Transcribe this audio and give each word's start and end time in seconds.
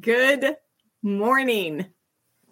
Good 0.00 0.56
morning 1.02 1.84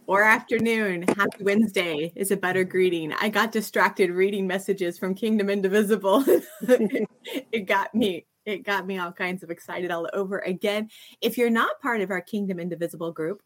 or 0.06 0.22
afternoon. 0.22 1.02
Happy 1.02 1.42
Wednesday 1.42 2.12
is 2.14 2.30
a 2.30 2.36
better 2.36 2.62
greeting. 2.62 3.14
I 3.14 3.30
got 3.30 3.52
distracted 3.52 4.10
reading 4.10 4.46
messages 4.46 4.98
from 4.98 5.14
Kingdom 5.14 5.48
Indivisible. 5.48 6.24
it 6.60 7.64
got 7.64 7.94
me 7.94 8.26
it 8.44 8.64
got 8.64 8.86
me 8.86 8.98
all 8.98 9.12
kinds 9.12 9.42
of 9.42 9.50
excited 9.50 9.90
all 9.90 10.10
over 10.12 10.40
again. 10.40 10.90
If 11.22 11.38
you're 11.38 11.48
not 11.48 11.80
part 11.80 12.02
of 12.02 12.10
our 12.10 12.20
Kingdom 12.20 12.60
Indivisible 12.60 13.12
group, 13.12 13.40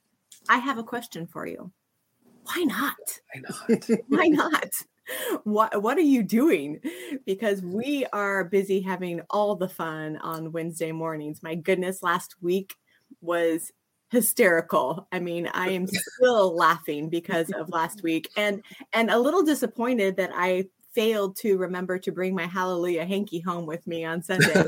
I 0.49 0.59
have 0.59 0.79
a 0.79 0.85
question 0.85 1.29
for 1.29 1.47
you. 1.47 1.71
Why 2.43 2.65
not? 2.65 3.21
Why 3.33 3.43
not? 3.49 3.91
Why 4.09 4.27
not? 4.27 4.73
What 5.45 5.81
what 5.81 5.97
are 5.97 6.01
you 6.01 6.25
doing? 6.25 6.81
Because 7.25 7.63
we 7.63 8.05
are 8.07 8.43
busy 8.43 8.81
having 8.81 9.21
all 9.31 9.55
the 9.55 9.69
fun 9.69 10.17
on 10.17 10.51
Wednesday 10.51 10.91
mornings. 10.91 11.41
My 11.41 11.55
goodness, 11.55 12.03
last 12.03 12.35
week 12.43 12.75
was 13.21 13.73
hysterical. 14.11 15.09
I 15.13 15.19
mean, 15.19 15.49
I 15.53 15.71
am 15.71 15.87
still 16.17 16.55
laughing 16.55 17.09
because 17.09 17.51
of 17.51 17.69
last 17.71 18.03
week 18.03 18.31
and 18.37 18.63
and 18.93 19.11
a 19.11 19.19
little 19.19 19.43
disappointed 19.43 20.17
that 20.17 20.31
I 20.35 20.67
failed 20.97 21.37
to 21.37 21.59
remember 21.59 21.99
to 21.99 22.11
bring 22.11 22.35
my 22.35 22.47
hallelujah 22.47 23.05
hanky 23.05 23.39
home 23.39 23.67
with 23.67 23.87
me 23.87 24.03
on 24.03 24.23
Sunday. 24.23 24.65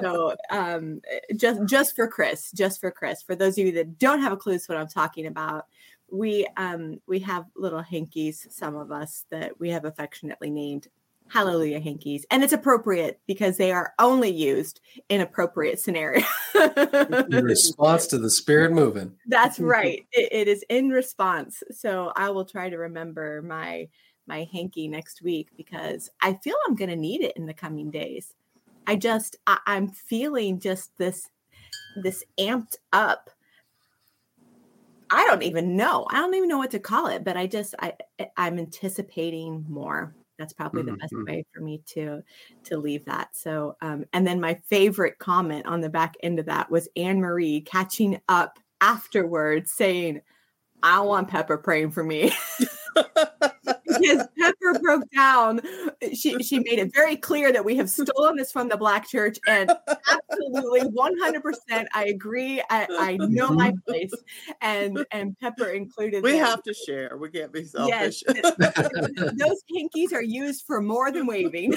so 0.00 0.36
um, 0.50 1.00
just 1.36 1.64
just 1.66 1.96
for 1.96 2.06
Chris, 2.06 2.52
just 2.52 2.80
for 2.80 2.92
Chris, 2.92 3.22
for 3.22 3.34
those 3.34 3.58
of 3.58 3.66
you 3.66 3.72
that 3.72 3.98
don't 3.98 4.22
have 4.22 4.32
a 4.32 4.36
clue 4.36 4.58
what 4.66 4.78
I'm 4.78 4.88
talking 4.88 5.26
about, 5.26 5.66
we 6.10 6.46
um, 6.56 7.00
we 7.06 7.18
have 7.20 7.46
little 7.56 7.82
hankies, 7.82 8.46
some 8.50 8.76
of 8.76 8.92
us 8.92 9.24
that 9.30 9.58
we 9.58 9.70
have 9.70 9.84
affectionately 9.84 10.50
named 10.50 10.86
hallelujah 11.30 11.80
hankies 11.80 12.24
and 12.30 12.42
it's 12.42 12.52
appropriate 12.52 13.20
because 13.26 13.56
they 13.56 13.70
are 13.70 13.92
only 13.98 14.30
used 14.30 14.80
in 15.08 15.20
appropriate 15.20 15.78
scenarios 15.78 16.24
in 16.54 17.44
response 17.44 18.06
to 18.06 18.18
the 18.18 18.30
spirit 18.30 18.72
moving 18.72 19.12
that's 19.26 19.60
right 19.60 20.06
it, 20.12 20.28
it 20.32 20.48
is 20.48 20.64
in 20.70 20.88
response 20.88 21.62
so 21.70 22.12
i 22.16 22.30
will 22.30 22.44
try 22.44 22.70
to 22.70 22.78
remember 22.78 23.42
my 23.42 23.86
my 24.28 24.46
hanky 24.52 24.86
next 24.86 25.22
week 25.22 25.48
because 25.56 26.10
I 26.20 26.34
feel 26.34 26.54
I'm 26.66 26.76
going 26.76 26.90
to 26.90 26.96
need 26.96 27.22
it 27.22 27.36
in 27.36 27.46
the 27.46 27.54
coming 27.54 27.90
days. 27.90 28.34
I 28.86 28.94
just 28.96 29.36
I, 29.46 29.58
I'm 29.66 29.88
feeling 29.88 30.60
just 30.60 30.96
this 30.98 31.28
this 31.96 32.22
amped 32.38 32.76
up 32.92 33.30
I 35.10 35.24
don't 35.24 35.42
even 35.42 35.74
know. 35.74 36.06
I 36.10 36.16
don't 36.16 36.34
even 36.34 36.50
know 36.50 36.58
what 36.58 36.72
to 36.72 36.78
call 36.78 37.06
it, 37.06 37.24
but 37.24 37.36
I 37.36 37.46
just 37.46 37.74
I 37.80 37.94
I'm 38.36 38.58
anticipating 38.58 39.64
more. 39.66 40.14
That's 40.38 40.52
probably 40.52 40.82
the 40.82 40.92
best 40.92 41.12
mm-hmm. 41.12 41.24
way 41.24 41.44
for 41.52 41.60
me 41.60 41.82
to 41.86 42.22
to 42.64 42.78
leave 42.78 43.04
that. 43.06 43.36
So 43.36 43.76
um 43.82 44.04
and 44.12 44.26
then 44.26 44.40
my 44.40 44.54
favorite 44.68 45.18
comment 45.18 45.66
on 45.66 45.80
the 45.80 45.88
back 45.88 46.16
end 46.22 46.38
of 46.38 46.46
that 46.46 46.70
was 46.70 46.88
Anne 46.96 47.20
Marie 47.20 47.60
catching 47.60 48.20
up 48.28 48.58
afterwards 48.80 49.72
saying, 49.72 50.20
I 50.82 51.00
want 51.00 51.28
Pepper 51.28 51.58
praying 51.58 51.90
for 51.90 52.04
me. 52.04 52.32
because 52.94 54.28
Pepper 54.48 54.78
broke 54.80 55.10
down. 55.14 55.60
She 56.14 56.42
she 56.42 56.58
made 56.58 56.78
it 56.78 56.92
very 56.94 57.16
clear 57.16 57.52
that 57.52 57.64
we 57.64 57.76
have 57.76 57.90
stolen 57.90 58.36
this 58.36 58.52
from 58.52 58.68
the 58.68 58.76
black 58.76 59.08
church, 59.08 59.38
and 59.46 59.70
absolutely 59.88 60.80
100%. 60.80 61.86
I 61.94 62.06
agree. 62.06 62.62
I, 62.70 62.86
I 62.90 63.16
know 63.16 63.50
my 63.50 63.70
mm-hmm. 63.70 63.90
place, 63.90 64.12
and 64.60 65.04
and 65.12 65.38
Pepper 65.38 65.68
included. 65.70 66.22
We 66.22 66.32
them. 66.32 66.46
have 66.46 66.62
to 66.64 66.74
share. 66.74 67.16
We 67.16 67.30
can't 67.30 67.52
be 67.52 67.64
selfish. 67.64 68.22
Yes, 68.26 68.52
those 68.58 69.62
pinkies 69.72 70.12
are 70.12 70.22
used 70.22 70.64
for 70.66 70.80
more 70.80 71.10
than 71.10 71.26
waving. 71.26 71.72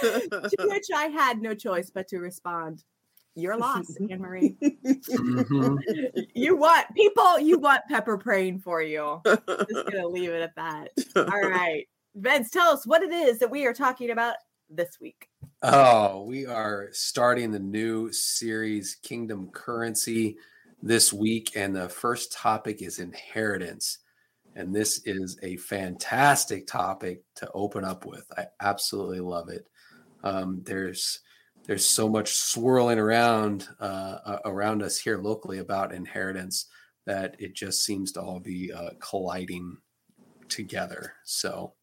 to 0.00 0.56
which 0.60 0.86
I 0.94 1.06
had 1.06 1.40
no 1.40 1.54
choice 1.54 1.90
but 1.90 2.08
to 2.08 2.18
respond 2.18 2.84
your 3.34 3.56
loss, 3.56 3.86
Anne 4.10 4.20
Marie. 4.20 4.56
mm-hmm. 4.62 5.76
You 6.34 6.56
want 6.56 6.86
people, 6.94 7.38
you 7.38 7.58
want 7.58 7.82
Pepper 7.88 8.18
praying 8.18 8.60
for 8.60 8.82
you. 8.82 9.20
Just 9.24 9.90
gonna 9.90 10.06
leave 10.08 10.30
it 10.30 10.42
at 10.42 10.54
that. 10.56 10.88
All 11.16 11.48
right. 11.48 11.86
Vince, 12.14 12.50
tell 12.50 12.70
us 12.72 12.86
what 12.86 13.02
it 13.02 13.12
is 13.12 13.38
that 13.38 13.50
we 13.50 13.66
are 13.66 13.74
talking 13.74 14.10
about 14.10 14.34
this 14.68 14.98
week. 15.00 15.28
Oh, 15.62 16.24
we 16.24 16.46
are 16.46 16.88
starting 16.92 17.50
the 17.50 17.58
new 17.58 18.10
series, 18.12 18.96
Kingdom 19.02 19.50
Currency, 19.52 20.36
this 20.82 21.12
week. 21.12 21.52
And 21.56 21.74
the 21.76 21.88
first 21.88 22.32
topic 22.32 22.82
is 22.82 22.98
inheritance. 22.98 23.98
And 24.56 24.74
this 24.74 25.02
is 25.04 25.38
a 25.42 25.56
fantastic 25.56 26.66
topic 26.66 27.22
to 27.36 27.50
open 27.52 27.84
up 27.84 28.04
with. 28.06 28.26
I 28.36 28.46
absolutely 28.60 29.20
love 29.20 29.48
it. 29.48 29.66
Um, 30.24 30.62
there's 30.64 31.20
there's 31.70 31.86
so 31.86 32.08
much 32.08 32.34
swirling 32.34 32.98
around 32.98 33.68
uh, 33.78 34.38
around 34.44 34.82
us 34.82 34.98
here 34.98 35.18
locally 35.18 35.58
about 35.58 35.94
inheritance 35.94 36.66
that 37.06 37.36
it 37.38 37.54
just 37.54 37.84
seems 37.84 38.10
to 38.10 38.20
all 38.20 38.40
be 38.40 38.72
uh, 38.72 38.90
colliding 38.98 39.76
together. 40.48 41.12
So 41.24 41.74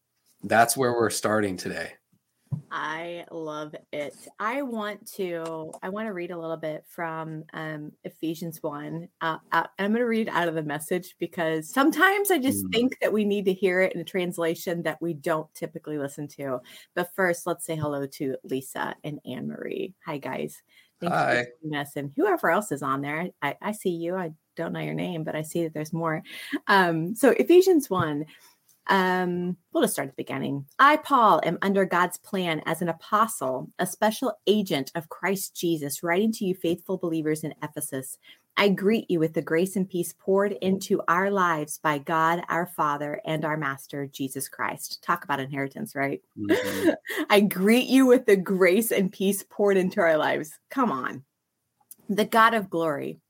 that's 0.42 0.76
where 0.76 0.92
we're 0.92 1.08
starting 1.08 1.56
today. 1.56 1.94
I 2.70 3.24
love 3.30 3.74
it. 3.92 4.14
I 4.38 4.62
want 4.62 5.10
to 5.14 5.72
I 5.82 5.88
want 5.88 6.06
to 6.06 6.12
read 6.12 6.30
a 6.30 6.38
little 6.38 6.56
bit 6.56 6.84
from 6.88 7.44
um, 7.52 7.92
Ephesians 8.04 8.62
1. 8.62 9.08
Uh, 9.20 9.38
uh, 9.52 9.64
I'm 9.78 9.90
going 9.92 10.00
to 10.00 10.06
read 10.06 10.28
out 10.28 10.48
of 10.48 10.54
the 10.54 10.62
message 10.62 11.16
because 11.18 11.68
sometimes 11.68 12.30
I 12.30 12.38
just 12.38 12.64
mm. 12.66 12.72
think 12.72 12.98
that 13.00 13.12
we 13.12 13.24
need 13.24 13.44
to 13.46 13.52
hear 13.52 13.80
it 13.80 13.94
in 13.94 14.00
a 14.00 14.04
translation 14.04 14.82
that 14.82 15.00
we 15.00 15.14
don't 15.14 15.52
typically 15.54 15.98
listen 15.98 16.28
to. 16.28 16.60
But 16.94 17.14
first, 17.14 17.46
let's 17.46 17.64
say 17.64 17.76
hello 17.76 18.06
to 18.06 18.36
Lisa 18.44 18.94
and 19.04 19.20
Anne 19.26 19.48
Marie. 19.48 19.94
Hi 20.04 20.18
guys. 20.18 20.62
Thanks 21.00 21.16
Hi. 21.16 21.44
for 21.44 21.50
joining 21.62 21.80
us 21.80 21.96
and 21.96 22.12
whoever 22.16 22.50
else 22.50 22.72
is 22.72 22.82
on 22.82 23.02
there. 23.02 23.28
I, 23.40 23.56
I 23.62 23.72
see 23.72 23.90
you. 23.90 24.16
I 24.16 24.32
don't 24.56 24.72
know 24.72 24.80
your 24.80 24.94
name, 24.94 25.22
but 25.22 25.36
I 25.36 25.42
see 25.42 25.62
that 25.62 25.74
there's 25.74 25.92
more. 25.92 26.22
Um, 26.66 27.14
so 27.14 27.30
Ephesians 27.30 27.88
1 27.88 28.24
um, 28.88 29.56
we'll 29.72 29.82
just 29.82 29.94
start 29.94 30.08
at 30.08 30.16
the 30.16 30.22
beginning. 30.22 30.64
I, 30.78 30.96
Paul, 30.96 31.40
am 31.44 31.58
under 31.62 31.84
God's 31.84 32.16
plan 32.16 32.62
as 32.66 32.80
an 32.80 32.88
apostle, 32.88 33.70
a 33.78 33.86
special 33.86 34.32
agent 34.46 34.90
of 34.94 35.08
Christ 35.08 35.54
Jesus, 35.54 36.02
writing 36.02 36.32
to 36.32 36.44
you, 36.44 36.54
faithful 36.54 36.96
believers 36.96 37.44
in 37.44 37.54
Ephesus. 37.62 38.16
I 38.56 38.70
greet 38.70 39.08
you 39.08 39.20
with 39.20 39.34
the 39.34 39.42
grace 39.42 39.76
and 39.76 39.88
peace 39.88 40.14
poured 40.18 40.52
into 40.52 41.00
our 41.06 41.30
lives 41.30 41.78
by 41.80 41.98
God, 41.98 42.42
our 42.48 42.66
Father, 42.66 43.20
and 43.24 43.44
our 43.44 43.56
Master, 43.56 44.06
Jesus 44.06 44.48
Christ. 44.48 45.00
Talk 45.02 45.22
about 45.22 45.38
inheritance, 45.38 45.94
right? 45.94 46.20
Mm-hmm. 46.36 46.90
I 47.30 47.40
greet 47.40 47.86
you 47.86 48.06
with 48.06 48.26
the 48.26 48.36
grace 48.36 48.90
and 48.90 49.12
peace 49.12 49.44
poured 49.48 49.76
into 49.76 50.00
our 50.00 50.16
lives. 50.16 50.58
Come 50.70 50.90
on. 50.90 51.24
The 52.08 52.24
God 52.24 52.54
of 52.54 52.68
glory. 52.68 53.20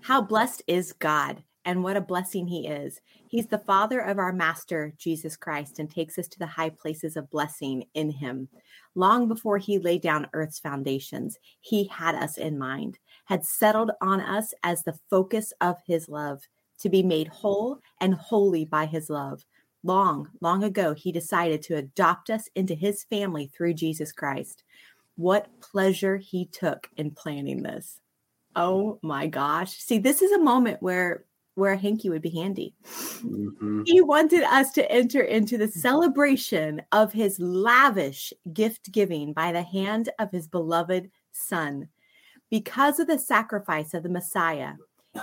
How 0.00 0.22
blessed 0.22 0.62
is 0.66 0.92
God, 0.92 1.42
and 1.66 1.82
what 1.82 1.96
a 1.96 2.00
blessing 2.00 2.46
He 2.46 2.68
is. 2.68 3.00
He's 3.28 3.48
the 3.48 3.58
Father 3.58 4.00
of 4.00 4.18
our 4.18 4.32
Master, 4.32 4.94
Jesus 4.96 5.36
Christ, 5.36 5.80
and 5.80 5.90
takes 5.90 6.16
us 6.16 6.28
to 6.28 6.38
the 6.38 6.46
high 6.46 6.70
places 6.70 7.16
of 7.16 7.28
blessing 7.28 7.84
in 7.92 8.08
Him. 8.08 8.48
Long 8.94 9.28
before 9.28 9.58
He 9.58 9.78
laid 9.78 10.00
down 10.00 10.28
earth's 10.32 10.60
foundations, 10.60 11.38
He 11.60 11.88
had 11.88 12.14
us 12.14 12.38
in 12.38 12.56
mind, 12.56 12.98
had 13.26 13.44
settled 13.44 13.90
on 14.00 14.20
us 14.20 14.54
as 14.62 14.82
the 14.82 14.98
focus 15.10 15.52
of 15.60 15.76
His 15.86 16.08
love, 16.08 16.40
to 16.78 16.88
be 16.88 17.02
made 17.02 17.28
whole 17.28 17.80
and 18.00 18.14
holy 18.14 18.64
by 18.64 18.86
His 18.86 19.10
love. 19.10 19.44
Long, 19.82 20.30
long 20.40 20.62
ago, 20.62 20.94
He 20.94 21.10
decided 21.10 21.62
to 21.62 21.76
adopt 21.76 22.30
us 22.30 22.48
into 22.54 22.74
His 22.74 23.02
family 23.04 23.50
through 23.54 23.74
Jesus 23.74 24.12
Christ. 24.12 24.62
What 25.16 25.48
pleasure 25.60 26.16
He 26.16 26.46
took 26.46 26.88
in 26.96 27.10
planning 27.10 27.64
this. 27.64 28.00
Oh 28.54 28.98
my 29.02 29.26
gosh. 29.26 29.72
See, 29.76 29.98
this 29.98 30.22
is 30.22 30.32
a 30.32 30.40
moment 30.40 30.80
where 30.80 31.25
where 31.56 31.72
a 31.72 31.78
hanky 31.78 32.10
would 32.10 32.22
be 32.22 32.30
handy. 32.30 32.74
Mm-hmm. 32.84 33.82
He 33.86 34.00
wanted 34.00 34.44
us 34.44 34.70
to 34.72 34.92
enter 34.92 35.22
into 35.22 35.58
the 35.58 35.68
celebration 35.68 36.82
of 36.92 37.12
his 37.12 37.40
lavish 37.40 38.32
gift 38.52 38.92
giving 38.92 39.32
by 39.32 39.52
the 39.52 39.62
hand 39.62 40.10
of 40.18 40.30
his 40.30 40.46
beloved 40.46 41.10
Son. 41.32 41.88
Because 42.50 43.00
of 43.00 43.08
the 43.08 43.18
sacrifice 43.18 43.94
of 43.94 44.02
the 44.02 44.10
Messiah, 44.10 44.74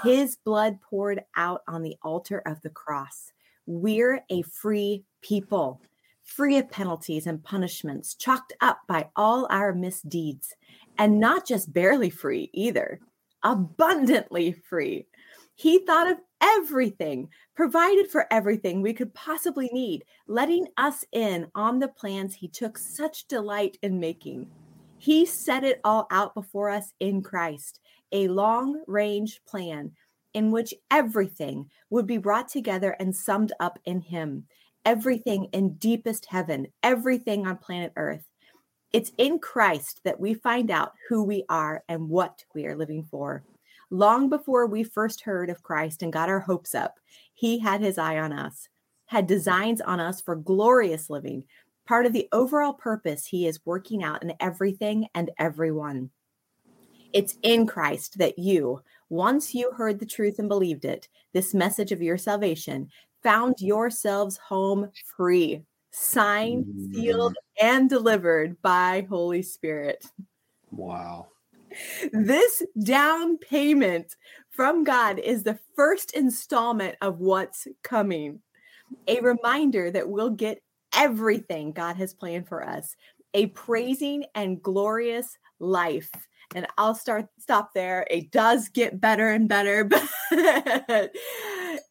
his 0.03 0.35
blood 0.35 0.80
poured 0.81 1.24
out 1.38 1.62
on 1.68 1.83
the 1.83 1.95
altar 2.01 2.41
of 2.47 2.59
the 2.62 2.69
cross. 2.69 3.31
We're 3.68 4.25
a 4.29 4.41
free 4.41 5.03
people, 5.21 5.81
free 6.24 6.57
of 6.57 6.69
penalties 6.71 7.27
and 7.27 7.44
punishments, 7.44 8.15
chalked 8.15 8.53
up 8.59 8.79
by 8.88 9.09
all 9.15 9.45
our 9.51 9.71
misdeeds, 9.71 10.56
and 10.97 11.19
not 11.19 11.45
just 11.45 11.71
barely 11.71 12.09
free 12.09 12.50
either, 12.53 13.00
abundantly 13.44 14.51
free. 14.51 15.06
He 15.55 15.79
thought 15.79 16.11
of 16.11 16.17
everything, 16.41 17.29
provided 17.55 18.09
for 18.09 18.25
everything 18.31 18.81
we 18.81 18.94
could 18.94 19.13
possibly 19.13 19.69
need, 19.71 20.03
letting 20.27 20.67
us 20.77 21.05
in 21.11 21.47
on 21.55 21.79
the 21.79 21.88
plans 21.88 22.35
he 22.35 22.47
took 22.47 22.77
such 22.77 23.27
delight 23.27 23.77
in 23.81 24.00
making. 24.00 24.50
He 24.97 25.25
set 25.25 25.63
it 25.63 25.79
all 25.83 26.07
out 26.11 26.33
before 26.33 26.69
us 26.69 26.94
in 27.00 27.21
Christ, 27.21 27.79
a 28.11 28.27
long 28.27 28.83
range 28.88 29.41
plan 29.45 29.91
in 30.33 30.51
which 30.51 30.73
everything 30.89 31.69
would 31.89 32.07
be 32.07 32.17
brought 32.17 32.47
together 32.47 32.95
and 33.00 33.15
summed 33.15 33.53
up 33.59 33.79
in 33.85 34.01
Him. 34.01 34.45
Everything 34.85 35.45
in 35.53 35.75
deepest 35.75 36.25
heaven, 36.25 36.67
everything 36.81 37.47
on 37.47 37.57
planet 37.57 37.94
Earth. 37.95 38.25
It's 38.91 39.11
in 39.17 39.39
Christ 39.39 40.01
that 40.03 40.19
we 40.19 40.33
find 40.33 40.69
out 40.69 40.94
who 41.09 41.23
we 41.23 41.45
are 41.50 41.83
and 41.88 42.09
what 42.09 42.44
we 42.53 42.65
are 42.65 42.75
living 42.75 43.03
for. 43.03 43.44
Long 43.94 44.28
before 44.28 44.66
we 44.66 44.84
first 44.84 45.22
heard 45.22 45.51
of 45.51 45.62
Christ 45.62 46.01
and 46.01 46.12
got 46.12 46.28
our 46.28 46.40
hopes 46.40 46.74
up, 46.74 47.00
he 47.31 47.60
had 47.60 47.80
his 47.80 48.00
eye 48.00 48.18
on 48.18 48.34
us, 48.34 48.68
had 49.06 49.28
designs 49.28 49.81
on 49.81 50.00
us 50.00 50.19
for 50.19 50.36
glorious 50.36 51.12
living, 51.12 51.44
part 51.86 52.07
of 52.07 52.12
the 52.12 52.28
overall 52.31 52.74
purpose 52.74 53.28
he 53.28 53.45
is 53.45 53.63
working 53.66 54.01
out 54.04 54.24
in 54.24 54.34
everything 54.40 55.06
and 55.13 55.30
everyone. 55.38 56.10
It's 57.13 57.38
in 57.44 57.68
Christ 57.68 58.18
that 58.18 58.40
you, 58.40 58.81
once 59.10 59.54
you 59.54 59.72
heard 59.74 60.00
the 60.00 60.07
truth 60.07 60.39
and 60.39 60.50
believed 60.50 60.86
it, 60.86 61.07
this 61.34 61.54
message 61.54 61.92
of 61.92 62.01
your 62.01 62.18
salvation, 62.18 62.89
found 63.22 63.62
yourselves 63.62 64.38
home 64.38 64.89
free, 65.16 65.62
signed, 65.92 66.66
sealed, 66.92 67.34
mm. 67.34 67.63
and 67.63 67.92
delivered 67.92 68.60
by 68.63 69.06
Holy 69.07 69.44
Spirit. 69.44 70.04
Wow. 70.72 71.28
This 72.12 72.64
down 72.84 73.38
payment 73.38 74.16
from 74.50 74.84
God 74.84 75.20
is 75.20 75.44
the 75.44 75.60
first 75.75 76.12
installment 76.14 76.96
of 77.02 77.20
what's 77.20 77.68
coming. 77.84 78.40
A 79.08 79.20
reminder 79.22 79.90
that 79.92 80.10
we'll 80.10 80.30
get 80.30 80.62
everything 80.96 81.72
God 81.72 81.96
has 81.96 82.14
planned 82.14 82.48
for 82.48 82.68
us, 82.68 82.96
a 83.34 83.48
praising 83.48 84.25
and 84.36 84.62
glorious 84.62 85.38
life. 85.60 86.12
And 86.56 86.68
I'll 86.78 86.94
start 86.94 87.28
stop 87.40 87.74
there. 87.74 88.06
It 88.12 88.31
does 88.31 88.70
get 88.70 89.02
better 89.02 89.30
and 89.30 89.50
better, 89.50 89.84
but 90.31 91.12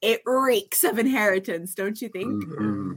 it 0.01 0.23
reeks 0.25 0.85
of 0.85 0.99
inheritance, 0.99 1.75
don't 1.75 2.01
you 2.01 2.09
think? 2.09 2.45
Mm-hmm. 2.45 2.93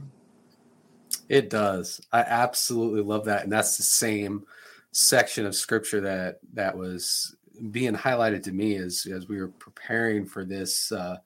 It 1.28 1.50
does. 1.50 2.00
I 2.12 2.20
absolutely 2.20 3.02
love 3.02 3.24
that. 3.24 3.42
And 3.42 3.52
that's 3.52 3.76
the 3.76 3.82
same 3.82 4.46
section 4.96 5.44
of 5.44 5.54
scripture 5.54 6.00
that 6.00 6.38
that 6.54 6.74
was 6.74 7.36
being 7.70 7.92
highlighted 7.92 8.42
to 8.42 8.50
me 8.50 8.76
as 8.76 9.06
as 9.12 9.28
we 9.28 9.38
were 9.38 9.48
preparing 9.48 10.24
for 10.24 10.42
this 10.42 10.90
uh, 10.90 11.18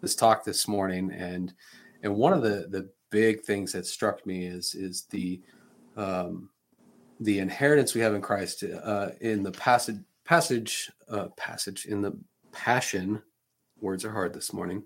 this 0.00 0.14
talk 0.14 0.42
this 0.42 0.66
morning, 0.66 1.12
and 1.12 1.52
and 2.02 2.16
one 2.16 2.32
of 2.32 2.40
the 2.42 2.66
the 2.70 2.88
big 3.10 3.42
things 3.42 3.72
that 3.72 3.84
struck 3.84 4.24
me 4.24 4.46
is 4.46 4.74
is 4.74 5.02
the 5.10 5.38
um, 5.98 6.48
the 7.20 7.40
inheritance 7.40 7.94
we 7.94 8.00
have 8.00 8.14
in 8.14 8.22
Christ 8.22 8.64
uh, 8.64 9.10
in 9.20 9.42
the 9.42 9.52
passage 9.52 10.00
passage 10.24 10.90
uh, 11.10 11.28
passage 11.36 11.84
in 11.84 12.00
the 12.00 12.16
Passion 12.52 13.22
words 13.82 14.02
are 14.02 14.12
hard 14.12 14.32
this 14.32 14.54
morning. 14.54 14.82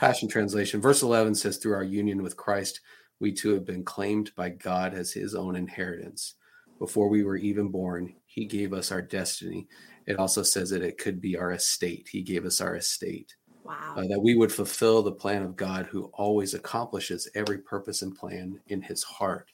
Passion 0.00 0.26
translation, 0.26 0.80
verse 0.80 1.02
eleven 1.02 1.34
says, 1.34 1.58
"Through 1.58 1.74
our 1.74 1.84
union 1.84 2.22
with 2.22 2.34
Christ, 2.34 2.80
we 3.20 3.30
too 3.30 3.50
have 3.50 3.66
been 3.66 3.84
claimed 3.84 4.34
by 4.34 4.48
God 4.48 4.94
as 4.94 5.12
His 5.12 5.34
own 5.34 5.54
inheritance." 5.54 6.36
Before 6.78 7.08
we 7.08 7.24
were 7.24 7.36
even 7.36 7.68
born, 7.68 8.14
he 8.26 8.44
gave 8.44 8.72
us 8.72 8.90
our 8.90 9.02
destiny. 9.02 9.68
It 10.06 10.18
also 10.18 10.42
says 10.42 10.70
that 10.70 10.82
it 10.82 10.98
could 10.98 11.20
be 11.20 11.36
our 11.36 11.52
estate. 11.52 12.08
He 12.10 12.22
gave 12.22 12.44
us 12.44 12.60
our 12.60 12.76
estate. 12.76 13.34
Wow. 13.64 13.94
Uh, 13.96 14.06
that 14.08 14.20
we 14.20 14.34
would 14.34 14.52
fulfill 14.52 15.02
the 15.02 15.12
plan 15.12 15.42
of 15.42 15.56
God 15.56 15.86
who 15.86 16.10
always 16.12 16.52
accomplishes 16.52 17.28
every 17.34 17.58
purpose 17.58 18.02
and 18.02 18.14
plan 18.14 18.60
in 18.66 18.82
his 18.82 19.02
heart. 19.02 19.50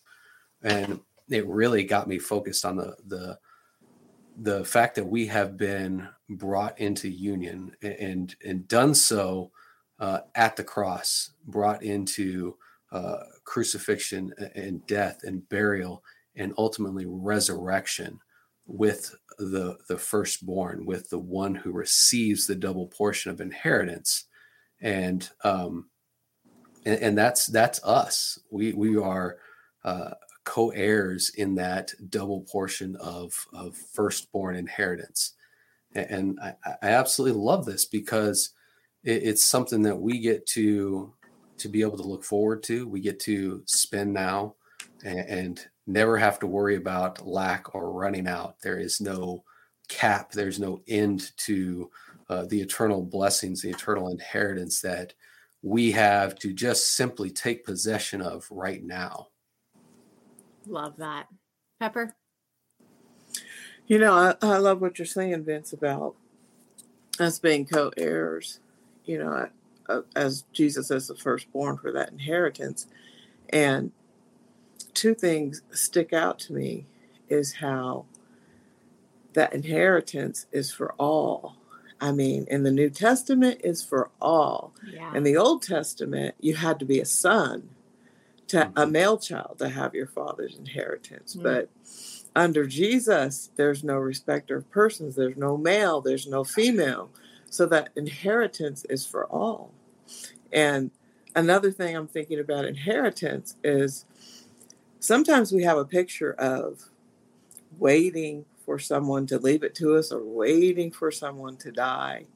And 0.63 1.01
it 1.29 1.47
really 1.47 1.85
got 1.85 2.09
me 2.09 2.19
focused 2.19 2.65
on 2.65 2.77
the 2.77 2.97
the 3.07 3.39
the 4.43 4.65
fact 4.65 4.95
that 4.95 5.07
we 5.07 5.27
have 5.27 5.57
been 5.57 6.09
brought 6.29 6.79
into 6.81 7.09
union 7.09 7.77
and 7.83 8.35
and 8.45 8.67
done 8.67 8.95
so 8.95 9.53
uh, 10.01 10.21
at 10.35 10.57
the 10.57 10.65
cross, 10.65 11.31
brought 11.47 11.83
into 11.83 12.57
uh, 12.91 13.19
crucifixion 13.45 14.33
and 14.57 14.85
death 14.87 15.21
and 15.23 15.49
burial 15.49 16.03
and 16.41 16.55
ultimately 16.57 17.05
resurrection 17.07 18.19
with 18.67 19.15
the 19.39 19.77
the 19.89 19.99
firstborn 19.99 20.87
with 20.87 21.09
the 21.11 21.19
one 21.19 21.55
who 21.55 21.71
receives 21.71 22.47
the 22.47 22.55
double 22.55 22.87
portion 22.87 23.31
of 23.31 23.41
inheritance. 23.41 24.25
And 24.81 25.29
um 25.45 25.91
and, 26.87 27.01
and 27.01 27.19
that's 27.19 27.47
that's 27.47 27.85
us. 27.85 28.39
We 28.51 28.73
we 28.73 28.97
are 28.97 29.37
uh 29.85 30.15
co-heirs 30.45 31.33
in 31.37 31.55
that 31.57 31.93
double 32.09 32.41
portion 32.43 32.97
of 32.97 33.33
of 33.53 33.77
firstborn 33.77 34.57
inheritance. 34.57 35.35
And, 35.95 36.39
I, 36.41 36.55
I 36.83 36.89
absolutely 36.91 37.41
love 37.41 37.67
this 37.67 37.85
because 37.85 38.51
it, 39.03 39.25
it's 39.25 39.45
something 39.45 39.83
that 39.83 40.01
we 40.01 40.21
get 40.21 40.47
to 40.49 41.13
to 41.59 41.69
be 41.69 41.83
able 41.83 41.99
to 41.99 42.09
look 42.09 42.25
forward 42.25 42.63
to. 42.65 42.89
We 42.89 43.01
get 43.01 43.21
to 43.21 43.63
spend 43.67 44.15
now 44.15 44.55
and, 45.05 45.19
and 45.19 45.67
never 45.93 46.17
have 46.17 46.39
to 46.41 46.47
worry 46.47 46.77
about 46.77 47.27
lack 47.27 47.75
or 47.75 47.93
running 47.93 48.27
out. 48.27 48.61
There 48.63 48.79
is 48.79 49.01
no 49.01 49.45
cap, 49.89 50.33
there's 50.33 50.61
no 50.61 50.83
end 50.89 51.33
to 51.39 51.91
uh, 52.29 52.45
the 52.47 52.61
eternal 52.61 53.03
blessings, 53.03 53.63
the 53.63 53.71
eternal 53.71 54.11
inheritance 54.11 54.81
that 54.81 55.15
we 55.63 55.91
have 55.93 56.39
to 56.39 56.53
just 56.53 56.95
simply 56.95 57.31
take 57.31 57.67
possession 57.67 58.23
of 58.23 58.47
right 58.51 58.83
now. 58.83 59.29
Love 60.67 60.97
that. 60.99 61.27
Pepper? 61.81 62.15
You 63.87 63.99
know, 63.99 64.15
I, 64.15 64.35
I 64.43 64.59
love 64.59 64.81
what 64.81 64.99
you're 64.99 65.07
saying, 65.07 65.45
Vince, 65.45 65.73
about 65.73 66.15
us 67.19 67.39
being 67.39 67.67
co 67.67 67.91
heirs, 67.97 68.61
you 69.05 69.19
know, 69.19 69.49
uh, 69.89 70.03
as 70.15 70.45
Jesus 70.53 70.91
as 70.91 71.09
the 71.09 71.17
firstborn 71.17 71.77
for 71.77 71.91
that 71.93 72.13
inheritance. 72.13 72.87
And 73.49 73.91
two 74.94 75.15
things 75.15 75.62
stick 75.71 76.12
out 76.12 76.38
to 76.41 76.53
me 76.53 76.87
is 77.29 77.55
how 77.55 78.06
that 79.32 79.53
inheritance 79.53 80.47
is 80.53 80.73
for 80.73 80.94
all. 80.99 81.56
I 82.00 82.12
mean, 82.12 82.47
in 82.49 82.62
the 82.62 82.71
New 82.71 82.91
Testament 82.91 83.61
is 83.62 83.85
for 83.85 84.11
all. 84.21 84.73
Yeah. 84.91 85.15
In 85.15 85.23
the 85.23 85.37
Old 85.37 85.62
Testament, 85.62 86.35
you 86.41 86.55
had 86.55 86.79
to 86.79 86.85
be 86.85 86.99
a 86.99 87.05
son 87.05 87.71
to 88.49 88.56
mm-hmm. 88.56 88.79
a 88.79 88.87
male 88.87 89.19
child 89.19 89.59
to 89.59 89.69
have 89.69 89.94
your 89.94 90.06
father's 90.06 90.56
inheritance. 90.56 91.35
Mm-hmm. 91.35 91.43
But 91.43 91.69
under 92.35 92.67
Jesus, 92.67 93.50
there's 93.56 93.85
no 93.85 93.97
respecter 93.97 94.56
of 94.56 94.71
persons. 94.71 95.17
There's 95.17 95.37
no 95.37 95.56
male, 95.56 96.00
there's 96.00 96.26
no 96.26 96.43
female. 96.43 97.11
So 97.50 97.67
that 97.67 97.91
inheritance 97.97 98.85
is 98.88 99.06
for 99.06 99.26
all. 99.26 99.73
And 100.53 100.91
another 101.37 101.71
thing 101.71 101.97
I'm 101.97 102.06
thinking 102.06 102.38
about 102.38 102.65
inheritance 102.65 103.56
is 103.62 104.05
sometimes 105.00 105.50
we 105.50 105.64
have 105.64 105.79
a 105.79 105.85
picture 105.85 106.32
of 106.32 106.91
waiting 107.79 108.44
for 108.64 108.79
someone 108.79 109.26
to 109.26 109.38
leave 109.38 109.62
it 109.64 109.75
to 109.75 109.97
us 109.97 110.12
or 110.12 110.23
waiting 110.23 110.93
for 110.93 111.11
someone 111.11 111.56
to 111.56 111.73
die. 111.73 112.26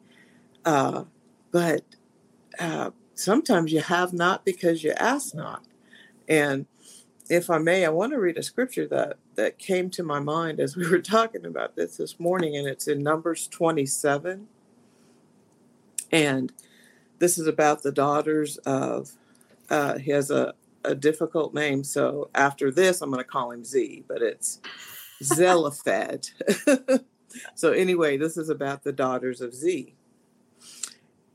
Uh, 0.65 1.05
but 1.53 1.85
uh, 2.59 2.91
sometimes 3.15 3.73
you 3.73 3.81
have 3.81 4.13
not 4.13 4.45
because 4.45 4.83
you 4.83 4.93
ask 4.97 5.35
not. 5.35 5.65
And 6.29 6.67
if 7.29 7.51
I 7.51 7.59
may, 7.59 7.85
I 7.85 7.91
want 7.91 8.13
to 8.13 8.19
read 8.19 8.39
a 8.39 8.43
scripture 8.43 8.87
that, 8.89 9.19
that 9.35 9.59
came 9.59 9.91
to 9.91 10.03
my 10.03 10.19
mind 10.19 10.61
as 10.61 10.77
we 10.77 10.89
were 10.89 11.01
talking 11.01 11.45
about 11.45 11.77
this 11.77 11.99
this 11.99 12.19
morning, 12.19 12.57
and 12.57 12.67
it's 12.67 12.89
in 12.89 13.03
Numbers 13.03 13.47
27. 13.49 14.49
And 16.11 16.53
this 17.19 17.39
is 17.39 17.47
about 17.47 17.83
the 17.83 17.93
daughters 17.93 18.57
of, 18.59 19.13
uh, 19.71 19.99
he 19.99 20.11
has 20.11 20.31
a, 20.31 20.55
a 20.85 20.95
difficult 20.95 21.55
name. 21.55 21.85
So 21.85 22.31
after 22.35 22.71
this, 22.71 23.01
I'm 23.01 23.11
going 23.11 23.23
to 23.23 23.29
call 23.29 23.51
him 23.51 23.65
Z, 23.65 24.05
but 24.09 24.23
it's 24.23 24.61
Zelophehad. 25.23 26.29
so 27.55 27.73
anyway, 27.73 28.17
this 28.17 28.37
is 28.37 28.49
about 28.49 28.85
the 28.85 28.93
daughters 28.93 29.41
of 29.41 29.55
Z. 29.55 29.95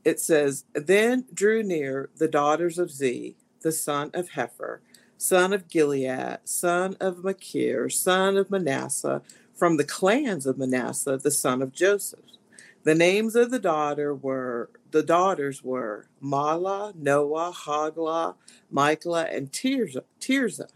It 0.04 0.20
says, 0.20 0.64
Then 0.72 1.26
drew 1.32 1.62
near 1.62 2.10
the 2.16 2.28
daughters 2.28 2.78
of 2.78 2.90
Z, 2.90 3.36
the 3.62 3.72
son 3.72 4.10
of 4.14 4.30
Hepher, 4.30 4.78
son 5.18 5.52
of 5.52 5.68
Gilead, 5.68 6.38
son 6.44 6.96
of 7.00 7.22
Machir, 7.24 7.90
son 7.90 8.36
of 8.36 8.50
Manasseh, 8.50 9.22
from 9.54 9.76
the 9.76 9.84
clans 9.84 10.46
of 10.46 10.56
Manasseh, 10.56 11.18
the 11.18 11.30
son 11.30 11.60
of 11.60 11.72
Joseph. 11.72 12.20
The 12.82 12.94
names 12.94 13.36
of 13.36 13.50
the 13.50 13.58
daughter 13.58 14.14
were 14.14 14.70
the 14.90 15.02
daughters 15.02 15.62
were 15.62 16.06
Mahlah, 16.22 16.94
Noa, 16.96 17.52
Hoglah, 17.52 18.36
Michaela, 18.70 19.24
and. 19.24 19.52
Tirzah. 19.52 20.68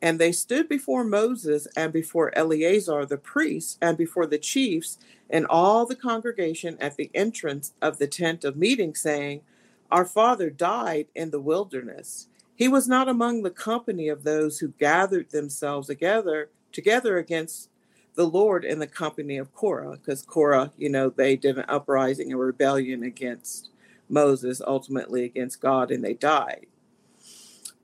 And 0.00 0.18
they 0.18 0.32
stood 0.32 0.68
before 0.68 1.04
Moses 1.04 1.66
and 1.76 1.92
before 1.92 2.36
Eleazar 2.36 3.06
the 3.06 3.16
priest 3.16 3.78
and 3.80 3.96
before 3.96 4.26
the 4.26 4.38
chiefs 4.38 4.98
and 5.30 5.46
all 5.46 5.86
the 5.86 5.96
congregation 5.96 6.76
at 6.80 6.96
the 6.96 7.10
entrance 7.14 7.72
of 7.80 7.98
the 7.98 8.06
tent 8.06 8.44
of 8.44 8.56
meeting, 8.56 8.94
saying, 8.94 9.42
Our 9.90 10.04
father 10.04 10.50
died 10.50 11.06
in 11.14 11.30
the 11.30 11.40
wilderness. 11.40 12.28
He 12.54 12.68
was 12.68 12.86
not 12.86 13.08
among 13.08 13.42
the 13.42 13.50
company 13.50 14.08
of 14.08 14.24
those 14.24 14.58
who 14.58 14.68
gathered 14.78 15.30
themselves 15.30 15.88
together 15.88 16.50
together 16.72 17.18
against 17.18 17.70
the 18.14 18.26
Lord 18.26 18.64
in 18.64 18.78
the 18.78 18.86
company 18.86 19.36
of 19.38 19.54
Korah, 19.54 19.96
because 19.96 20.22
Korah, 20.22 20.72
you 20.76 20.88
know, 20.88 21.10
they 21.10 21.36
did 21.36 21.58
an 21.58 21.64
uprising, 21.68 22.32
a 22.32 22.36
rebellion 22.36 23.02
against 23.02 23.70
Moses, 24.08 24.60
ultimately 24.66 25.24
against 25.24 25.60
God, 25.60 25.90
and 25.90 26.04
they 26.04 26.14
died. 26.14 26.66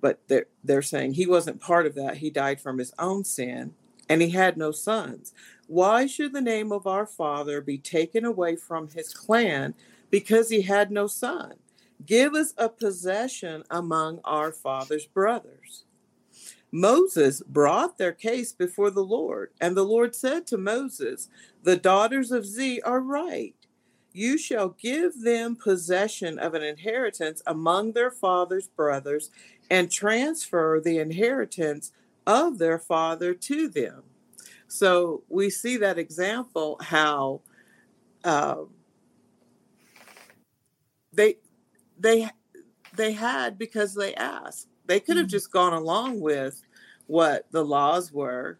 But 0.00 0.20
they're, 0.28 0.46
they're 0.64 0.82
saying 0.82 1.14
he 1.14 1.26
wasn't 1.26 1.60
part 1.60 1.86
of 1.86 1.94
that. 1.96 2.18
He 2.18 2.30
died 2.30 2.60
from 2.60 2.78
his 2.78 2.92
own 2.98 3.24
sin. 3.24 3.74
and 4.08 4.20
he 4.22 4.30
had 4.30 4.56
no 4.56 4.72
sons. 4.72 5.32
Why 5.68 6.06
should 6.06 6.32
the 6.32 6.40
name 6.40 6.72
of 6.72 6.86
our 6.86 7.06
father 7.06 7.60
be 7.60 7.78
taken 7.78 8.24
away 8.24 8.56
from 8.56 8.88
his 8.88 9.14
clan 9.14 9.74
because 10.10 10.50
he 10.50 10.62
had 10.62 10.90
no 10.90 11.06
son? 11.06 11.54
Give 12.04 12.34
us 12.34 12.52
a 12.58 12.68
possession 12.68 13.62
among 13.70 14.20
our 14.24 14.50
father's 14.52 15.06
brothers. 15.06 15.84
Moses 16.72 17.42
brought 17.42 17.98
their 17.98 18.12
case 18.12 18.52
before 18.52 18.90
the 18.90 19.04
Lord, 19.04 19.50
and 19.60 19.76
the 19.76 19.84
Lord 19.84 20.14
said 20.14 20.46
to 20.48 20.58
Moses, 20.58 21.28
The 21.62 21.76
daughters 21.76 22.30
of 22.30 22.46
Z 22.46 22.80
are 22.82 23.00
right. 23.00 23.54
You 24.12 24.38
shall 24.38 24.70
give 24.70 25.22
them 25.22 25.56
possession 25.56 26.38
of 26.38 26.54
an 26.54 26.62
inheritance 26.62 27.42
among 27.46 27.92
their 27.92 28.10
father's 28.10 28.68
brothers 28.68 29.30
and 29.70 29.90
transfer 29.90 30.80
the 30.84 30.98
inheritance 30.98 31.92
of 32.26 32.58
their 32.58 32.78
father 32.78 33.34
to 33.34 33.68
them. 33.68 34.02
So 34.66 35.22
we 35.28 35.50
see 35.50 35.76
that 35.78 35.98
example 35.98 36.76
how 36.80 37.40
uh, 38.24 38.62
they 41.12 41.36
they 41.98 42.28
they 42.94 43.12
had 43.12 43.58
because 43.58 43.94
they 43.94 44.14
asked. 44.14 44.68
They 44.90 44.98
could 44.98 45.16
have 45.18 45.26
mm-hmm. 45.26 45.30
just 45.30 45.52
gone 45.52 45.72
along 45.72 46.18
with 46.18 46.62
what 47.06 47.46
the 47.52 47.64
laws 47.64 48.12
were 48.12 48.58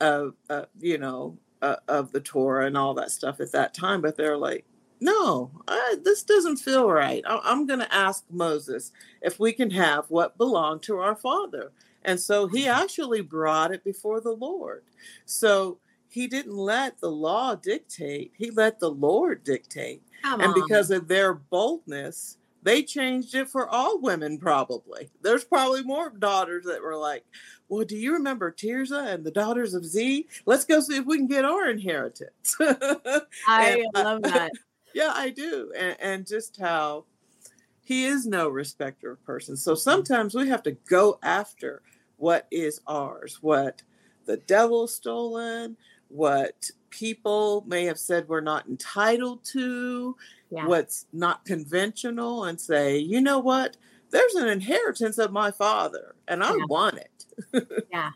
of 0.00 0.32
uh, 0.48 0.64
you 0.80 0.96
know 0.96 1.36
uh, 1.60 1.76
of 1.86 2.12
the 2.12 2.20
Torah 2.20 2.64
and 2.64 2.78
all 2.78 2.94
that 2.94 3.10
stuff 3.10 3.40
at 3.40 3.52
that 3.52 3.74
time, 3.74 4.00
but 4.00 4.16
they're 4.16 4.38
like, 4.38 4.64
no, 5.00 5.50
I, 5.68 5.96
this 6.02 6.22
doesn't 6.22 6.56
feel 6.56 6.88
right. 6.88 7.22
I, 7.26 7.40
I'm 7.44 7.66
going 7.66 7.80
to 7.80 7.94
ask 7.94 8.24
Moses 8.30 8.90
if 9.20 9.38
we 9.38 9.52
can 9.52 9.70
have 9.72 10.06
what 10.08 10.38
belonged 10.38 10.82
to 10.84 10.98
our 10.98 11.14
father. 11.14 11.72
And 12.02 12.18
so 12.18 12.48
he 12.48 12.62
mm-hmm. 12.62 12.82
actually 12.82 13.20
brought 13.20 13.70
it 13.70 13.84
before 13.84 14.22
the 14.22 14.32
Lord. 14.32 14.84
So 15.26 15.76
he 16.08 16.26
didn't 16.26 16.56
let 16.56 17.00
the 17.00 17.10
law 17.10 17.54
dictate, 17.54 18.32
he 18.34 18.50
let 18.50 18.80
the 18.80 18.90
Lord 18.90 19.44
dictate. 19.44 20.02
Come 20.22 20.40
and 20.40 20.54
on. 20.54 20.62
because 20.62 20.90
of 20.90 21.08
their 21.08 21.34
boldness, 21.34 22.38
they 22.64 22.82
changed 22.82 23.34
it 23.34 23.48
for 23.48 23.68
all 23.68 24.00
women, 24.00 24.38
probably. 24.38 25.10
There's 25.22 25.44
probably 25.44 25.82
more 25.82 26.10
daughters 26.10 26.64
that 26.64 26.82
were 26.82 26.96
like, 26.96 27.24
Well, 27.68 27.84
do 27.84 27.96
you 27.96 28.14
remember 28.14 28.50
Tirzah 28.50 29.12
and 29.12 29.22
the 29.22 29.30
daughters 29.30 29.74
of 29.74 29.84
Z? 29.84 30.26
Let's 30.46 30.64
go 30.64 30.80
see 30.80 30.96
if 30.96 31.04
we 31.04 31.18
can 31.18 31.26
get 31.26 31.44
our 31.44 31.68
inheritance. 31.68 32.56
I 32.60 33.84
and, 33.84 33.86
uh, 33.94 34.04
love 34.04 34.22
that. 34.22 34.50
yeah, 34.94 35.12
I 35.14 35.30
do. 35.30 35.72
And, 35.76 35.96
and 36.00 36.26
just 36.26 36.58
how 36.58 37.04
he 37.82 38.06
is 38.06 38.26
no 38.26 38.48
respecter 38.48 39.12
of 39.12 39.24
persons. 39.24 39.62
So 39.62 39.74
sometimes 39.74 40.34
we 40.34 40.48
have 40.48 40.62
to 40.62 40.72
go 40.88 41.18
after 41.22 41.82
what 42.16 42.46
is 42.50 42.80
ours, 42.86 43.38
what 43.42 43.82
the 44.24 44.38
devil 44.38 44.86
stolen, 44.86 45.76
what 46.08 46.70
people 46.88 47.64
may 47.66 47.84
have 47.84 47.98
said 47.98 48.28
we're 48.28 48.40
not 48.40 48.66
entitled 48.66 49.44
to, 49.44 50.16
yeah. 50.54 50.66
what's 50.66 51.06
not 51.12 51.44
conventional, 51.44 52.44
and 52.44 52.60
say, 52.60 52.98
you 52.98 53.20
know 53.20 53.38
what? 53.38 53.76
There's 54.10 54.34
an 54.34 54.48
inheritance 54.48 55.18
of 55.18 55.32
my 55.32 55.50
father, 55.50 56.14
and 56.28 56.42
I 56.42 56.50
yeah. 56.50 56.64
want 56.68 56.98
it. 56.98 57.86
yeah. 57.90 58.10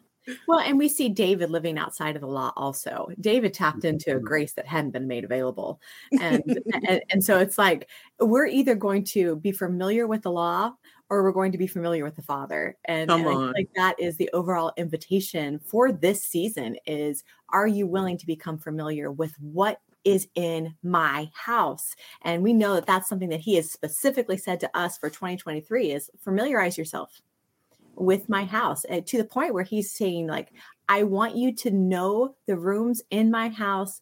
Well, 0.47 0.61
and 0.61 0.79
we 0.79 0.89
see 0.89 1.09
David 1.09 1.51
living 1.51 1.79
outside 1.79 2.15
of 2.15 2.21
the 2.21 2.29
law 2.29 2.53
also. 2.57 3.09
David 3.21 3.55
tapped 3.55 3.85
into 3.85 4.11
a 4.11 4.15
mm-hmm. 4.15 4.25
grace 4.25 4.53
that 4.55 4.67
hadn't 4.67 4.91
been 4.91 5.09
made 5.09 5.25
available. 5.25 5.81
And, 6.21 6.43
and, 6.89 7.03
and 7.11 7.25
so 7.25 7.39
it's 7.39 7.59
like 7.59 7.89
we're 8.21 8.47
either 8.47 8.75
going 8.75 9.05
to 9.05 9.37
be 9.37 9.53
familiar 9.53 10.07
with 10.07 10.23
the 10.23 10.31
law 10.31 10.73
or 11.11 11.23
we're 11.23 11.33
going 11.33 11.53
to 11.53 11.59
be 11.59 11.67
familiar 11.67 12.05
with 12.05 12.17
the 12.17 12.23
father 12.23 12.77
and, 12.85 13.11
and 13.11 13.27
I 13.27 13.33
like 13.33 13.71
that 13.77 13.99
is 13.99 14.17
the 14.17 14.29
overall 14.35 14.73
invitation 14.77 15.59
for 15.59 15.91
this 15.91 16.23
season 16.23 16.77
is 16.87 17.25
are 17.51 17.67
you 17.67 17.87
willing 17.87 18.19
to 18.19 18.27
become 18.27 18.59
familiar 18.59 19.11
with 19.11 19.35
what 19.41 19.81
is 20.05 20.29
in 20.35 20.75
my 20.83 21.31
house. 21.35 21.95
And 22.23 22.43
we 22.43 22.53
know 22.53 22.75
that 22.75 22.87
that's 22.87 23.09
something 23.09 23.29
that 23.31 23.41
he 23.41 23.57
has 23.57 23.71
specifically 23.71 24.37
said 24.37 24.61
to 24.61 24.77
us 24.77 24.99
for 24.99 25.11
2023 25.11 25.93
is 25.93 26.11
familiarize 26.19 26.79
yourself 26.79 27.21
with 27.95 28.29
my 28.29 28.45
house 28.45 28.85
and 28.85 29.05
to 29.07 29.19
the 29.19 29.25
point 29.25 29.53
where 29.53 29.65
he's 29.65 29.91
saying 29.91 30.29
like 30.29 30.53
i 30.89 31.03
want 31.03 31.35
you 31.35 31.53
to 31.53 31.73
know 31.73 32.37
the 32.47 32.57
rooms 32.57 33.03
in 33.11 33.29
my 33.29 33.49
house 33.49 34.01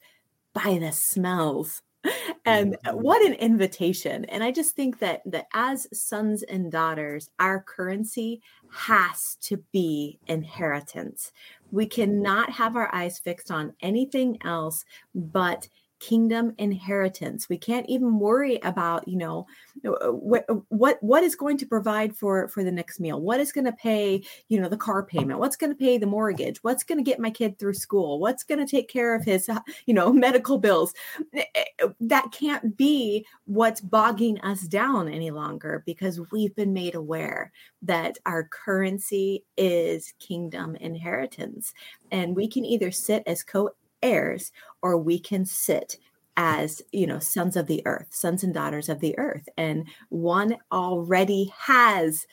by 0.57 0.79
the 0.79 0.93
smells. 0.93 1.83
And 2.49 2.75
mm-hmm. 2.75 2.99
what 2.99 3.27
an 3.27 3.33
invitation. 3.33 4.25
And 4.27 4.45
i 4.45 4.53
just 4.53 4.77
think 4.77 5.01
that 5.01 5.23
that 5.27 5.47
as 5.53 5.89
sons 5.93 6.45
and 6.45 6.71
daughters 6.71 7.29
our 7.41 7.61
currency 7.61 8.41
has 8.71 9.37
to 9.43 9.57
be 9.73 10.21
inheritance. 10.29 11.33
We 11.73 11.87
cannot 11.87 12.51
have 12.51 12.77
our 12.77 12.95
eyes 12.95 13.19
fixed 13.19 13.51
on 13.51 13.75
anything 13.81 14.39
else 14.45 14.85
but 15.13 15.69
kingdom 16.07 16.55
inheritance. 16.59 17.49
We 17.49 17.59
can't 17.59 17.89
even 17.89 18.21
worry 18.21 18.61
about 18.63 19.09
you 19.09 19.17
know 19.17 19.47
uh, 19.85 20.13
what 20.13 20.45
what 20.69 21.03
what 21.03 21.25
is 21.25 21.35
going 21.35 21.59
to 21.59 21.67
provide 21.67 22.17
for 22.17 22.47
for 22.47 22.63
the 22.63 22.71
next 22.71 23.01
meal? 23.01 23.21
What 23.21 23.41
is 23.41 23.53
going 23.53 23.65
to 23.65 23.73
pay 23.73 24.23
you 24.49 24.61
know 24.61 24.69
the 24.69 24.77
car 24.77 25.03
payment? 25.03 25.41
What's 25.41 25.57
going 25.57 25.73
to 25.73 25.79
pay 25.79 25.99
the 25.99 26.07
mortgage? 26.07 26.63
What's 26.63 26.85
going 26.85 26.99
to 26.99 27.11
get 27.11 27.19
my 27.19 27.31
kid 27.31 27.59
through 27.59 27.75
school? 27.75 28.21
What's 28.21 28.45
going 28.45 28.65
to 28.65 28.71
take 28.71 28.89
care 28.89 29.17
of 29.17 29.25
his 29.25 29.49
uh, 29.49 29.59
you 29.87 29.95
know 29.95 30.13
medical 30.27 30.59
bills? 30.59 30.95
Eh, 31.35 31.43
eh, 31.55 31.89
that 32.01 32.31
can't 32.31 32.77
be 32.77 33.27
what's 33.47 33.81
bogging 33.81 34.41
us 34.43 34.61
down 34.63 35.09
any 35.09 35.33
longer 35.33 35.83
because 35.87 36.21
we've 36.31 36.55
been 36.55 36.73
made 36.73 36.95
aware 36.95 37.51
that 37.83 38.17
our 38.27 38.45
currency 38.45 39.45
is 39.57 40.15
kingdom 40.21 40.77
inheritance. 40.77 41.73
And 42.13 42.37
we 42.37 42.47
can 42.47 42.65
either 42.65 42.93
sit 42.93 43.25
as 43.27 43.43
co 43.43 43.71
heirs 44.07 44.53
or 44.83 44.97
we 44.97 45.19
can 45.19 45.45
sit 45.45 45.97
as 46.37 46.83
you 46.93 47.07
know 47.07 47.19
sons 47.19 47.57
of 47.57 47.67
the 47.67 47.83
earth 47.87 48.09
sons 48.11 48.45
and 48.45 48.53
daughters 48.55 48.89
of 48.89 49.01
the 49.01 49.19
earth. 49.19 49.49
And 49.57 49.87
one 50.11 50.57
already 50.71 51.53
has 51.59 52.27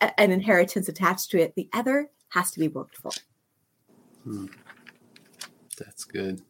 a, 0.00 0.18
an 0.18 0.30
inheritance 0.30 0.88
attached 0.88 1.30
to 1.30 1.38
it. 1.40 1.54
The 1.54 1.68
other 1.72 2.08
has 2.30 2.50
to 2.52 2.60
be 2.60 2.68
worked 2.68 2.96
for. 2.96 3.10
Hmm. 4.24 4.46
that's 5.76 6.04
good. 6.04 6.40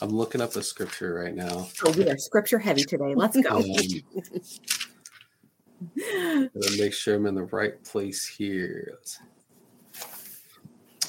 I'm 0.00 0.10
looking 0.10 0.40
up 0.40 0.54
a 0.56 0.62
scripture 0.62 1.14
right 1.14 1.34
now. 1.34 1.68
Oh 1.84 1.92
we 1.92 2.08
are 2.08 2.18
scripture 2.18 2.58
heavy 2.58 2.84
today. 2.84 3.14
Let's 3.14 3.40
go. 3.40 3.56
Um, 3.56 3.64
make 6.78 6.92
sure 6.92 7.16
i'm 7.16 7.26
in 7.26 7.34
the 7.34 7.48
right 7.50 7.82
place 7.82 8.24
here 8.24 8.98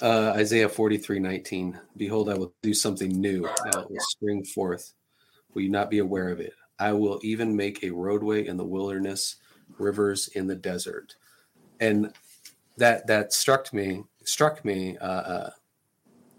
uh, 0.03 0.33
Isaiah 0.35 0.67
43 0.69 1.19
19. 1.19 1.79
Behold, 1.97 2.29
I 2.29 2.35
will 2.35 2.53
do 2.61 2.73
something 2.73 3.09
new. 3.09 3.41
Now 3.41 3.81
it 3.81 3.89
will 3.89 3.99
spring 4.01 4.43
forth. 4.43 4.93
Will 5.53 5.61
you 5.61 5.69
not 5.69 5.89
be 5.89 5.99
aware 5.99 6.29
of 6.29 6.41
it? 6.41 6.53
I 6.77 6.91
will 6.91 7.19
even 7.23 7.55
make 7.55 7.83
a 7.83 7.89
roadway 7.89 8.45
in 8.45 8.57
the 8.57 8.65
wilderness, 8.65 9.37
rivers 9.79 10.27
in 10.29 10.45
the 10.45 10.55
desert. 10.55 11.15
And 11.79 12.13
that 12.77 13.07
that 13.07 13.31
struck 13.31 13.73
me, 13.73 14.03
struck 14.25 14.65
me, 14.65 14.97
uh, 14.97 15.05
uh, 15.05 15.49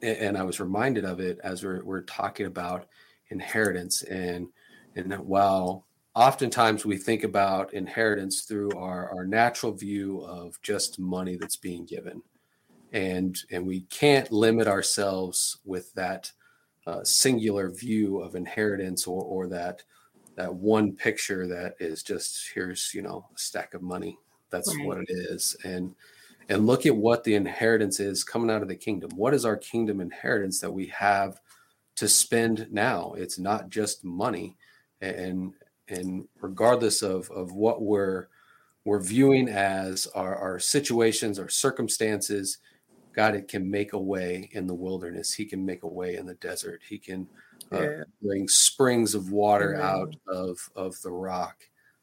and 0.03 0.37
I 0.37 0.43
was 0.43 0.61
reminded 0.61 1.07
of 1.07 1.19
it 1.21 1.39
as 1.43 1.65
we're, 1.65 1.83
we're 1.83 2.03
talking 2.03 2.47
about 2.47 2.87
inheritance. 3.31 4.03
And 4.03 4.49
and 4.95 5.15
while 5.21 5.87
oftentimes 6.15 6.85
we 6.85 6.99
think 6.99 7.25
about 7.25 7.73
inheritance 7.73 8.43
through 8.43 8.73
our, 8.77 9.09
our 9.11 9.27
natural 9.27 9.73
view 9.73 10.21
of 10.21 10.61
just 10.61 10.99
money 10.99 11.37
that's 11.37 11.57
being 11.57 11.87
given 11.87 12.23
and 12.95 13.37
and 13.51 13.67
we 13.67 13.81
can't 13.83 14.33
limit 14.33 14.67
ourselves 14.67 15.59
with 15.65 15.93
that 15.95 16.31
uh, 16.87 17.03
singular 17.03 17.69
view 17.71 18.21
of 18.21 18.37
inheritance 18.37 19.07
or 19.07 19.23
or 19.23 19.49
that 19.49 19.83
that 20.37 20.55
one 20.55 20.93
picture 20.93 21.47
that 21.47 21.75
is 21.81 22.03
just 22.03 22.51
here's 22.55 22.93
you 22.95 23.03
know 23.03 23.27
a 23.35 23.39
stack 23.39 23.75
of 23.75 23.83
money. 23.83 24.17
That's 24.51 24.75
right. 24.77 24.87
what 24.87 24.99
it 24.99 25.11
is. 25.11 25.57
And 25.65 25.95
and 26.49 26.67
look 26.67 26.87
at 26.87 26.97
what 26.97 27.25
the 27.25 27.35
inheritance 27.35 28.01
is 28.01 28.23
coming 28.23 28.51
out 28.51 28.63
of 28.63 28.69
the 28.69 28.77
kingdom. 28.77 29.11
What 29.17 29.35
is 29.35 29.45
our 29.45 29.57
kingdom 29.57 30.01
inheritance 30.01 30.61
that 30.61 30.71
we 30.71 30.87
have 30.89 31.41
to 31.97 32.07
spend 32.07 32.69
now? 32.71 33.15
It's 33.17 33.39
not 33.39 33.71
just 33.71 34.05
money. 34.05 34.57
And 35.01 35.53
and 35.89 36.29
regardless 36.41 37.03
of 37.03 37.29
of 37.33 37.53
what 37.53 37.83
we're 37.83 38.29
we're 38.85 39.01
viewing 39.01 39.49
as 39.49 40.07
our, 40.09 40.37
our 40.37 40.59
situations 40.59 41.39
or 41.39 41.49
circumstances 41.49 42.59
God 43.15 43.35
it 43.35 43.49
can 43.49 43.71
make 43.71 43.93
a 43.93 43.99
way 43.99 44.49
in 44.53 44.67
the 44.67 44.75
wilderness. 44.75 45.33
He 45.33 45.45
can 45.45 45.65
make 45.65 45.83
a 45.85 45.89
way 45.89 46.17
in 46.17 46.27
the 46.27 46.35
desert. 46.35 46.83
He 46.89 46.99
can 46.99 47.29
uh, 47.73 47.83
yeah. 47.83 48.03
bring 48.21 48.49
springs 48.49 49.15
of 49.15 49.31
water 49.31 49.75
Amen. 49.75 49.87
out 49.87 50.17
of 50.27 50.71
of 50.75 51.01
the 51.03 51.13
rock, 51.13 51.63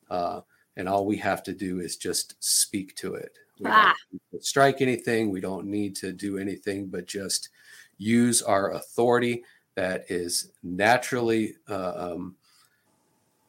uh, 0.10 0.42
and 0.78 0.88
all 0.88 1.06
we 1.06 1.18
have 1.18 1.44
to 1.44 1.54
do 1.54 1.80
is 1.80 1.98
just 1.98 2.36
speak 2.40 2.96
to 2.96 3.16
it. 3.16 3.38
We 3.60 3.70
ah. 3.70 3.94
don't 4.32 4.44
strike 4.44 4.82
anything. 4.82 5.30
We 5.30 5.42
don't 5.42 5.68
need 5.68 5.96
to 5.98 6.14
do 6.14 6.38
anything, 6.38 6.88
but 6.88 7.06
just 7.06 7.50
use 7.98 8.42
our 8.42 8.72
authority 8.72 9.44
that 9.76 10.06
is 10.10 10.52
naturally 10.64 11.56
uh, 11.70 11.94
um, 11.96 12.36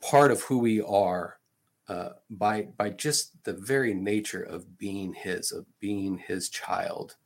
part 0.00 0.30
of 0.30 0.42
who 0.42 0.58
we 0.58 0.82
are 0.82 1.38
uh, 1.88 2.10
by 2.30 2.62
by 2.76 2.90
just 2.90 3.42
the 3.44 3.52
very 3.54 3.94
nature 3.94 4.42
of 4.42 4.78
being 4.78 5.14
His, 5.14 5.52
of 5.52 5.64
being 5.80 6.18
His 6.18 6.48
child 6.48 7.16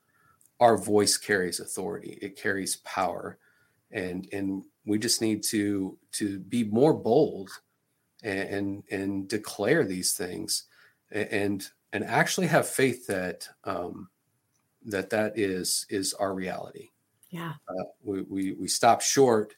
our 0.60 0.76
voice 0.76 1.16
carries 1.16 1.60
authority. 1.60 2.18
It 2.22 2.36
carries 2.36 2.76
power. 2.76 3.38
And 3.92 4.28
and 4.32 4.64
we 4.84 4.98
just 4.98 5.20
need 5.20 5.42
to 5.44 5.98
to 6.12 6.38
be 6.38 6.64
more 6.64 6.94
bold 6.94 7.50
and 8.22 8.48
and, 8.48 8.82
and 8.90 9.28
declare 9.28 9.84
these 9.84 10.12
things 10.12 10.64
and 11.10 11.68
and 11.92 12.04
actually 12.04 12.46
have 12.46 12.68
faith 12.68 13.06
that 13.06 13.48
um, 13.64 14.08
that 14.84 15.10
that 15.10 15.38
is 15.38 15.86
is 15.88 16.14
our 16.14 16.34
reality. 16.34 16.90
Yeah, 17.30 17.54
uh, 17.68 17.84
we, 18.02 18.22
we 18.22 18.52
we 18.52 18.68
stop 18.68 19.00
short 19.00 19.54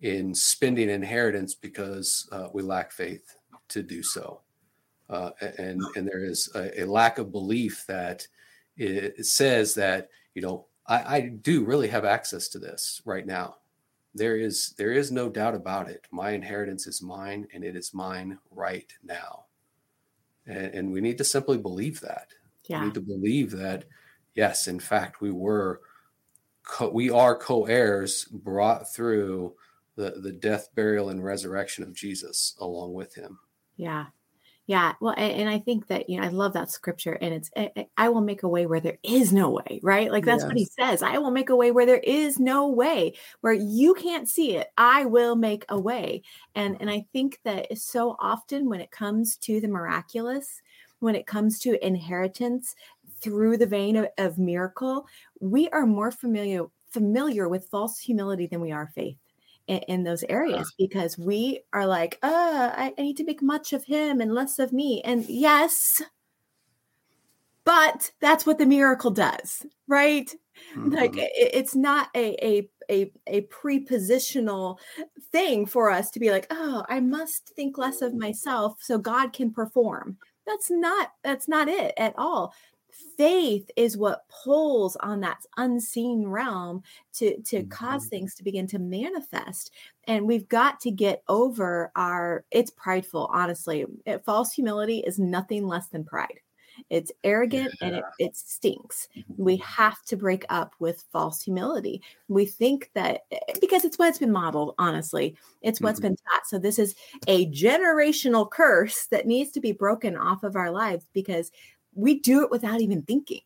in 0.00 0.34
spending 0.34 0.90
inheritance 0.90 1.54
because 1.54 2.28
uh, 2.30 2.48
we 2.52 2.62
lack 2.62 2.92
faith 2.92 3.36
to 3.68 3.82
do 3.82 4.02
so, 4.02 4.40
uh, 5.10 5.30
and 5.58 5.82
and 5.96 6.06
there 6.06 6.24
is 6.24 6.50
a, 6.54 6.82
a, 6.82 6.84
lack 6.84 7.18
of 7.18 7.32
belief 7.32 7.84
that 7.88 8.26
it, 8.76 9.24
says 9.26 9.74
that 9.74 10.08
you 10.34 10.42
know 10.42 10.66
I, 10.86 11.16
I 11.16 11.20
do 11.20 11.64
really 11.64 11.88
have 11.88 12.04
access 12.04 12.48
to 12.48 12.58
this 12.58 13.02
right 13.04 13.26
now. 13.26 13.56
There 14.14 14.36
is 14.36 14.74
there 14.78 14.92
is 14.92 15.12
no 15.12 15.28
doubt 15.28 15.54
about 15.54 15.90
it. 15.90 16.06
My 16.10 16.30
inheritance 16.30 16.86
is 16.86 17.02
mine, 17.02 17.46
and 17.52 17.62
it 17.62 17.76
is 17.76 17.94
mine 17.94 18.38
right 18.50 18.90
now. 19.04 19.44
And, 20.46 20.74
and 20.74 20.92
we 20.92 21.00
need 21.00 21.18
to 21.18 21.24
simply 21.24 21.58
believe 21.58 22.00
that. 22.00 22.28
Yeah. 22.64 22.80
We 22.80 22.86
need 22.86 22.94
to 22.94 23.00
believe 23.00 23.50
that, 23.52 23.84
yes, 24.34 24.66
in 24.66 24.80
fact, 24.80 25.20
we 25.20 25.30
were, 25.30 25.82
co- 26.62 26.90
we 26.90 27.10
are 27.10 27.36
co-heirs 27.36 28.24
brought 28.24 28.92
through 28.92 29.54
the, 29.94 30.12
the 30.22 30.32
death, 30.32 30.68
burial, 30.74 31.10
and 31.10 31.22
resurrection 31.22 31.84
of 31.84 31.92
Jesus 31.92 32.56
along 32.60 32.94
with 32.94 33.14
him. 33.14 33.38
Yeah. 33.76 34.06
Yeah, 34.68 34.92
well, 35.00 35.14
and 35.16 35.48
I 35.48 35.60
think 35.60 35.86
that 35.86 36.10
you 36.10 36.20
know 36.20 36.26
I 36.26 36.28
love 36.28 36.52
that 36.52 36.70
scripture, 36.70 37.14
and 37.14 37.32
it's 37.32 37.50
I 37.96 38.10
will 38.10 38.20
make 38.20 38.42
a 38.42 38.48
way 38.48 38.66
where 38.66 38.80
there 38.80 38.98
is 39.02 39.32
no 39.32 39.48
way, 39.48 39.80
right? 39.82 40.12
Like 40.12 40.26
that's 40.26 40.42
yes. 40.42 40.46
what 40.46 40.58
he 40.58 40.66
says. 40.66 41.02
I 41.02 41.16
will 41.16 41.30
make 41.30 41.48
a 41.48 41.56
way 41.56 41.70
where 41.70 41.86
there 41.86 42.02
is 42.04 42.38
no 42.38 42.68
way, 42.68 43.14
where 43.40 43.54
you 43.54 43.94
can't 43.94 44.28
see 44.28 44.56
it. 44.56 44.68
I 44.76 45.06
will 45.06 45.36
make 45.36 45.64
a 45.70 45.80
way, 45.80 46.20
and 46.54 46.76
and 46.80 46.90
I 46.90 47.06
think 47.14 47.40
that 47.44 47.78
so 47.78 48.14
often 48.20 48.68
when 48.68 48.82
it 48.82 48.90
comes 48.90 49.38
to 49.38 49.58
the 49.58 49.68
miraculous, 49.68 50.60
when 50.98 51.14
it 51.14 51.26
comes 51.26 51.58
to 51.60 51.82
inheritance 51.84 52.74
through 53.22 53.56
the 53.56 53.66
vein 53.66 53.96
of, 53.96 54.08
of 54.18 54.36
miracle, 54.36 55.06
we 55.40 55.70
are 55.70 55.86
more 55.86 56.10
familiar 56.10 56.66
familiar 56.90 57.48
with 57.48 57.70
false 57.70 57.98
humility 57.98 58.46
than 58.46 58.60
we 58.60 58.72
are 58.72 58.92
faith 58.94 59.16
in, 59.68 59.78
in 59.88 60.04
those 60.04 60.24
areas 60.24 60.72
because 60.78 61.16
we 61.16 61.60
are 61.72 61.86
like, 61.86 62.18
uh, 62.22 62.72
I, 62.74 62.94
I 62.98 63.02
need 63.02 63.16
to 63.18 63.24
make 63.24 63.42
much 63.42 63.72
of 63.72 63.84
him 63.84 64.20
and 64.20 64.34
less 64.34 64.58
of 64.58 64.72
me. 64.72 65.02
And 65.04 65.24
yes, 65.28 66.02
but 67.64 68.10
that's 68.20 68.46
what 68.46 68.58
the 68.58 68.66
miracle 68.66 69.10
does, 69.10 69.64
right? 69.86 70.34
Mm-hmm. 70.74 70.90
Like 70.90 71.16
it, 71.16 71.30
it's 71.34 71.76
not 71.76 72.08
a, 72.14 72.34
a 72.44 72.70
a 72.90 73.12
a 73.26 73.42
prepositional 73.42 74.80
thing 75.30 75.66
for 75.66 75.90
us 75.90 76.10
to 76.12 76.20
be 76.20 76.30
like, 76.30 76.46
oh, 76.50 76.84
I 76.88 77.00
must 77.00 77.50
think 77.50 77.76
less 77.78 78.00
of 78.02 78.14
myself 78.14 78.78
so 78.80 78.98
God 78.98 79.32
can 79.32 79.52
perform. 79.52 80.16
That's 80.46 80.70
not 80.70 81.12
that's 81.22 81.46
not 81.46 81.68
it 81.68 81.92
at 81.98 82.14
all 82.16 82.54
faith 83.16 83.70
is 83.76 83.96
what 83.96 84.24
pulls 84.28 84.96
on 84.96 85.20
that 85.20 85.38
unseen 85.56 86.26
realm 86.26 86.82
to 87.12 87.40
to 87.42 87.58
mm-hmm. 87.58 87.68
cause 87.68 88.06
things 88.06 88.34
to 88.34 88.44
begin 88.44 88.66
to 88.66 88.78
manifest 88.78 89.72
and 90.06 90.26
we've 90.26 90.48
got 90.48 90.80
to 90.80 90.90
get 90.90 91.22
over 91.28 91.90
our 91.96 92.44
it's 92.50 92.70
prideful 92.70 93.28
honestly 93.32 93.84
it, 94.06 94.24
false 94.24 94.52
humility 94.52 94.98
is 95.06 95.18
nothing 95.18 95.66
less 95.66 95.88
than 95.88 96.04
pride 96.04 96.40
it's 96.90 97.10
arrogant 97.24 97.74
yeah. 97.80 97.86
and 97.86 97.96
it, 97.96 98.04
it 98.18 98.36
stinks 98.36 99.08
we 99.36 99.56
mm-hmm. 99.56 99.62
have 99.64 100.02
to 100.04 100.16
break 100.16 100.44
up 100.48 100.74
with 100.78 101.04
false 101.12 101.42
humility 101.42 102.00
we 102.28 102.46
think 102.46 102.90
that 102.94 103.22
because 103.60 103.84
it's 103.84 103.98
what's 103.98 104.18
been 104.18 104.32
modeled 104.32 104.74
honestly 104.78 105.36
it's 105.62 105.80
what's 105.80 105.98
mm-hmm. 105.98 106.08
been 106.08 106.16
taught 106.16 106.46
so 106.46 106.58
this 106.58 106.78
is 106.78 106.94
a 107.26 107.50
generational 107.50 108.48
curse 108.48 109.06
that 109.06 109.26
needs 109.26 109.50
to 109.50 109.60
be 109.60 109.72
broken 109.72 110.16
off 110.16 110.44
of 110.44 110.56
our 110.56 110.70
lives 110.70 111.06
because 111.12 111.50
we 111.94 112.20
do 112.20 112.42
it 112.42 112.50
without 112.50 112.80
even 112.80 113.02
thinking. 113.02 113.42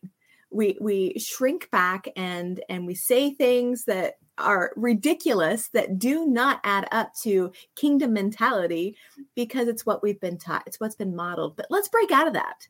We 0.51 0.77
we 0.79 1.17
shrink 1.17 1.69
back 1.71 2.07
and 2.15 2.63
and 2.69 2.85
we 2.85 2.95
say 2.95 3.33
things 3.33 3.85
that 3.85 4.15
are 4.37 4.71
ridiculous 4.75 5.69
that 5.69 5.99
do 5.99 6.27
not 6.27 6.59
add 6.63 6.87
up 6.91 7.11
to 7.21 7.51
kingdom 7.75 8.13
mentality 8.13 8.95
because 9.35 9.67
it's 9.67 9.85
what 9.85 10.01
we've 10.03 10.19
been 10.19 10.37
taught 10.37 10.63
it's 10.67 10.79
what's 10.79 10.95
been 10.95 11.15
modeled. 11.15 11.55
But 11.55 11.67
let's 11.69 11.89
break 11.89 12.11
out 12.11 12.27
of 12.27 12.33
that. 12.33 12.67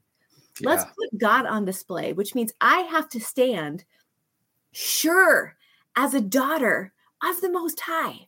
Yeah. 0.59 0.69
let's 0.69 0.83
put 0.83 1.17
god 1.17 1.47
on 1.47 1.65
display 1.65 2.13
which 2.13 2.35
means 2.35 2.53
i 2.61 2.81
have 2.81 3.09
to 3.09 3.19
stand 3.19 3.85
sure 4.71 5.55
as 5.95 6.13
a 6.13 6.21
daughter 6.21 6.93
of 7.27 7.41
the 7.41 7.49
most 7.49 7.79
high. 7.79 8.27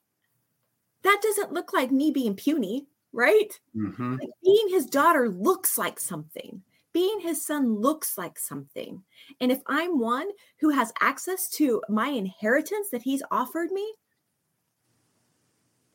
That 1.04 1.20
doesn't 1.22 1.54
look 1.54 1.72
like 1.72 1.92
me 1.92 2.10
being 2.10 2.36
puny 2.36 2.88
right? 3.16 3.60
Mm-hmm. 3.76 4.18
like 4.18 4.30
being 4.44 4.70
his 4.70 4.86
daughter 4.86 5.30
looks 5.30 5.78
like 5.78 6.00
something 6.00 6.62
being 6.96 7.20
his 7.20 7.46
son 7.46 7.82
looks 7.82 8.18
like 8.18 8.40
something. 8.40 9.04
And 9.42 9.52
if 9.52 9.60
I'm 9.68 10.00
one 10.00 10.30
who 10.62 10.70
has 10.70 10.94
access 11.02 11.50
to 11.50 11.82
my 11.90 12.08
inheritance 12.08 12.88
that 12.94 13.02
he's 13.02 13.22
offered 13.30 13.70
me, 13.70 13.96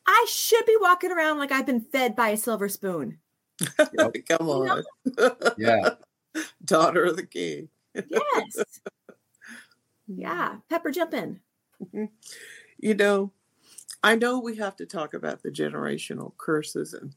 I 0.07 0.27
should 0.29 0.67
be 0.67 0.77
walking 0.79 1.11
around 1.11 1.39
like 1.39 1.53
I've 1.53 1.65
been 1.65 1.81
fed 1.81 2.15
by 2.15 2.29
a 2.29 2.37
silver 2.37 2.69
spoon. 2.69 3.17
Come 4.29 4.51
on. 4.51 4.83
yeah. 5.57 5.95
Daughter 6.67 7.05
of 7.05 7.17
the 7.17 7.27
king. 7.27 7.71
yes. 7.95 8.59
Yeah. 10.13 10.57
Pepper, 10.69 10.91
jump 10.91 11.15
in. 11.15 11.39
Mm-hmm. 11.81 12.07
You 12.79 12.95
know, 12.95 13.31
I 14.03 14.17
know 14.17 14.41
we 14.41 14.57
have 14.57 14.75
to 14.79 14.87
talk 14.87 15.15
about 15.15 15.41
the 15.41 15.51
generational 15.51 16.33
curses 16.37 16.95
and 16.95 17.15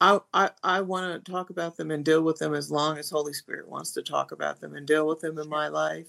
I, 0.00 0.20
I, 0.32 0.50
I 0.62 0.80
want 0.80 1.24
to 1.24 1.32
talk 1.32 1.50
about 1.50 1.76
them 1.76 1.90
and 1.90 2.04
deal 2.04 2.22
with 2.22 2.38
them 2.38 2.54
as 2.54 2.70
long 2.70 2.98
as 2.98 3.10
Holy 3.10 3.32
Spirit 3.32 3.68
wants 3.68 3.92
to 3.92 4.02
talk 4.02 4.32
about 4.32 4.60
them 4.60 4.74
and 4.74 4.86
deal 4.86 5.06
with 5.06 5.20
them 5.20 5.38
in 5.38 5.48
my 5.48 5.68
life. 5.68 6.08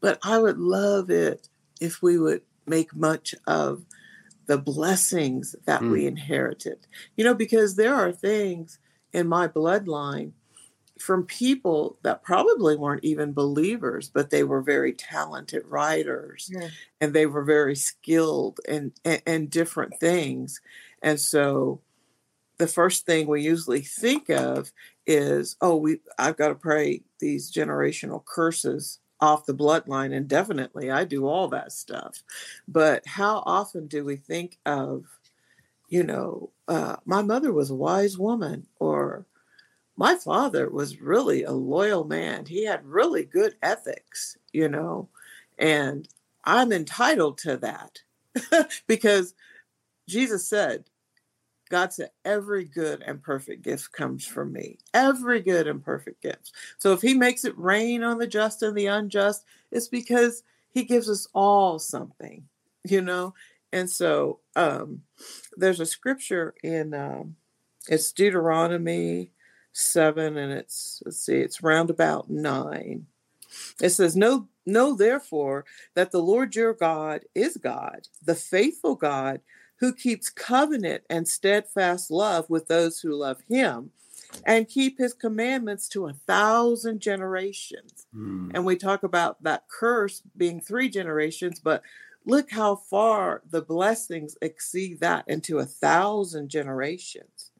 But 0.00 0.18
I 0.22 0.38
would 0.38 0.58
love 0.58 1.10
it 1.10 1.48
if 1.80 2.02
we 2.02 2.18
would 2.18 2.42
make 2.66 2.94
much 2.94 3.34
of 3.46 3.84
the 4.46 4.58
blessings 4.58 5.54
that 5.64 5.80
mm. 5.80 5.92
we 5.92 6.06
inherited. 6.06 6.86
You 7.16 7.24
know, 7.24 7.34
because 7.34 7.76
there 7.76 7.94
are 7.94 8.12
things 8.12 8.78
in 9.12 9.28
my 9.28 9.48
bloodline 9.48 10.32
from 10.98 11.24
people 11.24 11.98
that 12.02 12.22
probably 12.22 12.76
weren't 12.76 13.04
even 13.04 13.32
believers, 13.32 14.10
but 14.12 14.30
they 14.30 14.44
were 14.44 14.60
very 14.60 14.92
talented 14.92 15.64
writers 15.66 16.50
yeah. 16.52 16.68
and 17.00 17.14
they 17.14 17.26
were 17.26 17.42
very 17.42 17.74
skilled 17.74 18.60
in, 18.68 18.92
in, 19.04 19.20
in 19.26 19.46
different 19.46 19.98
things. 19.98 20.60
And 21.02 21.18
so 21.18 21.80
the 22.60 22.66
first 22.66 23.06
thing 23.06 23.26
we 23.26 23.42
usually 23.42 23.80
think 23.80 24.28
of 24.28 24.70
is, 25.06 25.56
oh, 25.62 25.76
we 25.76 25.98
I've 26.18 26.36
got 26.36 26.48
to 26.48 26.54
pray 26.54 27.02
these 27.18 27.50
generational 27.50 28.22
curses 28.24 29.00
off 29.18 29.46
the 29.46 29.54
bloodline 29.54 30.14
and 30.14 30.28
definitely 30.28 30.90
I 30.90 31.04
do 31.04 31.26
all 31.26 31.48
that 31.48 31.72
stuff. 31.72 32.22
But 32.68 33.06
how 33.06 33.42
often 33.46 33.86
do 33.86 34.04
we 34.04 34.16
think 34.16 34.58
of, 34.66 35.06
you 35.88 36.02
know, 36.02 36.50
uh, 36.68 36.96
my 37.06 37.22
mother 37.22 37.52
was 37.52 37.70
a 37.70 37.74
wise 37.74 38.18
woman 38.18 38.66
or 38.78 39.24
my 39.96 40.14
father 40.14 40.68
was 40.68 41.00
really 41.00 41.44
a 41.44 41.52
loyal 41.52 42.04
man. 42.04 42.44
He 42.44 42.66
had 42.66 42.84
really 42.84 43.24
good 43.24 43.54
ethics, 43.62 44.36
you 44.52 44.68
know, 44.68 45.08
and 45.58 46.06
I'm 46.44 46.72
entitled 46.72 47.38
to 47.38 47.56
that 47.58 48.00
because 48.86 49.34
Jesus 50.08 50.46
said, 50.46 50.84
God 51.70 51.92
said, 51.92 52.10
every 52.24 52.64
good 52.64 53.02
and 53.06 53.22
perfect 53.22 53.62
gift 53.62 53.92
comes 53.92 54.26
from 54.26 54.52
me. 54.52 54.78
Every 54.92 55.40
good 55.40 55.68
and 55.68 55.82
perfect 55.82 56.20
gift. 56.20 56.52
So 56.78 56.92
if 56.92 57.00
he 57.00 57.14
makes 57.14 57.44
it 57.44 57.56
rain 57.56 58.02
on 58.02 58.18
the 58.18 58.26
just 58.26 58.62
and 58.62 58.76
the 58.76 58.86
unjust, 58.86 59.44
it's 59.70 59.88
because 59.88 60.42
he 60.72 60.82
gives 60.82 61.08
us 61.08 61.28
all 61.32 61.78
something, 61.78 62.44
you 62.84 63.00
know? 63.00 63.34
And 63.72 63.88
so 63.88 64.40
um, 64.56 65.02
there's 65.56 65.80
a 65.80 65.86
scripture 65.86 66.54
in, 66.62 66.92
um, 66.92 67.36
it's 67.88 68.10
Deuteronomy 68.10 69.30
7, 69.72 70.36
and 70.36 70.52
it's, 70.52 71.00
let's 71.06 71.24
see, 71.24 71.38
it's 71.38 71.62
roundabout 71.62 72.28
9. 72.28 73.06
It 73.80 73.90
says, 73.90 74.16
Know, 74.16 74.48
know 74.66 74.94
therefore 74.94 75.64
that 75.94 76.10
the 76.10 76.22
Lord 76.22 76.54
your 76.56 76.74
God 76.74 77.22
is 77.34 77.56
God, 77.56 78.08
the 78.24 78.34
faithful 78.34 78.96
God 78.96 79.40
who 79.80 79.92
keeps 79.92 80.30
covenant 80.30 81.02
and 81.10 81.26
steadfast 81.26 82.10
love 82.10 82.48
with 82.48 82.68
those 82.68 83.00
who 83.00 83.14
love 83.14 83.42
him 83.48 83.90
and 84.44 84.68
keep 84.68 84.98
his 84.98 85.12
commandments 85.12 85.88
to 85.88 86.06
a 86.06 86.12
thousand 86.12 87.00
generations. 87.00 88.06
Mm. 88.14 88.52
And 88.54 88.64
we 88.64 88.76
talk 88.76 89.02
about 89.02 89.42
that 89.42 89.64
curse 89.68 90.22
being 90.36 90.60
three 90.60 90.88
generations, 90.88 91.58
but 91.58 91.82
look 92.24 92.50
how 92.50 92.76
far 92.76 93.42
the 93.50 93.62
blessings 93.62 94.36
exceed 94.42 95.00
that 95.00 95.24
into 95.26 95.58
a 95.58 95.66
thousand 95.66 96.48
generations. 96.48 97.50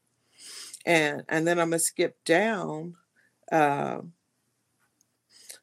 And 0.85 1.23
and 1.29 1.47
then 1.47 1.59
I'm 1.59 1.69
gonna 1.69 1.79
skip 1.79 2.23
down 2.23 2.95
uh, 3.51 4.01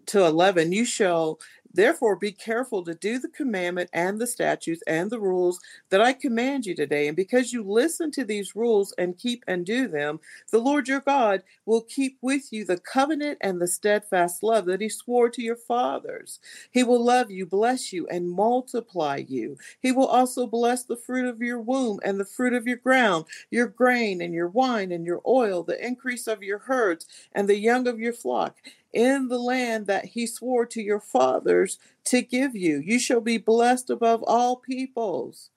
to 0.07 0.25
11. 0.25 0.73
You 0.73 0.85
shall 0.85 1.39
Therefore, 1.79 2.17
be 2.17 2.33
careful 2.33 2.83
to 2.83 2.93
do 2.93 3.21
the 3.21 3.29
commandment 3.29 3.89
and 3.93 4.21
the 4.21 4.27
statutes 4.27 4.83
and 4.89 5.13
the 5.13 5.21
rules 5.21 5.61
that 5.91 6.01
I 6.01 6.13
command 6.13 6.67
you 6.67 6.75
today. 6.75 7.07
And 7.07 7.17
because 7.17 7.53
you 7.53 7.63
listen 7.63 8.11
to 8.11 8.25
these 8.25 8.57
rules 8.57 8.93
and 8.99 9.17
keep 9.17 9.45
and 9.47 9.65
do 9.65 9.87
them, 9.87 10.19
the 10.51 10.59
Lord 10.59 10.89
your 10.89 10.99
God 10.99 11.45
will 11.67 11.83
keep 11.83 12.19
with 12.21 12.53
you 12.53 12.65
the 12.65 12.81
covenant 12.81 13.39
and 13.43 13.61
the 13.61 13.69
steadfast 13.69 14.43
love 14.43 14.65
that 14.65 14.81
he 14.81 14.89
swore 14.89 15.31
to 15.31 15.41
your 15.41 15.55
fathers. 15.55 16.41
He 16.73 16.83
will 16.83 17.01
love 17.01 17.31
you, 17.31 17.47
bless 17.47 17.93
you, 17.93 18.09
and 18.09 18.29
multiply 18.29 19.23
you. 19.29 19.57
He 19.79 19.93
will 19.93 20.09
also 20.09 20.49
bless 20.49 20.83
the 20.83 20.97
fruit 20.97 21.29
of 21.29 21.41
your 21.41 21.61
womb 21.61 22.01
and 22.03 22.19
the 22.19 22.25
fruit 22.25 22.55
of 22.55 22.67
your 22.67 22.79
ground, 22.79 23.27
your 23.53 23.69
grain 23.69 24.21
and 24.21 24.35
your 24.35 24.49
wine 24.49 24.91
and 24.91 25.07
your 25.07 25.21
oil, 25.25 25.63
the 25.63 25.81
increase 25.87 26.27
of 26.27 26.43
your 26.43 26.59
herds 26.59 27.07
and 27.37 27.49
the 27.49 27.57
young 27.57 27.87
of 27.87 28.01
your 28.01 28.13
flock 28.13 28.57
in 28.93 29.29
the 29.29 29.39
land 29.39 29.87
that 29.87 30.07
he 30.07 30.27
swore 30.27 30.67
to 30.67 30.83
your 30.83 31.01
fathers 31.01 31.79
to 32.05 32.23
give 32.23 32.57
you. 32.57 32.79
You 32.85 32.99
shall 32.99 33.21
be 33.21 33.39
blessed 33.39 33.91
above 33.91 34.23
all 34.27 34.57
peoples. 34.57 35.51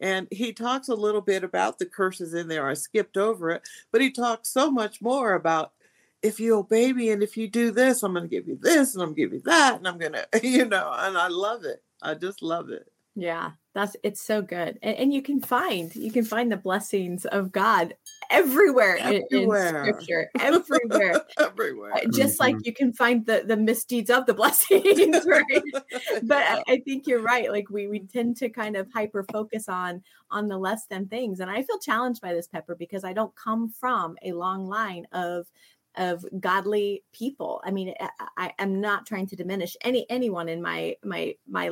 And 0.00 0.26
he 0.30 0.52
talks 0.52 0.88
a 0.88 0.94
little 0.94 1.20
bit 1.20 1.44
about 1.44 1.78
the 1.78 1.86
curses 1.86 2.34
in 2.34 2.48
there. 2.48 2.68
I 2.68 2.74
skipped 2.74 3.16
over 3.16 3.50
it, 3.50 3.62
but 3.90 4.00
he 4.00 4.10
talks 4.10 4.50
so 4.50 4.70
much 4.70 5.00
more 5.00 5.34
about 5.34 5.72
if 6.22 6.40
you 6.40 6.56
obey 6.56 6.92
me 6.92 7.10
and 7.10 7.22
if 7.22 7.36
you 7.36 7.48
do 7.48 7.70
this, 7.70 8.02
I'm 8.02 8.12
going 8.12 8.24
to 8.24 8.28
give 8.28 8.48
you 8.48 8.58
this 8.60 8.94
and 8.94 9.02
I'm 9.02 9.08
going 9.10 9.16
to 9.16 9.22
give 9.22 9.32
you 9.34 9.40
that. 9.44 9.76
And 9.76 9.86
I'm 9.88 9.98
going 9.98 10.12
to, 10.32 10.46
you 10.46 10.64
know, 10.64 10.92
and 10.96 11.16
I 11.16 11.28
love 11.28 11.64
it. 11.64 11.82
I 12.02 12.14
just 12.14 12.42
love 12.42 12.70
it. 12.70 12.90
Yeah, 13.14 13.52
that's 13.74 13.96
it's 14.04 14.22
so 14.22 14.40
good, 14.40 14.78
and, 14.82 14.96
and, 14.96 15.12
you 15.12 15.20
can 15.20 15.40
find 15.40 15.94
you 15.96 16.12
can 16.12 16.24
find 16.24 16.50
the 16.50 16.56
blessings 16.56 17.24
of 17.26 17.50
God 17.50 17.94
everywhere, 18.30 18.96
everywhere. 18.98 19.68
in, 19.68 19.76
in 19.76 19.82
Scripture, 19.82 20.30
everywhere, 20.38 21.24
everywhere. 21.40 21.92
Uh, 21.92 22.00
just 22.12 22.38
mm-hmm. 22.38 22.54
like 22.54 22.66
you 22.66 22.72
can 22.72 22.92
find 22.92 23.26
the 23.26 23.42
the 23.44 23.56
misdeeds 23.56 24.10
of 24.10 24.26
the 24.26 24.34
blessings, 24.34 25.24
right? 25.26 25.62
but 26.22 26.42
I, 26.42 26.62
I, 26.68 26.78
think 26.84 27.08
you're 27.08 27.20
right. 27.20 27.50
Like 27.50 27.68
we 27.68 27.88
we 27.88 28.06
tend 28.06 28.36
to 28.38 28.48
kind 28.48 28.76
of 28.76 28.86
hyper 28.94 29.26
focus 29.32 29.68
on 29.68 30.02
on 30.30 30.46
the 30.46 30.56
less 30.56 30.86
than 30.86 31.08
things, 31.08 31.40
and 31.40 31.50
I 31.50 31.64
feel 31.64 31.78
challenged 31.80 32.20
by 32.20 32.32
this, 32.32 32.46
Pepper, 32.46 32.76
because 32.76 33.02
I 33.02 33.12
don't 33.12 33.34
come 33.34 33.70
from 33.70 34.16
a 34.22 34.32
long 34.32 34.68
line 34.68 35.06
of 35.10 35.48
of 35.96 36.24
godly 36.38 37.02
people. 37.12 37.60
I 37.64 37.72
mean, 37.72 37.94
I, 38.00 38.08
I 38.36 38.52
am 38.60 38.80
not 38.80 39.04
trying 39.04 39.26
to 39.28 39.36
diminish 39.36 39.76
any 39.80 40.06
anyone 40.08 40.48
in 40.48 40.62
my 40.62 40.96
my 41.02 41.34
my 41.48 41.70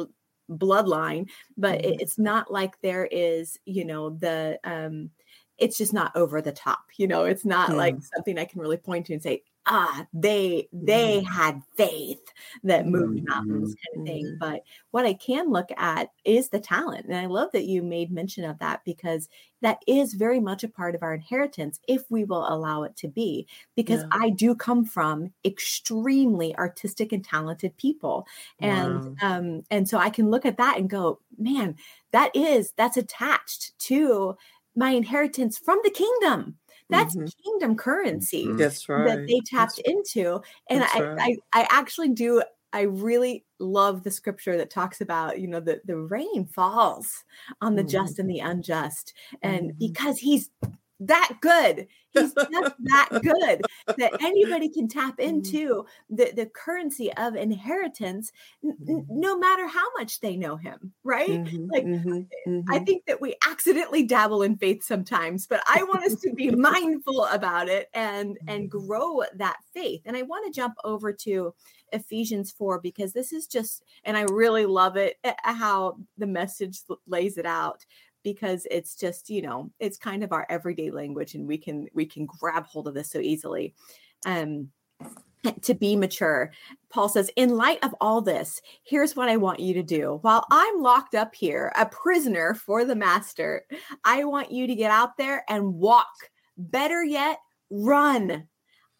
bloodline 0.50 1.28
but 1.56 1.80
mm-hmm. 1.80 2.00
it's 2.00 2.18
not 2.18 2.52
like 2.52 2.80
there 2.80 3.08
is 3.10 3.58
you 3.64 3.84
know 3.84 4.10
the 4.10 4.58
um 4.64 5.10
it's 5.58 5.78
just 5.78 5.92
not 5.92 6.14
over 6.16 6.42
the 6.42 6.52
top 6.52 6.80
you 6.96 7.06
know 7.06 7.24
it's 7.24 7.44
not 7.44 7.68
mm-hmm. 7.68 7.78
like 7.78 7.96
something 8.14 8.38
i 8.38 8.44
can 8.44 8.60
really 8.60 8.76
point 8.76 9.06
to 9.06 9.12
and 9.12 9.22
say 9.22 9.42
ah 9.66 10.06
they 10.12 10.68
they 10.72 11.18
mm-hmm. 11.18 11.32
had 11.32 11.62
faith 11.76 12.20
that 12.64 12.86
moved 12.86 13.18
mm-hmm. 13.18 13.28
mountains 13.28 13.74
kind 13.74 14.00
of 14.00 14.06
thing 14.12 14.24
mm-hmm. 14.24 14.38
but 14.38 14.62
what 14.90 15.06
i 15.06 15.12
can 15.12 15.50
look 15.50 15.70
at 15.76 16.10
is 16.24 16.48
the 16.48 16.58
talent 16.58 17.06
and 17.06 17.16
i 17.16 17.26
love 17.26 17.48
that 17.52 17.64
you 17.64 17.80
made 17.80 18.10
mention 18.10 18.44
of 18.44 18.58
that 18.58 18.80
because 18.84 19.28
that 19.60 19.78
is 19.86 20.14
very 20.14 20.40
much 20.40 20.64
a 20.64 20.68
part 20.68 20.96
of 20.96 21.02
our 21.04 21.14
inheritance 21.14 21.78
if 21.86 22.02
we 22.10 22.24
will 22.24 22.44
allow 22.52 22.82
it 22.82 22.96
to 22.96 23.06
be 23.06 23.46
because 23.76 24.00
yeah. 24.00 24.08
i 24.20 24.30
do 24.30 24.52
come 24.54 24.84
from 24.84 25.32
extremely 25.44 26.56
artistic 26.56 27.12
and 27.12 27.24
talented 27.24 27.76
people 27.76 28.26
and 28.60 29.16
wow. 29.22 29.36
um 29.36 29.62
and 29.70 29.88
so 29.88 29.96
i 29.96 30.10
can 30.10 30.28
look 30.28 30.44
at 30.44 30.56
that 30.56 30.76
and 30.76 30.90
go 30.90 31.20
man 31.38 31.76
that 32.10 32.34
is 32.34 32.72
that's 32.76 32.96
attached 32.96 33.78
to 33.78 34.36
my 34.74 34.90
inheritance 34.90 35.58
from 35.58 35.78
the 35.84 35.90
kingdom 35.90 36.56
that's 36.92 37.16
mm-hmm. 37.16 37.26
kingdom 37.42 37.76
currency 37.76 38.46
mm-hmm. 38.46 38.56
that's 38.56 38.88
right 38.88 39.06
that 39.06 39.26
they 39.26 39.40
tapped 39.46 39.80
into 39.84 40.40
and 40.68 40.84
I, 40.84 41.00
right. 41.00 41.38
I 41.52 41.60
i 41.62 41.66
actually 41.70 42.10
do 42.10 42.42
i 42.72 42.82
really 42.82 43.44
love 43.58 44.02
the 44.02 44.10
scripture 44.10 44.56
that 44.56 44.70
talks 44.70 45.00
about 45.00 45.40
you 45.40 45.48
know 45.48 45.60
the 45.60 45.80
the 45.84 45.96
rain 45.96 46.46
falls 46.46 47.24
on 47.60 47.74
the 47.74 47.82
mm-hmm. 47.82 47.88
just 47.88 48.18
and 48.18 48.28
the 48.28 48.40
unjust 48.40 49.14
and 49.42 49.70
mm-hmm. 49.70 49.78
because 49.78 50.18
he's 50.18 50.50
that 51.06 51.38
good. 51.40 51.86
He's 52.10 52.34
just 52.34 52.74
that 52.84 53.08
good 53.22 53.62
that 53.96 54.22
anybody 54.22 54.68
can 54.68 54.86
tap 54.86 55.16
mm-hmm. 55.16 55.28
into 55.28 55.86
the, 56.10 56.30
the 56.34 56.46
currency 56.46 57.12
of 57.14 57.34
inheritance, 57.36 58.32
n- 58.62 58.76
mm-hmm. 58.82 59.00
no 59.08 59.38
matter 59.38 59.66
how 59.66 59.86
much 59.98 60.20
they 60.20 60.36
know 60.36 60.56
him, 60.56 60.92
right? 61.04 61.30
Mm-hmm, 61.30 61.70
like, 61.70 61.84
mm-hmm, 61.84 62.50
mm-hmm. 62.50 62.70
I 62.70 62.80
think 62.80 63.06
that 63.06 63.20
we 63.20 63.36
accidentally 63.46 64.04
dabble 64.04 64.42
in 64.42 64.56
faith 64.56 64.84
sometimes, 64.84 65.46
but 65.46 65.62
I 65.66 65.82
want 65.84 66.04
us 66.04 66.20
to 66.20 66.34
be 66.34 66.50
mindful 66.54 67.24
about 67.26 67.68
it 67.68 67.88
and 67.94 68.38
and 68.46 68.70
mm-hmm. 68.70 68.86
grow 68.86 69.22
that 69.36 69.58
faith. 69.72 70.02
And 70.04 70.16
I 70.16 70.22
want 70.22 70.46
to 70.46 70.60
jump 70.60 70.74
over 70.84 71.12
to 71.12 71.54
Ephesians 71.92 72.50
4 72.50 72.80
because 72.80 73.12
this 73.12 73.32
is 73.32 73.46
just, 73.46 73.82
and 74.04 74.16
I 74.16 74.22
really 74.22 74.66
love 74.66 74.96
it 74.96 75.18
eh, 75.24 75.34
how 75.42 75.98
the 76.18 76.26
message 76.26 76.80
lays 77.06 77.38
it 77.38 77.46
out 77.46 77.84
because 78.22 78.66
it's 78.70 78.94
just 78.94 79.30
you 79.30 79.42
know 79.42 79.70
it's 79.78 79.98
kind 79.98 80.22
of 80.22 80.32
our 80.32 80.46
everyday 80.48 80.90
language 80.90 81.34
and 81.34 81.46
we 81.46 81.58
can 81.58 81.86
we 81.94 82.06
can 82.06 82.26
grab 82.26 82.66
hold 82.66 82.88
of 82.88 82.94
this 82.94 83.10
so 83.10 83.18
easily 83.18 83.74
um 84.26 84.68
to 85.62 85.74
be 85.74 85.96
mature. 85.96 86.52
Paul 86.90 87.08
says, 87.08 87.30
In 87.36 87.56
light 87.56 87.82
of 87.82 87.94
all 88.00 88.20
this, 88.20 88.60
here's 88.84 89.16
what 89.16 89.28
I 89.28 89.36
want 89.36 89.60
you 89.60 89.74
to 89.74 89.82
do. 89.82 90.18
While 90.22 90.46
I'm 90.50 90.80
locked 90.80 91.14
up 91.14 91.34
here, 91.34 91.72
a 91.76 91.86
prisoner 91.86 92.54
for 92.54 92.84
the 92.84 92.96
master, 92.96 93.64
I 94.04 94.24
want 94.24 94.52
you 94.52 94.66
to 94.66 94.74
get 94.74 94.90
out 94.90 95.16
there 95.16 95.44
and 95.48 95.74
walk. 95.74 96.12
Better 96.56 97.02
yet, 97.04 97.38
run 97.70 98.46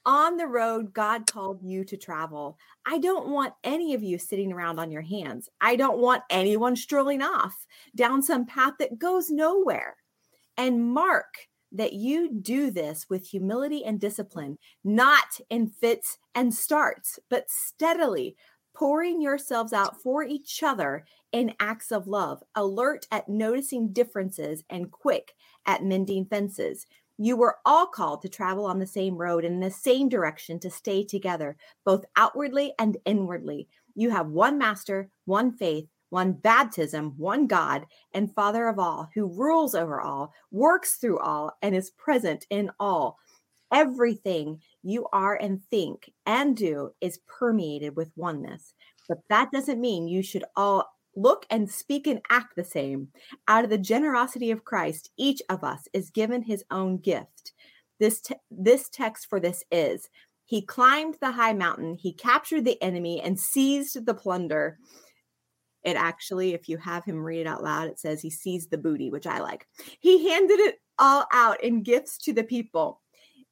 on 0.04 0.36
the 0.36 0.46
road 0.46 0.92
God 0.92 1.30
called 1.30 1.62
you 1.62 1.84
to 1.84 1.96
travel. 1.96 2.58
I 2.86 2.98
don't 2.98 3.28
want 3.28 3.54
any 3.64 3.94
of 3.94 4.02
you 4.02 4.18
sitting 4.18 4.52
around 4.52 4.78
on 4.78 4.90
your 4.90 5.02
hands. 5.02 5.48
I 5.60 5.76
don't 5.76 5.98
want 5.98 6.22
anyone 6.30 6.76
strolling 6.76 7.22
off 7.22 7.54
down 7.94 8.22
some 8.22 8.46
path 8.46 8.74
that 8.78 8.98
goes 8.98 9.30
nowhere. 9.30 9.96
And 10.56 10.92
mark 10.92 11.48
that 11.72 11.94
you 11.94 12.32
do 12.32 12.70
this 12.70 13.06
with 13.08 13.26
humility 13.26 13.84
and 13.84 13.98
discipline, 13.98 14.58
not 14.84 15.40
in 15.48 15.68
fits 15.68 16.18
and 16.34 16.52
starts, 16.52 17.18
but 17.30 17.50
steadily 17.50 18.36
pouring 18.74 19.20
yourselves 19.20 19.72
out 19.72 20.00
for 20.00 20.22
each 20.22 20.62
other 20.62 21.04
in 21.32 21.54
acts 21.60 21.92
of 21.92 22.08
love, 22.08 22.42
alert 22.54 23.06
at 23.10 23.28
noticing 23.28 23.92
differences 23.92 24.64
and 24.70 24.90
quick 24.90 25.32
at 25.66 25.84
mending 25.84 26.24
fences. 26.24 26.86
You 27.18 27.36
were 27.36 27.58
all 27.64 27.86
called 27.86 28.22
to 28.22 28.28
travel 28.28 28.64
on 28.64 28.78
the 28.78 28.86
same 28.86 29.16
road 29.16 29.44
and 29.44 29.54
in 29.54 29.60
the 29.60 29.70
same 29.70 30.08
direction 30.08 30.58
to 30.60 30.70
stay 30.70 31.04
together, 31.04 31.56
both 31.84 32.04
outwardly 32.16 32.72
and 32.78 32.96
inwardly. 33.04 33.68
You 33.94 34.10
have 34.10 34.28
one 34.28 34.58
master, 34.58 35.10
one 35.26 35.52
faith, 35.52 35.86
one 36.10 36.32
baptism, 36.32 37.14
one 37.16 37.46
God, 37.46 37.86
and 38.12 38.34
Father 38.34 38.68
of 38.68 38.78
all, 38.78 39.08
who 39.14 39.26
rules 39.26 39.74
over 39.74 40.00
all, 40.00 40.32
works 40.50 40.96
through 40.96 41.18
all, 41.18 41.56
and 41.62 41.74
is 41.74 41.90
present 41.92 42.46
in 42.50 42.70
all. 42.78 43.18
Everything 43.72 44.60
you 44.82 45.06
are 45.12 45.36
and 45.36 45.62
think 45.70 46.12
and 46.26 46.54
do 46.54 46.90
is 47.00 47.20
permeated 47.26 47.96
with 47.96 48.12
oneness. 48.14 48.74
But 49.08 49.18
that 49.30 49.50
doesn't 49.52 49.80
mean 49.80 50.06
you 50.06 50.22
should 50.22 50.44
all 50.54 50.92
look 51.14 51.46
and 51.50 51.70
speak 51.70 52.06
and 52.06 52.20
act 52.30 52.56
the 52.56 52.64
same. 52.64 53.08
Out 53.48 53.64
of 53.64 53.70
the 53.70 53.78
generosity 53.78 54.50
of 54.50 54.64
Christ, 54.64 55.10
each 55.16 55.42
of 55.48 55.62
us 55.62 55.88
is 55.92 56.10
given 56.10 56.42
his 56.42 56.64
own 56.70 56.98
gift. 56.98 57.52
This, 58.00 58.20
te- 58.20 58.34
this 58.50 58.88
text 58.88 59.28
for 59.28 59.38
this 59.38 59.62
is 59.70 60.08
He 60.44 60.62
climbed 60.62 61.16
the 61.20 61.30
high 61.30 61.52
mountain, 61.52 61.94
he 61.94 62.12
captured 62.12 62.64
the 62.64 62.82
enemy, 62.82 63.20
and 63.20 63.38
seized 63.38 64.04
the 64.04 64.14
plunder. 64.14 64.78
It 65.84 65.96
actually, 65.96 66.54
if 66.54 66.68
you 66.68 66.76
have 66.78 67.04
him 67.04 67.22
read 67.22 67.40
it 67.40 67.46
out 67.46 67.62
loud, 67.62 67.88
it 67.88 67.98
says 67.98 68.20
he 68.20 68.30
seized 68.30 68.70
the 68.70 68.78
booty, 68.78 69.10
which 69.10 69.26
I 69.26 69.40
like. 69.40 69.66
He 70.00 70.28
handed 70.30 70.60
it 70.60 70.76
all 70.98 71.26
out 71.32 71.62
in 71.62 71.82
gifts 71.82 72.18
to 72.18 72.32
the 72.32 72.44
people. 72.44 73.00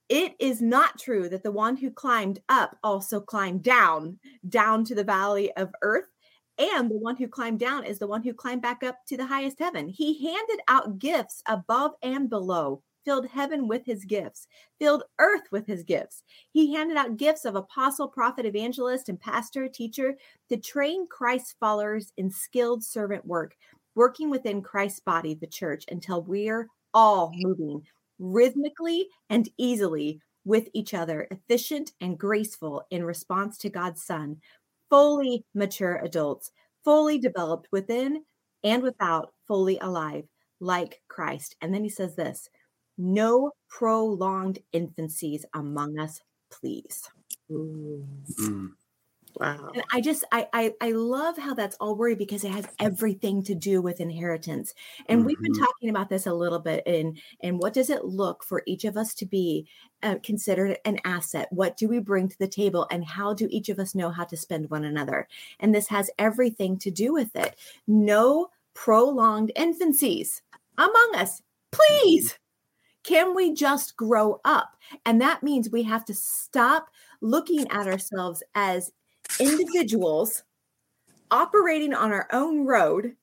It 0.09 0.35
is 0.41 0.61
not 0.61 0.99
true 0.99 1.29
that 1.29 1.43
the 1.43 1.53
one 1.53 1.77
who 1.77 1.91
climbed 1.91 2.41
up 2.49 2.77
also 2.83 3.21
climbed 3.21 3.63
down, 3.63 4.19
down 4.49 4.85
to 4.85 4.95
the 4.95 5.05
valley 5.05 5.53
of 5.57 5.73
earth 5.83 6.10
and 6.61 6.91
the 6.91 6.99
one 6.99 7.17
who 7.17 7.27
climbed 7.27 7.59
down 7.59 7.85
is 7.85 7.99
the 7.99 8.07
one 8.07 8.23
who 8.23 8.35
climbed 8.35 8.61
back 8.61 8.85
up 8.85 8.99
to 9.07 9.17
the 9.17 9.27
highest 9.27 9.59
heaven. 9.59 9.89
He 9.89 10.27
handed 10.27 10.61
out 10.69 10.99
gifts 10.99 11.43
above 11.47 11.93
and 12.03 12.29
below, 12.29 12.83
filled 13.05 13.27
heaven 13.27 13.67
with 13.67 13.87
his 13.87 14.05
gifts, 14.05 14.47
filled 14.79 15.05
earth 15.19 15.51
with 15.51 15.67
his 15.67 15.83
gifts. 15.83 16.23
He 16.53 16.75
handed 16.75 16.99
out 16.99 17.17
gifts 17.17 17.47
of 17.47 17.57
apostle, 17.57 18.09
prophet, 18.09 18.45
evangelist, 18.45 19.09
and 19.09 19.19
pastor, 19.19 19.69
teacher 19.69 20.17
to 20.51 20.59
train 20.59 21.09
Christ's 21.09 21.55
followers 21.59 22.13
in 22.19 22.31
skilled 22.31 22.85
servant 22.85 23.25
work, 23.25 23.57
working 23.95 24.29
within 24.29 24.61
Christ's 24.61 25.01
body, 25.01 25.35
the 25.35 25.47
church, 25.47 25.85
until 25.91 26.23
we're 26.23 26.69
all 26.93 27.33
moving 27.35 27.83
rhythmically 28.19 29.09
and 29.31 29.49
easily 29.57 30.21
with 30.45 30.69
each 30.73 30.95
other, 30.95 31.27
efficient 31.31 31.93
and 32.01 32.19
graceful 32.19 32.85
in 32.91 33.05
response 33.05 33.59
to 33.59 33.71
God's 33.71 34.03
Son, 34.03 34.41
fully 34.91 35.45
mature 35.55 35.97
adults, 35.97 36.51
fully 36.85 37.19
developed 37.19 37.69
within 37.73 38.25
and 38.63 38.83
without, 38.83 39.33
fully 39.47 39.79
alive, 39.79 40.25
like 40.61 41.01
Christ. 41.09 41.57
And 41.63 41.73
then 41.73 41.83
he 41.83 41.89
says 41.89 42.17
this 42.17 42.51
no 42.99 43.53
prolonged 43.69 44.59
infancies 44.75 45.45
among 45.55 45.99
us, 45.99 46.21
please. 46.51 47.09
Mm. 47.51 48.71
Wow. 49.37 49.71
And 49.75 49.85
I 49.93 50.01
just 50.01 50.25
I, 50.33 50.49
I 50.53 50.73
I 50.81 50.91
love 50.93 51.39
how 51.39 51.55
that's 51.55 51.77
all 51.77 51.95
worded 51.95 52.19
because 52.19 52.45
it 52.45 52.51
has 52.51 52.67
everything 52.79 53.43
to 53.45 53.55
do 53.55 53.81
with 53.81 54.01
inheritance. 54.01 54.75
And 55.07 55.21
mm-hmm. 55.21 55.27
we've 55.27 55.41
been 55.41 55.53
mm-hmm. 55.53 55.65
talking 55.65 55.91
about 55.91 56.09
this 56.09 56.27
a 56.27 56.35
little 56.35 56.59
bit 56.59 56.83
in 56.87 57.17
and 57.43 57.59
what 57.59 57.73
does 57.73 57.91
it 57.91 58.05
look 58.05 58.45
for 58.45 58.63
each 58.67 58.85
of 58.85 58.97
us 58.97 59.15
to 59.15 59.27
be 59.27 59.67
uh, 60.03 60.17
considered 60.23 60.79
an 60.85 60.99
asset? 61.05 61.49
What 61.51 61.77
do 61.77 61.89
we 61.89 62.01
bring 62.01 62.29
to 62.29 62.39
the 62.39 62.49
table 62.49 62.87
and 62.91 63.05
how 63.05 63.35
do 63.35 63.47
each 63.51 63.69
of 63.69 63.79
us 63.79 63.95
know 63.95 64.11
how 64.11 64.25
to 64.25 64.37
spend 64.37 64.71
one 64.71 64.85
another? 64.85 65.29
And 65.61 65.75
this 65.75 65.89
has 65.89 66.11
everything 66.19 66.79
to 66.79 66.91
do 66.91 67.13
with 67.13 67.35
it. 67.37 67.57
No 67.87 68.51
prolonged 68.75 69.53
infancies 69.57 70.41
among 70.77 71.13
us. 71.15 71.43
Please. 71.71 72.39
Can 73.03 73.35
we 73.35 73.55
just 73.55 73.97
grow 73.97 74.41
up? 74.45 74.77
And 75.07 75.21
that 75.21 75.43
means 75.43 75.71
we 75.71 75.85
have 75.85 76.05
to 76.07 76.15
stop 76.15 76.89
looking 77.21 77.67
at 77.71 77.87
ourselves 77.87 78.43
as 78.55 78.93
individuals 79.41 80.43
operating 81.31 81.95
on 81.95 82.13
our 82.13 82.29
own 82.33 82.67
road 82.67 83.15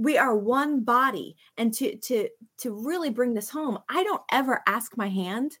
we 0.00 0.16
are 0.16 0.34
one 0.34 0.82
body. 0.82 1.36
And 1.58 1.74
to 1.74 1.96
to 1.96 2.28
to 2.58 2.72
really 2.72 3.10
bring 3.10 3.34
this 3.34 3.50
home 3.50 3.78
i 3.88 4.02
don't 4.02 4.22
ever 4.32 4.62
ask 4.66 4.96
my 4.96 5.08
hand 5.08 5.58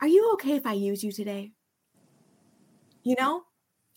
are 0.00 0.08
you 0.08 0.30
okay 0.34 0.54
if 0.54 0.66
i 0.66 0.72
use 0.72 1.02
you 1.02 1.10
today? 1.10 1.52
You 3.02 3.16
know? 3.18 3.42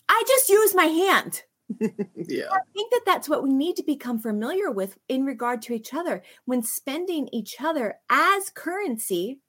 I 0.08 0.22
just 0.26 0.48
use 0.48 0.74
my 0.74 0.86
hand. 0.86 1.42
Yeah. 2.28 2.48
I 2.52 2.58
think 2.74 2.92
that 2.92 3.02
that's 3.06 3.28
what 3.28 3.42
we 3.42 3.52
need 3.52 3.76
to 3.76 3.82
become 3.82 4.18
familiar 4.20 4.70
with 4.70 4.98
in 5.08 5.24
regard 5.24 5.62
to 5.62 5.72
each 5.72 5.94
other. 5.94 6.22
When 6.44 6.62
spending 6.62 7.28
each 7.32 7.56
other 7.60 7.94
as 8.08 8.50
currency 8.50 9.40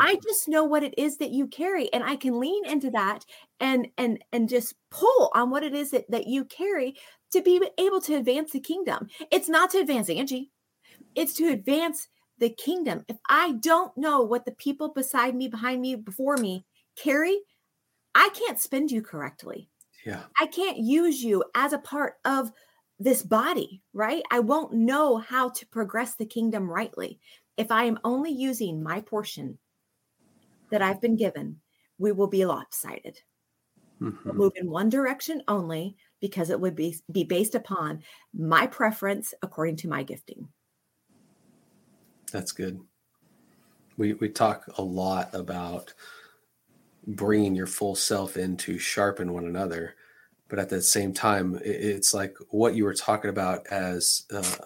I 0.00 0.14
mm-hmm. 0.14 0.22
just 0.22 0.48
know 0.48 0.64
what 0.64 0.82
it 0.82 0.94
is 0.98 1.18
that 1.18 1.30
you 1.30 1.46
carry 1.46 1.92
and 1.92 2.04
I 2.04 2.16
can 2.16 2.38
lean 2.38 2.66
into 2.66 2.90
that 2.90 3.24
and 3.60 3.88
and 3.98 4.22
and 4.32 4.48
just 4.48 4.74
pull 4.90 5.30
on 5.34 5.50
what 5.50 5.62
it 5.62 5.74
is 5.74 5.90
that, 5.90 6.10
that 6.10 6.26
you 6.26 6.44
carry 6.44 6.96
to 7.32 7.42
be 7.42 7.60
able 7.78 8.00
to 8.02 8.14
advance 8.14 8.52
the 8.52 8.60
kingdom. 8.60 9.08
It's 9.30 9.48
not 9.48 9.70
to 9.70 9.78
advance 9.78 10.08
Angie. 10.08 10.50
It's 11.14 11.34
to 11.34 11.48
advance 11.48 12.08
the 12.38 12.50
kingdom. 12.50 13.04
If 13.08 13.16
I 13.28 13.52
don't 13.52 13.96
know 13.96 14.22
what 14.22 14.44
the 14.44 14.52
people 14.52 14.90
beside 14.90 15.34
me, 15.34 15.48
behind 15.48 15.80
me, 15.80 15.96
before 15.96 16.36
me 16.36 16.64
carry, 16.96 17.38
I 18.14 18.28
can't 18.30 18.58
spend 18.58 18.90
you 18.90 19.02
correctly. 19.02 19.68
Yeah. 20.04 20.22
I 20.38 20.46
can't 20.46 20.78
use 20.78 21.22
you 21.22 21.44
as 21.54 21.72
a 21.72 21.78
part 21.78 22.14
of 22.24 22.52
this 22.98 23.22
body, 23.22 23.82
right? 23.92 24.22
I 24.30 24.40
won't 24.40 24.72
know 24.72 25.18
how 25.18 25.50
to 25.50 25.66
progress 25.66 26.14
the 26.14 26.26
kingdom 26.26 26.70
rightly 26.70 27.18
if 27.56 27.70
I 27.70 27.84
am 27.84 27.98
only 28.04 28.30
using 28.30 28.82
my 28.82 29.00
portion 29.00 29.58
that 30.70 30.82
I've 30.82 31.00
been 31.00 31.16
given, 31.16 31.60
we 31.98 32.12
will 32.12 32.26
be 32.26 32.44
lopsided. 32.44 33.20
Mm-hmm. 34.00 34.36
Move 34.36 34.52
in 34.56 34.70
one 34.70 34.88
direction 34.88 35.42
only 35.48 35.96
because 36.20 36.50
it 36.50 36.60
would 36.60 36.76
be, 36.76 36.96
be 37.10 37.24
based 37.24 37.54
upon 37.54 38.02
my 38.34 38.66
preference 38.66 39.32
according 39.42 39.76
to 39.76 39.88
my 39.88 40.02
gifting. 40.02 40.48
That's 42.30 42.52
good. 42.52 42.80
We, 43.96 44.12
we 44.14 44.28
talk 44.28 44.64
a 44.76 44.82
lot 44.82 45.34
about 45.34 45.94
bringing 47.06 47.54
your 47.54 47.66
full 47.66 47.94
self 47.94 48.36
in 48.36 48.56
to 48.58 48.78
sharpen 48.78 49.32
one 49.32 49.46
another. 49.46 49.94
But 50.48 50.58
at 50.58 50.68
the 50.68 50.82
same 50.82 51.12
time, 51.12 51.58
it's 51.64 52.14
like 52.14 52.36
what 52.50 52.74
you 52.74 52.84
were 52.84 52.94
talking 52.94 53.30
about 53.30 53.66
as 53.68 54.26
uh, 54.32 54.56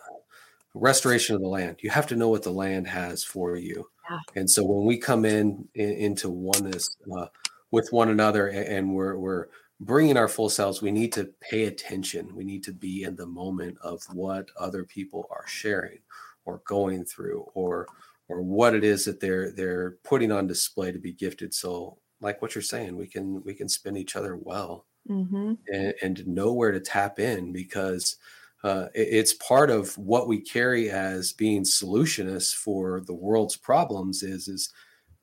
restoration 0.75 1.37
of 1.37 1.43
the 1.43 1.49
land. 1.49 1.77
You 1.81 1.91
have 1.91 2.07
to 2.09 2.17
know 2.17 2.29
what 2.29 2.43
the 2.43 2.51
land 2.51 2.87
has 2.87 3.25
for 3.25 3.57
you. 3.57 3.89
And 4.35 4.51
so 4.51 4.65
when 4.65 4.87
we 4.87 4.99
come 4.99 5.25
in, 5.25 5.69
in 5.75 5.91
into 5.91 6.31
oneness 6.31 6.97
uh, 7.17 7.27
with 7.71 7.93
one 7.93 8.09
another 8.09 8.49
and, 8.49 8.67
and 8.67 8.95
we're, 8.95 9.17
we're 9.17 9.47
bringing 9.81 10.17
our 10.17 10.29
full 10.29 10.49
selves, 10.49 10.83
we 10.83 10.91
need 10.91 11.13
to 11.15 11.31
pay 11.41 11.65
attention. 11.65 12.35
We 12.35 12.45
need 12.45 12.65
to 12.65 12.73
be 12.73 13.03
in 13.03 13.17
the 13.17 13.27
moment 13.27 13.79
of 13.83 14.03
what 14.13 14.49
other 14.59 14.85
people 14.85 15.27
are 15.31 15.47
sharing 15.47 16.01
or 16.45 16.63
going 16.67 17.05
through 17.05 17.47
or 17.55 17.87
or 18.29 18.43
what 18.43 18.75
it 18.75 18.85
is 18.85 19.05
that 19.07 19.21
they're 19.21 19.51
they're 19.51 19.97
putting 20.05 20.31
on 20.31 20.47
display 20.47 20.93
to 20.93 20.99
be 20.99 21.13
gifted. 21.13 21.53
So 21.53 21.99
like 22.21 22.41
what 22.41 22.55
you're 22.55 22.63
saying, 22.63 22.97
we 22.97 23.09
can 23.09 23.43
we 23.43 23.55
can 23.55 23.69
spin 23.69 23.97
each 23.97 24.15
other 24.15 24.37
well 24.37 24.87
mm-hmm. 25.09 25.55
and, 25.73 25.95
and 26.03 26.27
know 26.27 26.53
where 26.53 26.71
to 26.71 26.81
tap 26.81 27.19
in 27.19 27.53
because 27.53 28.17
uh, 28.63 28.87
it's 28.95 29.35
part 29.35 29.71
of 29.71 29.97
what 29.97 30.29
we 30.29 30.41
carry 30.41 30.91
as 30.91 31.33
being 31.33 31.63
solutionists 31.63 32.55
for 32.55 33.01
the 33.07 33.15
world's 33.15 33.57
problems 33.57 34.23
is 34.23 34.49
is 34.49 34.73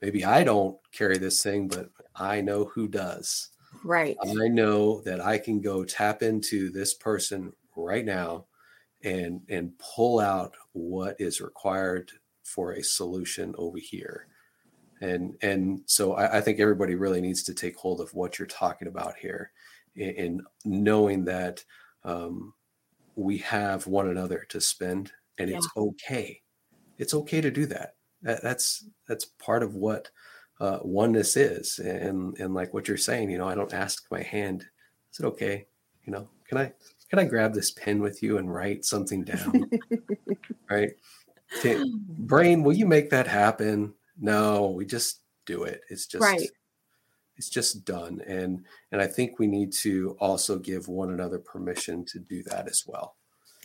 maybe 0.01 0.25
i 0.25 0.43
don't 0.43 0.77
carry 0.91 1.17
this 1.17 1.43
thing 1.43 1.67
but 1.67 1.89
i 2.15 2.41
know 2.41 2.65
who 2.65 2.87
does. 2.87 3.49
Right. 3.83 4.17
I 4.23 4.47
know 4.47 5.01
that 5.01 5.21
i 5.21 5.37
can 5.37 5.61
go 5.61 5.83
tap 5.83 6.23
into 6.23 6.71
this 6.71 6.93
person 6.93 7.53
right 7.75 8.05
now 8.05 8.45
and 9.03 9.41
and 9.49 9.77
pull 9.77 10.19
out 10.19 10.55
what 10.73 11.15
is 11.19 11.41
required 11.41 12.11
for 12.43 12.71
a 12.71 12.83
solution 12.83 13.53
over 13.57 13.77
here. 13.77 14.27
And 15.01 15.35
and 15.41 15.81
so 15.85 16.13
I, 16.13 16.37
I 16.37 16.41
think 16.41 16.59
everybody 16.59 16.95
really 16.95 17.21
needs 17.21 17.43
to 17.43 17.53
take 17.53 17.75
hold 17.75 18.01
of 18.01 18.13
what 18.13 18.39
you're 18.39 18.47
talking 18.47 18.87
about 18.87 19.15
here 19.17 19.51
in, 19.95 20.09
in 20.09 20.41
knowing 20.65 21.25
that 21.25 21.63
um, 22.03 22.53
we 23.17 23.39
have 23.39 23.87
one 23.87 24.07
another 24.07 24.45
to 24.49 24.61
spend 24.61 25.11
and 25.37 25.49
yeah. 25.49 25.57
it's 25.57 25.67
okay. 25.75 26.41
It's 26.97 27.13
okay 27.13 27.41
to 27.41 27.51
do 27.51 27.65
that. 27.65 27.95
that 28.21 28.41
that's 28.43 28.85
that's 29.07 29.25
part 29.25 29.63
of 29.63 29.75
what 29.75 30.09
uh, 30.59 30.79
oneness 30.81 31.35
is 31.35 31.79
and 31.79 32.37
and 32.39 32.53
like 32.53 32.73
what 32.73 32.87
you're 32.87 32.97
saying 32.97 33.29
you 33.29 33.37
know 33.37 33.47
i 33.47 33.53
don't 33.53 33.75
ask 33.75 34.05
my 34.09 34.23
hand 34.23 34.65
is 35.13 35.19
it 35.19 35.25
okay? 35.25 35.67
You 36.03 36.13
know 36.13 36.29
can 36.47 36.57
i 36.57 36.73
can 37.09 37.19
i 37.19 37.25
grab 37.25 37.53
this 37.53 37.71
pen 37.71 38.01
with 38.01 38.23
you 38.23 38.37
and 38.37 38.53
write 38.53 38.85
something 38.85 39.23
down? 39.23 39.69
Right? 40.69 40.91
Can, 41.61 42.03
brain 42.09 42.61
will 42.61 42.73
you 42.73 42.85
make 42.85 43.09
that 43.11 43.25
happen? 43.25 43.93
No 44.19 44.71
we 44.71 44.85
just 44.85 45.21
do 45.45 45.63
it. 45.63 45.81
It's 45.89 46.05
just 46.05 46.21
right 46.21 46.49
it's 47.37 47.49
just 47.49 47.85
done 47.85 48.21
and 48.27 48.65
and 48.91 49.01
i 49.01 49.07
think 49.07 49.39
we 49.39 49.47
need 49.47 49.71
to 49.71 50.17
also 50.19 50.57
give 50.57 50.87
one 50.87 51.11
another 51.11 51.39
permission 51.39 52.03
to 52.05 52.19
do 52.19 52.43
that 52.43 52.67
as 52.67 52.83
well. 52.87 53.15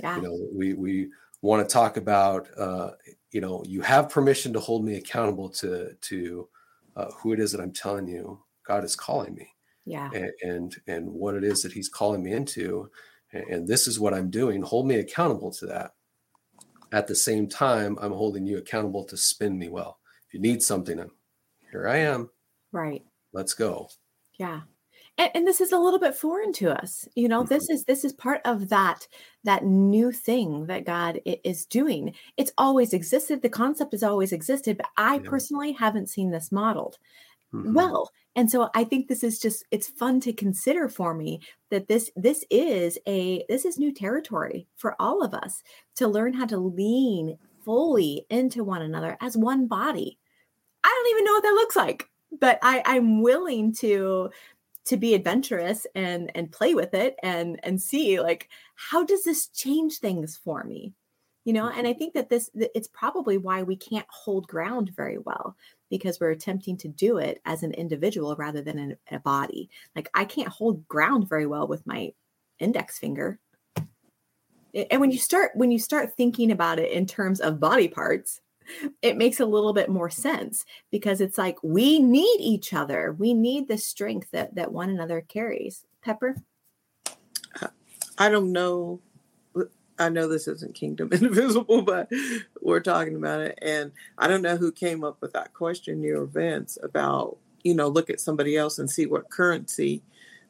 Yeah. 0.01 0.17
you 0.17 0.23
know 0.23 0.39
we 0.55 0.75
we 0.75 1.11
want 1.41 1.67
to 1.67 1.73
talk 1.73 1.97
about 1.97 2.49
uh 2.59 2.91
you 3.31 3.41
know 3.41 3.65
you 3.67 3.81
have 3.81 4.11
permission 4.11 4.53
to 4.53 4.61
hold 4.61 4.85
me 4.85 4.97
accountable 4.97 5.49
to 5.51 5.95
to 6.01 6.49
uh, 6.97 7.11
who 7.13 7.33
it 7.33 7.41
is 7.41 7.53
that 7.53 7.61
i'm 7.61 7.73
telling 7.73 8.07
you 8.07 8.39
god 8.67 8.85
is 8.85 8.95
calling 8.95 9.35
me. 9.35 9.49
Yeah. 9.85 10.11
And 10.15 10.31
and, 10.43 10.77
and 10.87 11.11
what 11.11 11.35
it 11.35 11.43
is 11.43 11.63
that 11.63 11.73
he's 11.73 11.89
calling 11.89 12.23
me 12.23 12.33
into 12.33 12.91
and, 13.33 13.45
and 13.45 13.69
this 13.69 13.87
is 13.87 13.99
what 13.99 14.15
i'm 14.15 14.31
doing. 14.31 14.63
Hold 14.63 14.87
me 14.87 14.97
accountable 14.97 15.51
to 15.53 15.67
that. 15.67 15.95
At 16.93 17.07
the 17.07 17.15
same 17.15 17.49
time 17.49 17.99
i'm 18.01 18.13
holding 18.13 18.47
you 18.47 18.59
accountable 18.59 19.05
to 19.05 19.17
spin 19.17 19.59
me 19.59 19.69
well. 19.69 19.99
If 20.27 20.35
you 20.35 20.41
need 20.41 20.63
something 20.63 20.99
here 21.71 21.89
i 21.89 21.97
am. 21.97 22.31
Right 22.71 23.03
let's 23.33 23.55
go. 23.55 23.89
Yeah. 24.39 24.63
And, 25.19 25.31
and, 25.35 25.47
this 25.47 25.61
is 25.61 25.73
a 25.73 25.79
little 25.79 25.99
bit 25.99 26.15
foreign 26.15 26.55
to 26.55 26.71
us 26.71 27.07
you 27.15 27.29
know 27.29 27.43
this 27.43 27.65
mm-hmm. 27.65 27.75
is 27.75 27.85
this 27.85 28.03
is 28.03 28.15
part 28.15 28.41
of 28.47 28.71
that 28.71 29.07
that 29.45 29.63
new 29.65 30.11
thing 30.11 30.67
that 30.67 30.87
god 30.87 31.21
is 31.25 31.67
doing. 31.67 32.15
It's 32.37 32.53
always 32.57 32.95
existed. 32.95 33.43
The 33.43 33.51
concept 33.51 33.93
has 33.93 34.03
always 34.03 34.33
existed 34.33 34.79
but 34.79 34.87
i 34.97 35.17
yeah. 35.17 35.29
personally 35.29 35.73
haven't 35.73 36.09
seen 36.09 36.31
this 36.31 36.51
modeled. 36.51 36.99
Mm-hmm. 37.55 37.75
well 37.75 38.11
and 38.35 38.51
so 38.51 38.71
i 38.75 38.83
think 38.83 39.09
this 39.09 39.23
is 39.23 39.39
just 39.39 39.67
it's 39.71 39.87
fun 39.87 40.21
to 40.21 40.33
consider 40.33 40.89
for 40.89 41.13
me 41.13 41.39
that 41.71 41.87
this 41.87 42.11
this 42.17 42.47
is 42.51 42.97
a 43.07 43.45
this 43.51 43.67
is 43.67 43.77
new 43.77 43.93
territory 43.93 44.67
for 44.77 44.97
all 44.99 45.23
of 45.23 45.35
us 45.35 45.63
to 45.97 46.09
learn 46.09 46.33
how 46.33 46.47
to 46.47 46.57
lean 46.57 47.37
fully 47.65 48.27
into 48.31 48.65
one 48.65 48.83
another 48.83 49.17
as 49.21 49.37
one 49.37 49.67
body. 49.67 50.19
I 50.85 50.89
don't 50.89 51.11
even 51.15 51.25
know 51.25 51.33
what 51.33 51.43
that 51.43 51.55
looks 51.55 51.77
like 51.77 52.09
but 52.41 52.59
I, 52.63 52.83
I'm 52.85 53.23
willing 53.23 53.73
to 53.77 54.31
to 54.85 54.97
be 54.97 55.15
adventurous 55.15 55.87
and 55.95 56.31
and 56.35 56.51
play 56.51 56.75
with 56.75 56.95
it 56.95 57.17
and 57.23 57.61
and 57.63 57.81
see 57.81 58.21
like 58.21 58.49
how 58.75 59.05
does 59.05 59.25
this 59.25 59.47
change 59.49 59.99
things 59.99 60.37
for 60.37 60.65
me? 60.65 60.93
You 61.45 61.53
know 61.53 61.69
and 61.69 61.87
i 61.87 61.91
mm-hmm. 61.91 61.99
think 61.99 62.15
that 62.15 62.29
this 62.29 62.51
it's 62.55 62.89
probably 62.89 63.37
why 63.37 63.63
we 63.63 63.77
can't 63.77 64.07
hold 64.09 64.47
ground 64.47 64.93
very 64.95 65.19
well 65.19 65.57
because 65.91 66.21
we're 66.21 66.31
attempting 66.31 66.77
to 66.79 66.89
do 66.89 67.19
it 67.19 67.41
as 67.45 67.63
an 67.63 67.75
individual 67.75 68.35
rather 68.37 68.63
than 68.63 68.79
in 68.79 68.97
a 69.11 69.19
body. 69.21 69.69
Like 69.95 70.09
i 70.15 70.25
can't 70.25 70.49
hold 70.49 70.87
ground 70.89 71.29
very 71.29 71.47
well 71.47 71.67
with 71.67 71.87
my 71.87 72.13
index 72.59 72.99
finger. 72.99 73.39
And 74.91 75.01
when 75.01 75.11
you 75.11 75.19
start 75.19 75.51
when 75.55 75.71
you 75.71 75.79
start 75.79 76.17
thinking 76.17 76.51
about 76.51 76.79
it 76.79 76.93
in 76.93 77.07
terms 77.07 77.41
of 77.41 77.61
body 77.61 77.89
parts 77.89 78.41
it 79.03 79.17
makes 79.17 79.41
a 79.41 79.47
little 79.47 79.73
bit 79.73 79.89
more 79.89 80.11
sense 80.11 80.65
because 80.91 81.21
it's 81.21 81.39
like 81.39 81.59
we 81.63 81.99
need 81.99 82.41
each 82.41 82.73
other. 82.73 83.15
We 83.19 83.35
need 83.35 83.69
the 83.69 83.79
strength 83.79 84.31
that 84.33 84.55
that 84.55 84.73
one 84.73 84.91
another 84.91 85.21
carries. 85.21 85.85
Pepper? 86.03 86.37
I 88.19 88.29
don't 88.29 88.53
know. 88.53 89.01
I 89.99 90.09
know 90.09 90.27
this 90.27 90.49
isn't 90.49 90.75
Kingdom 90.75 91.09
Indivisible, 91.13 91.83
but 91.83 92.11
we're 92.61 92.81
talking 92.81 93.17
about 93.17 93.41
it. 93.41 93.59
And 93.63 93.93
I 94.19 94.29
don't 94.29 94.43
know 94.43 94.57
who 94.57 94.73
came 94.73 95.05
up 95.05 95.21
with 95.21 95.33
that 95.33 95.55
question 95.55 96.01
near 96.01 96.23
events 96.23 96.79
about, 96.83 97.37
you 97.63 97.75
know, 97.75 97.89
look 97.89 98.11
at 98.11 98.21
somebody 98.21 98.57
else 98.57 98.79
and 98.79 98.91
see 98.91 99.07
what 99.07 99.31
currency 99.31 100.03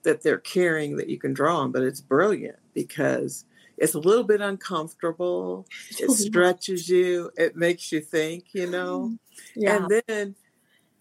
that 0.02 0.22
they're 0.22 0.38
carrying 0.38 0.96
that 0.96 1.08
you 1.08 1.18
can 1.18 1.32
draw 1.32 1.58
on, 1.58 1.72
but 1.72 1.82
it's 1.82 2.00
brilliant 2.00 2.58
because 2.74 3.44
it's 3.82 3.94
a 3.94 3.98
little 3.98 4.22
bit 4.22 4.40
uncomfortable. 4.40 5.66
It 5.98 6.10
stretches 6.12 6.88
you. 6.88 7.32
It 7.36 7.56
makes 7.56 7.90
you 7.90 8.00
think, 8.00 8.54
you 8.54 8.70
know. 8.70 9.18
Yeah. 9.56 9.76
And 9.76 10.02
then 10.06 10.36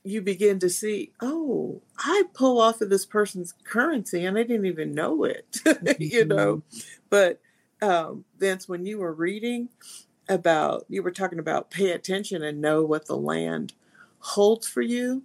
you 0.04 0.20
begin 0.20 0.58
to 0.60 0.70
see, 0.70 1.12
oh, 1.22 1.84
I 2.00 2.24
pull 2.34 2.60
off 2.60 2.82
of 2.82 2.89
this 2.89 3.06
person's 3.06 3.54
currency 3.63 4.26
and 4.26 4.36
I 4.36 4.41
didn't 4.41 4.65
even 4.65 4.96
know 4.96 5.26
it, 5.26 5.60
you 6.00 6.26
know. 6.26 6.63
Mm-hmm. 6.74 6.80
But 7.12 7.39
um, 7.84 8.26
Vince, 8.39 8.67
when 8.67 8.88
you 8.88 8.98
were 8.98 9.13
reading 9.13 9.70
about, 10.28 10.86
you 10.89 11.04
were 11.04 11.12
talking 11.12 11.39
about 11.39 11.70
pay 11.70 11.91
attention 11.91 12.41
and 12.41 12.60
know 12.60 12.84
what 12.84 13.06
the 13.06 13.15
land 13.15 13.74
holds 14.20 14.67
for 14.67 14.82
you. 14.82 15.22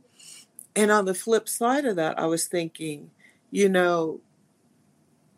And 0.75 0.91
on 0.91 1.07
the 1.07 1.15
flip 1.15 1.49
side 1.49 1.87
of 1.87 1.97
that, 1.97 2.19
I 2.19 2.27
was 2.27 2.47
thinking, 2.47 3.13
you 3.51 3.71
know, 3.71 4.21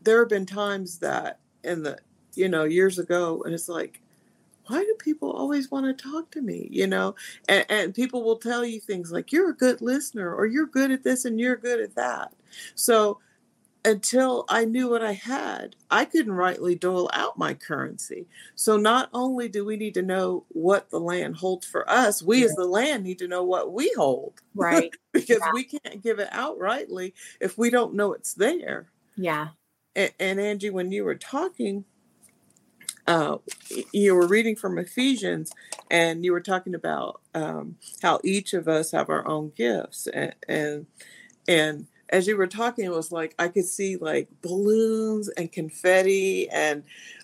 there 0.03 0.19
have 0.19 0.29
been 0.29 0.47
times 0.47 0.99
that 0.99 1.39
in 1.63 1.85
the, 1.85 1.99
you 2.39 2.49
know, 2.49 2.65
years 2.65 2.99
ago, 2.99 3.43
and 3.45 3.53
it's 3.53 3.69
like, 3.69 4.01
why 4.67 4.83
do 4.83 4.95
people 4.99 5.31
always 5.31 5.71
want 5.71 5.87
to 5.87 6.11
talk 6.11 6.31
to 6.33 6.43
me? 6.43 6.69
You 6.71 6.87
know, 6.87 7.15
and, 7.49 7.67
and 7.69 7.95
people 7.95 8.23
will 8.23 8.37
tell 8.37 8.65
you 8.65 8.81
things 8.81 9.11
like, 9.11 9.33
you're 9.33 9.51
a 9.51 9.57
good 9.57 9.81
listener, 9.81 10.35
or 10.35 10.47
you're 10.47 10.67
good 10.67 10.91
at 10.91 11.03
this 11.03 11.25
and 11.25 11.41
you're 11.41 11.57
good 11.57 11.81
at 11.81 11.95
that. 11.97 12.33
So 12.75 13.19
until 13.85 14.45
I 14.49 14.65
knew 14.65 14.91
what 14.91 15.03
I 15.03 15.13
had, 15.13 15.77
I 15.91 16.05
couldn't 16.05 16.33
rightly 16.33 16.75
dole 16.75 17.11
out 17.13 17.39
my 17.39 17.55
currency. 17.55 18.27
So 18.55 18.77
not 18.77 19.09
only 19.15 19.49
do 19.49 19.65
we 19.65 19.77
need 19.77 19.95
to 19.95 20.03
know 20.03 20.45
what 20.49 20.91
the 20.91 21.01
land 21.01 21.37
holds 21.37 21.67
for 21.67 21.89
us, 21.89 22.23
we 22.23 22.45
as 22.45 22.55
the 22.55 22.67
land 22.67 23.05
need 23.05 23.19
to 23.21 23.29
know 23.29 23.45
what 23.45 23.73
we 23.73 23.93
hold. 23.97 24.41
Right. 24.55 24.93
because 25.13 25.39
yeah. 25.41 25.51
we 25.53 25.65
can't 25.65 26.03
give 26.03 26.19
it 26.19 26.29
out 26.33 26.59
rightly 26.59 27.15
if 27.41 27.57
we 27.57 27.71
don't 27.71 27.95
know 27.95 28.13
it's 28.13 28.35
there. 28.35 28.91
Yeah. 29.17 29.49
And, 29.97 30.13
and 30.19 30.41
Angie, 30.41 30.71
when 30.71 30.93
you 30.93 31.05
were 31.05 31.15
talking, 31.15 31.85
uh, 33.09 33.39
you 33.93 34.15
were 34.15 34.29
reading 34.29 34.55
from 34.55 34.79
Ephesians 34.79 35.53
and 35.91 36.25
you 36.25 36.31
were 36.31 36.41
talking 36.41 36.75
about 36.75 37.21
um, 37.35 37.77
how 38.01 38.21
each 38.23 38.55
of 38.55 38.69
us 38.69 38.93
have 38.93 39.09
our 39.09 39.27
own 39.27 39.51
gifts 39.57 40.07
and, 40.07 40.35
and, 40.49 40.87
and 41.49 41.87
as 42.11 42.27
you 42.27 42.37
were 42.37 42.47
talking, 42.47 42.85
it 42.85 42.93
was 42.93 43.13
like 43.13 43.35
I 43.39 43.49
could 43.49 43.67
see 43.67 43.97
like 43.97 44.29
balloons 44.43 45.29
and 45.29 45.51
confetti 45.53 46.49
and 46.51 46.83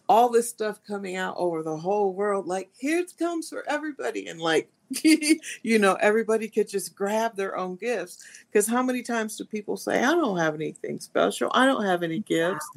all 0.09 0.29
this 0.29 0.49
stuff 0.49 0.81
coming 0.87 1.17
out 1.17 1.37
over 1.37 1.63
the 1.63 1.77
whole 1.77 2.13
world. 2.13 2.47
Like, 2.47 2.71
here 2.77 2.99
it 2.99 3.13
comes 3.19 3.49
for 3.49 3.65
everybody. 3.69 4.27
And 4.27 4.41
like, 4.41 4.71
you 5.03 5.79
know, 5.79 5.95
everybody 5.95 6.49
could 6.49 6.69
just 6.69 6.95
grab 6.95 7.37
their 7.37 7.57
own 7.57 7.77
gifts. 7.77 8.23
Because 8.51 8.67
how 8.67 8.83
many 8.83 9.03
times 9.03 9.37
do 9.37 9.45
people 9.45 9.77
say, 9.77 9.99
I 9.99 10.11
don't 10.11 10.39
have 10.39 10.55
anything 10.55 11.01
special? 11.01 11.51
I 11.55 11.67
don't 11.67 11.85
have 11.85 12.03
any 12.03 12.21
gifts. 12.21 12.69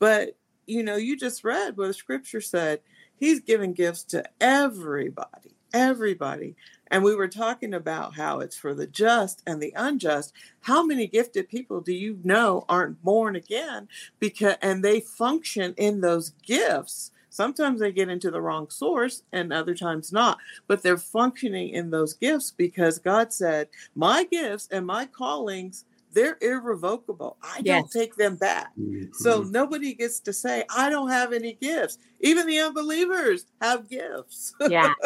But, 0.00 0.36
you 0.66 0.82
know, 0.82 0.96
you 0.96 1.16
just 1.16 1.44
read 1.44 1.76
what 1.76 1.88
the 1.88 1.94
scripture 1.94 2.40
said. 2.40 2.80
He's 3.16 3.40
giving 3.40 3.72
gifts 3.72 4.04
to 4.04 4.24
everybody, 4.40 5.54
everybody. 5.72 6.56
And 6.88 7.02
we 7.02 7.14
were 7.14 7.28
talking 7.28 7.72
about 7.72 8.14
how 8.14 8.40
it's 8.40 8.56
for 8.56 8.74
the 8.74 8.86
just 8.86 9.42
and 9.46 9.62
the 9.62 9.72
unjust. 9.76 10.34
How 10.60 10.84
many 10.84 11.06
gifted 11.06 11.48
people 11.48 11.80
do 11.80 11.92
you 11.92 12.18
know 12.22 12.64
aren't 12.68 13.02
born 13.02 13.36
again 13.36 13.88
because 14.20 14.56
and 14.60 14.84
they 14.84 15.00
function 15.00 15.74
in 15.76 16.00
those 16.00 16.30
gifts? 16.42 17.12
Sometimes 17.30 17.80
they 17.80 17.92
get 17.92 18.10
into 18.10 18.30
the 18.30 18.42
wrong 18.42 18.68
source 18.68 19.22
and 19.32 19.54
other 19.54 19.74
times 19.74 20.12
not, 20.12 20.36
but 20.66 20.82
they're 20.82 20.98
functioning 20.98 21.70
in 21.70 21.90
those 21.90 22.12
gifts 22.12 22.50
because 22.50 22.98
God 22.98 23.32
said, 23.32 23.68
"My 23.94 24.24
gifts 24.24 24.68
and 24.70 24.86
my 24.86 25.06
callings 25.06 25.86
they're 26.12 26.38
irrevocable. 26.40 27.38
I 27.42 27.60
yes. 27.64 27.82
don't 27.82 27.90
take 27.90 28.16
them 28.16 28.36
back. 28.36 28.68
Mm-hmm. 28.78 29.12
So 29.12 29.42
nobody 29.42 29.94
gets 29.94 30.20
to 30.20 30.32
say, 30.32 30.64
I 30.74 30.90
don't 30.90 31.10
have 31.10 31.32
any 31.32 31.54
gifts. 31.54 31.98
Even 32.20 32.46
the 32.46 32.60
unbelievers 32.60 33.46
have 33.60 33.88
gifts. 33.88 34.54
Yeah. 34.68 34.92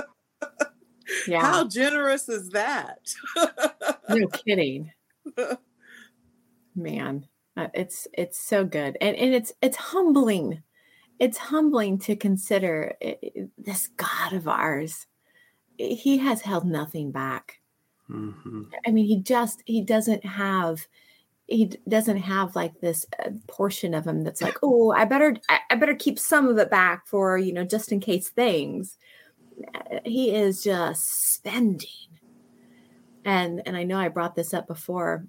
Yeah. 1.29 1.40
How 1.40 1.69
generous 1.69 2.29
is 2.29 2.51
that? 2.51 2.99
no 4.09 4.27
kidding. 4.45 4.90
Man, 6.75 7.27
uh, 7.57 7.69
it's 7.75 8.09
it's 8.12 8.38
so 8.38 8.64
good. 8.64 8.97
And 9.01 9.16
and 9.16 9.35
it's 9.35 9.53
it's 9.62 9.77
humbling. 9.77 10.62
It's 11.19 11.38
humbling 11.38 11.99
to 12.01 12.16
consider 12.16 12.95
it, 13.01 13.51
this 13.57 13.87
God 13.97 14.33
of 14.33 14.49
ours. 14.49 15.07
He 15.79 16.19
has 16.19 16.42
held 16.42 16.66
nothing 16.66 17.12
back. 17.12 17.61
Mm-hmm. 18.11 18.62
I 18.87 18.90
mean, 18.90 19.07
he 19.07 19.21
just 19.21 19.62
he 19.66 19.83
doesn't 19.83 20.25
have 20.25 20.87
he 21.47 21.71
doesn't 21.88 22.16
have 22.16 22.57
like 22.57 22.81
this 22.81 23.07
uh, 23.25 23.31
portion 23.47 23.95
of 23.95 24.07
him 24.07 24.23
that's 24.23 24.42
like, 24.42 24.59
oh, 24.62 24.92
I 24.92 25.05
better 25.05 25.37
I, 25.49 25.61
I 25.71 25.77
better 25.77 25.95
keep 25.95 26.19
some 26.19 26.49
of 26.49 26.59
it 26.59 26.71
back 26.71 27.07
for 27.07 27.38
you 27.38 27.53
know 27.53 27.64
just 27.64 27.92
in 27.92 28.01
case 28.01 28.29
things 28.29 28.97
he 30.05 30.35
is 30.35 30.62
just 30.62 31.33
spending. 31.35 31.88
And 33.25 33.62
and 33.66 33.77
I 33.77 33.83
know 33.83 33.99
I 33.99 34.09
brought 34.09 34.37
this 34.37 34.55
up 34.55 34.66
before, 34.66 35.27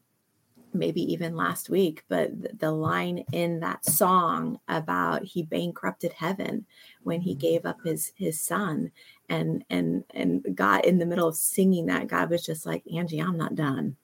maybe 0.73 1.01
even 1.13 1.35
last 1.35 1.69
week, 1.69 2.03
but 2.09 2.59
the 2.59 2.71
line 2.71 3.23
in 3.31 3.59
that 3.61 3.85
song 3.85 4.59
about 4.67 5.23
he 5.23 5.43
bankrupted 5.43 6.13
heaven 6.13 6.65
when 7.03 7.21
he 7.21 7.35
gave 7.35 7.65
up 7.65 7.79
his 7.83 8.11
his 8.15 8.39
son 8.39 8.91
and 9.29 9.63
and 9.69 10.03
and 10.11 10.45
God 10.55 10.85
in 10.85 10.99
the 10.99 11.05
middle 11.05 11.27
of 11.27 11.35
singing 11.35 11.87
that 11.87 12.07
God 12.07 12.29
was 12.29 12.45
just 12.45 12.65
like 12.65 12.83
Angie 12.93 13.19
I'm 13.19 13.37
not 13.37 13.55
done. 13.55 13.95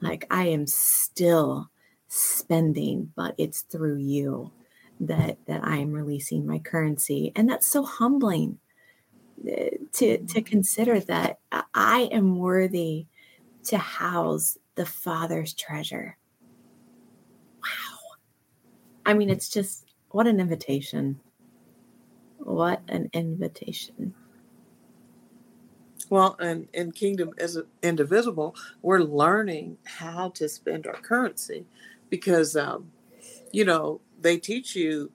Like 0.00 0.26
I 0.30 0.48
am 0.48 0.66
still 0.66 1.70
spending 2.08 3.10
but 3.16 3.34
it's 3.38 3.62
through 3.62 3.96
you 3.96 4.52
that 5.00 5.38
that 5.46 5.64
I 5.64 5.78
am 5.78 5.92
releasing 5.92 6.46
my 6.46 6.58
currency. 6.58 7.32
And 7.34 7.48
that's 7.48 7.66
so 7.66 7.84
humbling 7.84 8.58
uh, 9.46 9.76
to 9.94 10.18
to 10.18 10.42
consider 10.42 11.00
that 11.00 11.40
I 11.74 12.08
am 12.12 12.38
worthy 12.38 13.06
to 13.64 13.78
house 13.78 14.58
the 14.74 14.86
Father's 14.86 15.54
treasure. 15.54 16.16
Wow. 17.62 17.98
I 19.06 19.14
mean, 19.14 19.30
it's 19.30 19.48
just 19.48 19.86
what 20.10 20.26
an 20.26 20.40
invitation. 20.40 21.20
What 22.38 22.82
an 22.88 23.10
invitation. 23.12 24.14
Well, 26.10 26.36
and 26.38 26.68
in 26.74 26.92
Kingdom 26.92 27.32
as 27.38 27.58
Indivisible, 27.82 28.54
we're 28.82 29.00
learning 29.00 29.78
how 29.84 30.30
to 30.30 30.48
spend 30.48 30.86
our 30.86 30.94
currency 30.94 31.64
because, 32.10 32.56
um, 32.56 32.92
you 33.52 33.64
know, 33.64 34.00
they 34.20 34.36
teach 34.36 34.76
you 34.76 35.10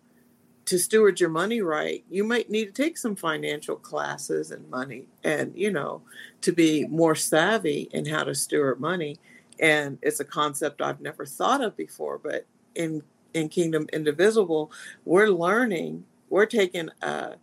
to 0.70 0.78
steward 0.78 1.20
your 1.20 1.32
money 1.32 1.62
right, 1.62 2.06
you 2.12 2.24
might 2.24 2.48
need 2.52 2.66
to 2.66 2.84
take 2.84 2.96
some 2.96 3.16
financial 3.16 3.76
classes 3.76 4.52
and 4.52 4.70
money 4.70 5.08
and, 5.24 5.52
you 5.56 5.72
know, 5.72 6.00
to 6.42 6.52
be 6.52 6.86
more 6.86 7.16
savvy 7.16 7.90
in 7.92 8.06
how 8.06 8.24
to 8.24 8.36
steward 8.36 8.80
money. 8.80 9.18
And 9.60 9.98
it's 10.02 10.20
a 10.20 10.26
concept 10.26 10.82
I've 10.82 11.02
never 11.02 11.26
thought 11.26 11.62
of 11.62 11.76
before, 11.76 12.18
but 12.18 12.46
in 12.76 13.04
in 13.34 13.50
Kingdom 13.50 13.88
Indivisible, 13.94 14.72
we're 15.06 15.28
learning, 15.28 16.04
we're 16.30 16.46
taking 16.46 16.90
a 17.02 17.36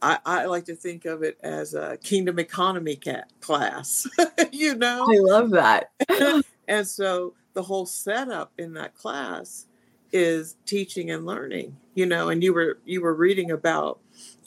I, 0.00 0.18
I 0.24 0.44
like 0.44 0.64
to 0.66 0.76
think 0.76 1.06
of 1.06 1.22
it 1.22 1.38
as 1.42 1.74
a 1.74 1.98
kingdom 1.98 2.38
economy 2.38 2.94
cat 2.94 3.32
class, 3.40 4.06
you 4.52 4.76
know. 4.76 5.02
I 5.02 5.18
love 5.18 5.50
that. 5.50 5.90
and 6.68 6.86
so 6.86 7.34
the 7.54 7.62
whole 7.62 7.86
setup 7.86 8.52
in 8.58 8.74
that 8.74 8.94
class 8.94 9.66
is 10.12 10.56
teaching 10.64 11.10
and 11.10 11.26
learning 11.26 11.76
you 11.94 12.06
know 12.06 12.28
and 12.28 12.42
you 12.42 12.54
were 12.54 12.78
you 12.84 13.00
were 13.00 13.14
reading 13.14 13.50
about 13.50 13.98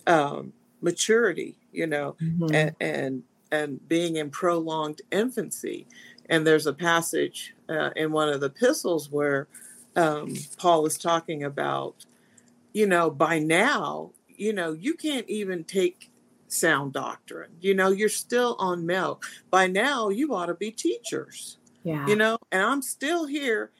um, 0.08 0.54
maturity 0.82 1.56
you 1.72 1.86
know 1.86 2.16
mm-hmm. 2.22 2.56
and, 2.56 2.76
and 2.80 3.24
and 3.52 3.88
being 3.88 4.16
in 4.16 4.30
prolonged 4.30 5.02
infancy 5.12 5.86
and 6.32 6.48
there's 6.48 6.66
a 6.66 6.74
passage 6.74 7.54
uh, 7.70 7.92
in 7.96 8.12
one 8.12 8.30
of 8.30 8.40
the 8.40 8.48
epistles 8.48 9.12
where 9.12 9.48
um, 9.96 10.34
paul 10.58 10.86
is 10.86 10.98
talking 10.98 11.44
about 11.44 11.96
you 12.74 12.88
know 12.88 13.12
by 13.12 13.38
now 13.38 14.10
you 14.28 14.52
know 14.52 14.72
you 14.72 14.96
can't 14.96 15.30
even 15.30 15.64
take 15.64 16.08
sound 16.48 16.92
doctrine. 16.92 17.52
You 17.62 17.74
know 17.74 17.92
you're 17.92 18.10
still 18.10 18.58
on 18.60 18.86
milk. 18.86 19.26
By 19.50 19.68
now 19.68 20.10
you 20.10 20.36
ought 20.36 20.48
to 20.48 20.54
be 20.54 20.70
teachers. 20.70 21.58
Yeah. 21.84 22.06
You 22.08 22.16
know 22.16 22.38
and 22.52 22.62
i'm 22.62 22.82
still 22.82 23.26
here 23.26 23.72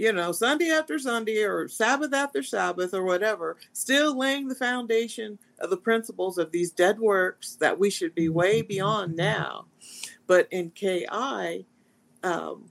you 0.00 0.14
know, 0.14 0.32
Sunday 0.32 0.70
after 0.70 0.98
Sunday 0.98 1.44
or 1.44 1.68
Sabbath 1.68 2.14
after 2.14 2.42
Sabbath 2.42 2.94
or 2.94 3.04
whatever, 3.04 3.58
still 3.74 4.16
laying 4.16 4.48
the 4.48 4.54
foundation 4.54 5.38
of 5.58 5.68
the 5.68 5.76
principles 5.76 6.38
of 6.38 6.50
these 6.52 6.70
dead 6.70 6.98
works 6.98 7.56
that 7.56 7.78
we 7.78 7.90
should 7.90 8.14
be 8.14 8.30
way 8.30 8.62
beyond 8.62 9.14
now. 9.14 9.66
But 10.26 10.48
in 10.50 10.70
KI, 10.70 11.66
um, 12.22 12.70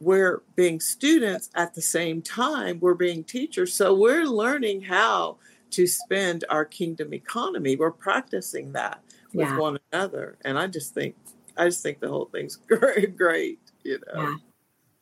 we're 0.00 0.42
being 0.54 0.80
students 0.80 1.50
at 1.54 1.74
the 1.74 1.82
same 1.82 2.22
time, 2.22 2.78
we're 2.80 2.94
being 2.94 3.24
teachers. 3.24 3.74
So 3.74 3.94
we're 3.94 4.24
learning 4.24 4.82
how 4.82 5.38
to 5.70 5.86
spend 5.86 6.44
our 6.48 6.64
kingdom 6.64 7.12
economy. 7.12 7.76
We're 7.76 7.90
practicing 7.90 8.72
that 8.72 9.02
with 9.34 9.48
yeah. 9.48 9.58
one 9.58 9.78
another. 9.92 10.38
And 10.44 10.58
I 10.58 10.66
just 10.66 10.94
think, 10.94 11.16
I 11.56 11.66
just 11.66 11.82
think 11.82 12.00
the 12.00 12.08
whole 12.08 12.26
thing's 12.26 12.56
great, 12.68 13.16
great 13.16 13.60
you 13.82 14.00
know. 14.14 14.36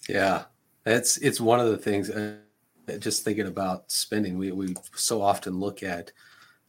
Yeah. 0.09 0.15
yeah. 0.15 0.45
It's 0.87 1.17
it's 1.19 1.41
one 1.41 1.61
of 1.61 1.69
the 1.69 1.79
things. 1.79 2.11
Uh, 2.11 2.37
just 3.01 3.25
thinking 3.25 3.49
about 3.49 3.91
spending, 3.91 4.39
we, 4.39 4.53
we 4.53 4.75
so 4.95 5.21
often 5.21 5.59
look 5.59 5.83
at 5.83 6.13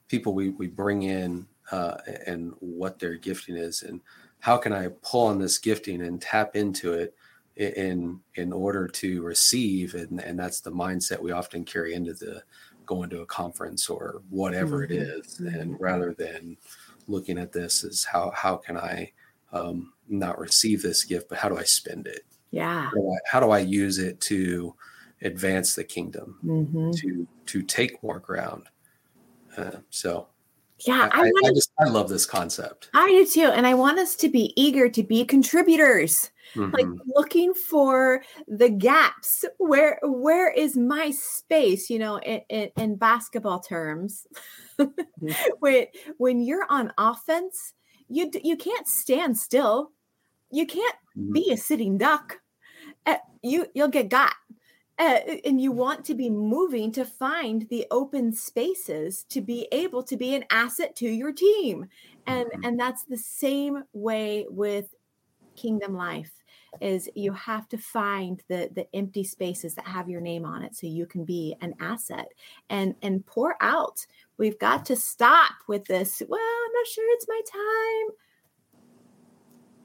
people 0.08 0.34
we, 0.34 0.50
we 0.50 0.66
bring 0.66 1.04
in 1.04 1.46
uh, 1.72 1.98
and 2.26 2.54
what 2.60 2.98
their 2.98 3.16
gifting 3.16 3.56
is 3.56 3.84
and 3.84 4.02
how 4.48 4.56
can 4.56 4.72
I 4.72 4.88
pull 5.02 5.26
on 5.26 5.40
this 5.40 5.58
gifting 5.58 6.04
and 6.04 6.22
tap 6.22 6.56
into 6.56 6.94
it 6.94 7.14
in 7.58 8.22
in 8.36 8.54
order 8.54 8.88
to 8.88 9.22
receive? 9.22 9.94
And, 9.94 10.22
and 10.22 10.40
that's 10.40 10.62
the 10.62 10.72
mindset 10.72 11.22
we 11.22 11.34
often 11.34 11.66
carry 11.66 11.94
into 11.94 12.14
the 12.14 12.42
going 12.86 13.10
to 13.10 13.24
a 13.24 13.26
conference 13.26 13.90
or 13.90 14.22
whatever 14.30 14.88
mm-hmm. 14.88 14.94
it 14.94 15.02
is. 15.02 15.40
And 15.40 15.78
rather 15.82 16.14
than 16.14 16.56
looking 17.10 17.38
at 17.38 17.52
this 17.52 17.84
as 17.84 18.06
how 18.06 18.32
how 18.34 18.56
can 18.56 18.78
I 18.78 19.12
um, 19.52 19.92
not 20.08 20.40
receive 20.40 20.82
this 20.82 21.04
gift 21.04 21.28
but 21.28 21.40
how 21.40 21.50
do 21.50 21.58
I 21.58 21.64
spend 21.64 22.08
it? 22.08 22.22
Yeah. 22.52 22.86
How 22.86 22.92
do 22.92 23.12
I, 23.12 23.18
how 23.30 23.40
do 23.42 23.50
I 23.50 23.60
use 23.60 23.98
it 23.98 24.22
to 24.22 24.74
advance 25.24 25.76
the 25.76 25.84
kingdom? 25.84 26.40
Mm-hmm. 26.46 26.92
to 26.92 27.28
to 27.48 27.64
take 27.64 28.02
more 28.02 28.20
ground. 28.20 28.70
Uh, 29.58 29.80
so 29.90 30.30
yeah 30.86 31.10
I, 31.12 31.22
I, 31.24 31.32
I, 31.46 31.50
just 31.50 31.72
i 31.80 31.86
love 31.86 32.10
this 32.10 32.26
concept 32.26 32.90
i 32.94 33.08
do 33.08 33.26
too 33.26 33.52
and 33.54 33.66
i 33.66 33.74
want 33.74 34.00
us 34.00 34.16
to 34.18 34.30
be 34.30 34.54
eager 34.56 34.90
to 34.90 35.04
be 35.04 35.26
contributors 35.26 36.30
mm-hmm. 36.56 36.74
like 36.74 36.86
looking 37.16 37.54
for 37.54 38.24
the 38.48 38.70
gaps 38.70 39.46
where 39.58 40.00
where 40.04 40.52
is 40.52 40.78
my 40.78 41.12
space 41.12 41.90
you 41.90 42.00
know 42.00 42.18
in, 42.20 42.42
in, 42.50 42.70
in 42.78 42.96
basketball 42.96 43.60
terms 43.60 44.28
mm-hmm. 44.80 45.32
when 45.60 45.86
when 46.18 46.42
you're 46.42 46.66
on 46.70 46.92
offense 46.98 47.74
you 48.10 48.32
you 48.44 48.56
can't 48.56 48.88
stand 48.88 49.38
still 49.38 49.92
you 50.52 50.66
can't 50.66 50.96
mm-hmm. 51.18 51.34
be 51.34 51.52
a 51.52 51.58
sitting 51.58 51.98
duck 51.98 52.40
uh, 53.06 53.16
you 53.42 53.66
you'll 53.74 53.88
get 53.88 54.10
got 54.10 54.34
uh, 55.00 55.20
and 55.46 55.62
you 55.62 55.72
want 55.72 56.04
to 56.06 56.16
be 56.16 56.30
moving 56.30 56.92
to 56.92 57.06
find 57.06 57.68
the 57.70 57.86
open 57.92 58.34
spaces 58.34 59.24
to 59.26 59.42
be 59.42 59.68
able 59.72 60.02
to 60.02 60.18
be 60.18 60.34
an 60.34 60.44
asset 60.50 60.96
to 60.96 61.08
your 61.08 61.32
team. 61.32 61.88
And 62.26 62.48
mm-hmm. 62.48 62.64
and 62.64 62.80
that's 62.80 63.04
the 63.04 63.18
same 63.18 63.84
way 63.94 64.46
with 64.50 64.94
kingdom 65.56 65.96
life 65.96 66.32
is 66.82 67.10
you 67.16 67.32
have 67.34 67.68
to 67.70 67.78
find 67.78 68.42
the 68.48 68.70
the 68.74 68.88
empty 68.96 69.24
spaces 69.24 69.76
that 69.76 69.88
have 69.88 70.10
your 70.10 70.22
name 70.22 70.46
on 70.46 70.64
it 70.64 70.76
so 70.76 70.88
you 70.88 71.06
can 71.06 71.26
be 71.26 71.56
an 71.62 71.76
asset. 71.80 72.28
And 72.70 72.96
and 73.04 73.26
pour 73.26 73.56
out. 73.62 74.06
We've 74.38 74.60
got 74.60 74.86
to 74.88 74.96
stop 74.96 75.54
with 75.68 75.86
this 75.86 76.22
well 76.28 76.40
i'm 76.40 76.74
not 76.74 76.88
sure 76.88 77.06
it's 77.14 77.28
my 77.28 77.42
time. 77.52 78.16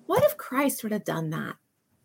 What 0.07 0.25
if 0.25 0.39
christ 0.39 0.83
would 0.83 0.93
have 0.93 1.05
done 1.05 1.31
that? 1.31 1.57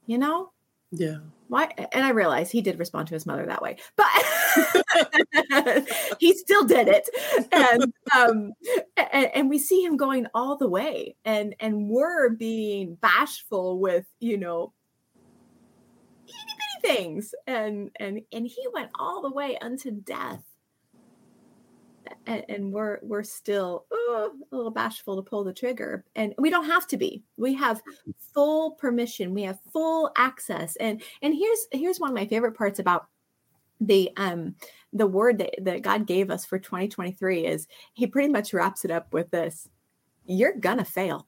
You 0.05 0.17
know 0.17 0.51
yeah. 0.91 1.17
Why? 1.49 1.69
And 1.93 2.05
I 2.05 2.09
realize 2.09 2.51
he 2.51 2.61
did 2.61 2.79
respond 2.79 3.07
to 3.07 3.13
his 3.13 3.25
mother 3.25 3.45
that 3.45 3.61
way, 3.61 3.77
but 3.95 5.87
he 6.19 6.33
still 6.33 6.65
did 6.65 6.87
it. 6.87 7.09
And 7.51 7.93
um 8.15 8.53
and, 8.97 9.29
and, 9.33 9.49
we 9.49 9.57
see 9.57 9.83
him 9.83 9.97
going 9.97 10.27
all 10.33 10.57
the 10.57 10.67
way 10.67 11.15
and 11.23 11.55
and 11.59 11.89
we're 11.89 12.29
being 12.29 12.95
bashful 12.95 13.79
with, 13.79 14.05
you 14.19 14.37
know, 14.37 14.73
things. 16.81 17.33
And 17.45 17.91
and 17.97 18.21
and 18.31 18.47
he 18.47 18.67
went 18.73 18.91
all 18.99 19.21
the 19.21 19.31
way 19.31 19.57
unto 19.57 19.91
death 19.91 20.43
and, 22.25 22.71
we're 22.71 22.99
we're 23.01 23.23
still 23.23 23.85
a 23.91 24.27
little 24.51 24.71
bashful 24.71 25.15
to 25.15 25.21
pull 25.21 25.43
the 25.43 25.53
trigger. 25.53 26.05
And 26.15 26.33
we 26.37 26.49
don't 26.49 26.65
have 26.65 26.87
to 26.87 26.97
be. 26.97 27.23
We 27.37 27.53
have 27.55 27.81
full 28.33 28.71
permission. 28.71 29.33
We 29.33 29.43
have 29.43 29.59
full 29.71 30.11
access. 30.17 30.75
And 30.77 31.01
and 31.21 31.33
here's 31.33 31.67
here's 31.71 31.99
one 31.99 32.09
of 32.09 32.15
my 32.15 32.27
favorite 32.27 32.57
parts 32.57 32.79
about 32.79 33.07
the 33.79 34.09
um 34.17 34.55
the 34.91 35.05
word 35.05 35.37
that, 35.37 35.53
that 35.61 35.83
god 35.83 36.07
gave 36.07 36.31
us 36.31 36.43
for 36.43 36.57
2023 36.57 37.45
is 37.45 37.67
he 37.93 38.07
pretty 38.07 38.27
much 38.27 38.53
wraps 38.53 38.85
it 38.85 38.91
up 38.91 39.13
with 39.13 39.29
this. 39.31 39.69
You're 40.25 40.55
gonna 40.55 40.85
fail. 40.85 41.27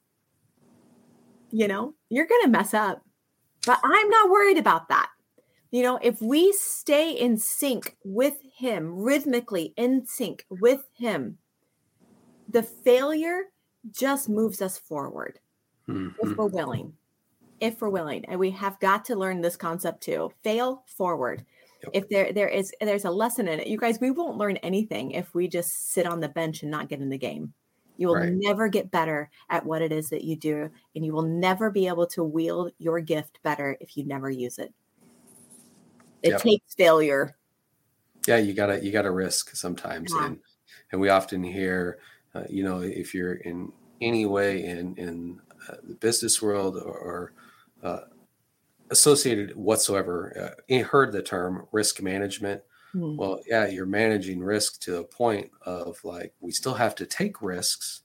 You 1.50 1.68
know 1.68 1.94
you're 2.08 2.26
gonna 2.26 2.48
mess 2.48 2.74
up. 2.74 3.02
But 3.66 3.78
i'm 3.84 4.08
not 4.08 4.30
worried 4.30 4.58
about 4.58 4.88
that. 4.88 5.10
You 5.70 5.84
know, 5.84 5.98
if 6.02 6.20
we 6.20 6.52
stay 6.52 7.12
in 7.12 7.36
sync 7.36 7.96
with 8.04 8.34
Him, 8.60 8.94
rhythmically 8.94 9.72
in 9.76 10.04
sync 10.04 10.44
with 10.50 10.86
Him, 10.92 11.38
the 12.46 12.62
failure 12.62 13.44
just 13.90 14.28
moves 14.28 14.60
us 14.60 14.76
forward 14.76 15.38
mm-hmm. 15.88 16.10
if 16.20 16.36
we're 16.36 16.46
willing. 16.46 16.92
If 17.60 17.80
we're 17.80 17.88
willing, 17.88 18.26
and 18.26 18.38
we 18.38 18.50
have 18.50 18.78
got 18.80 19.06
to 19.06 19.16
learn 19.16 19.40
this 19.40 19.56
concept 19.56 20.02
too. 20.02 20.30
Fail 20.42 20.84
forward. 20.86 21.44
Yep. 21.82 21.90
If 21.94 22.08
there 22.10 22.32
there 22.34 22.48
is 22.48 22.72
there's 22.82 23.06
a 23.06 23.10
lesson 23.10 23.48
in 23.48 23.60
it, 23.60 23.66
you 23.66 23.78
guys, 23.78 23.98
we 23.98 24.10
won't 24.10 24.36
learn 24.36 24.58
anything 24.58 25.12
if 25.12 25.34
we 25.34 25.48
just 25.48 25.92
sit 25.92 26.06
on 26.06 26.20
the 26.20 26.28
bench 26.28 26.60
and 26.60 26.70
not 26.70 26.88
get 26.90 27.00
in 27.00 27.08
the 27.08 27.16
game. 27.18 27.54
You 27.96 28.08
will 28.08 28.16
right. 28.16 28.32
never 28.32 28.68
get 28.68 28.90
better 28.90 29.30
at 29.48 29.64
what 29.64 29.80
it 29.80 29.90
is 29.90 30.10
that 30.10 30.24
you 30.24 30.36
do, 30.36 30.70
and 30.94 31.04
you 31.04 31.14
will 31.14 31.22
never 31.22 31.70
be 31.70 31.86
able 31.86 32.06
to 32.08 32.24
wield 32.24 32.72
your 32.78 33.00
gift 33.00 33.38
better 33.42 33.76
if 33.80 33.96
you 33.96 34.04
never 34.04 34.30
use 34.30 34.58
it. 34.58 34.72
It 36.22 36.30
yep. 36.30 36.42
takes 36.42 36.74
failure. 36.74 37.36
Yeah, 38.26 38.36
you 38.36 38.52
gotta 38.52 38.84
you 38.84 38.92
gotta 38.92 39.10
risk 39.10 39.56
sometimes, 39.56 40.12
yeah. 40.14 40.26
and 40.26 40.38
and 40.92 41.00
we 41.00 41.08
often 41.08 41.42
hear, 41.42 41.98
uh, 42.34 42.44
you 42.48 42.64
know, 42.64 42.80
if 42.80 43.14
you're 43.14 43.34
in 43.34 43.72
any 44.00 44.26
way 44.26 44.64
in 44.64 44.94
in 44.96 45.40
uh, 45.68 45.76
the 45.82 45.94
business 45.94 46.40
world 46.40 46.76
or, 46.76 46.98
or 46.98 47.32
uh, 47.82 48.00
associated 48.90 49.56
whatsoever, 49.56 50.54
uh, 50.70 50.82
heard 50.82 51.12
the 51.12 51.22
term 51.22 51.66
risk 51.72 52.02
management. 52.02 52.62
Hmm. 52.92 53.16
Well, 53.16 53.40
yeah, 53.46 53.68
you're 53.68 53.86
managing 53.86 54.40
risk 54.40 54.80
to 54.82 54.98
a 54.98 55.04
point 55.04 55.50
of 55.62 56.02
like 56.04 56.34
we 56.40 56.52
still 56.52 56.74
have 56.74 56.94
to 56.96 57.06
take 57.06 57.40
risks, 57.40 58.02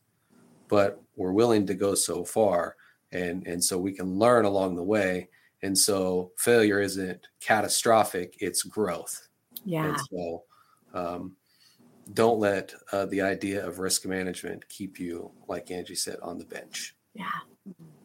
but 0.68 1.02
we're 1.16 1.34
willing 1.34 1.66
to 1.68 1.74
go 1.74 1.96
so 1.96 2.24
far, 2.24 2.76
and 3.12 3.46
and 3.48 3.64
so 3.64 3.78
we 3.78 3.94
can 3.94 4.18
learn 4.18 4.46
along 4.46 4.76
the 4.76 4.84
way 4.84 5.30
and 5.66 5.76
so 5.76 6.32
failure 6.38 6.80
isn't 6.80 7.28
catastrophic, 7.40 8.36
it's 8.40 8.62
growth. 8.62 9.28
Yeah. 9.66 9.90
And 9.90 10.00
so 10.12 10.44
um, 10.94 11.36
don't 12.14 12.40
let 12.40 12.74
uh, 12.92 13.08
the 13.08 13.22
idea 13.22 13.66
of 13.66 13.80
risk 13.80 14.06
management 14.06 14.68
keep 14.70 15.00
you, 15.00 15.32
like 15.48 15.72
Angie 15.72 15.96
said, 15.96 16.18
on 16.22 16.38
the 16.38 16.46
bench. 16.46 16.96
Yeah. 17.14 17.26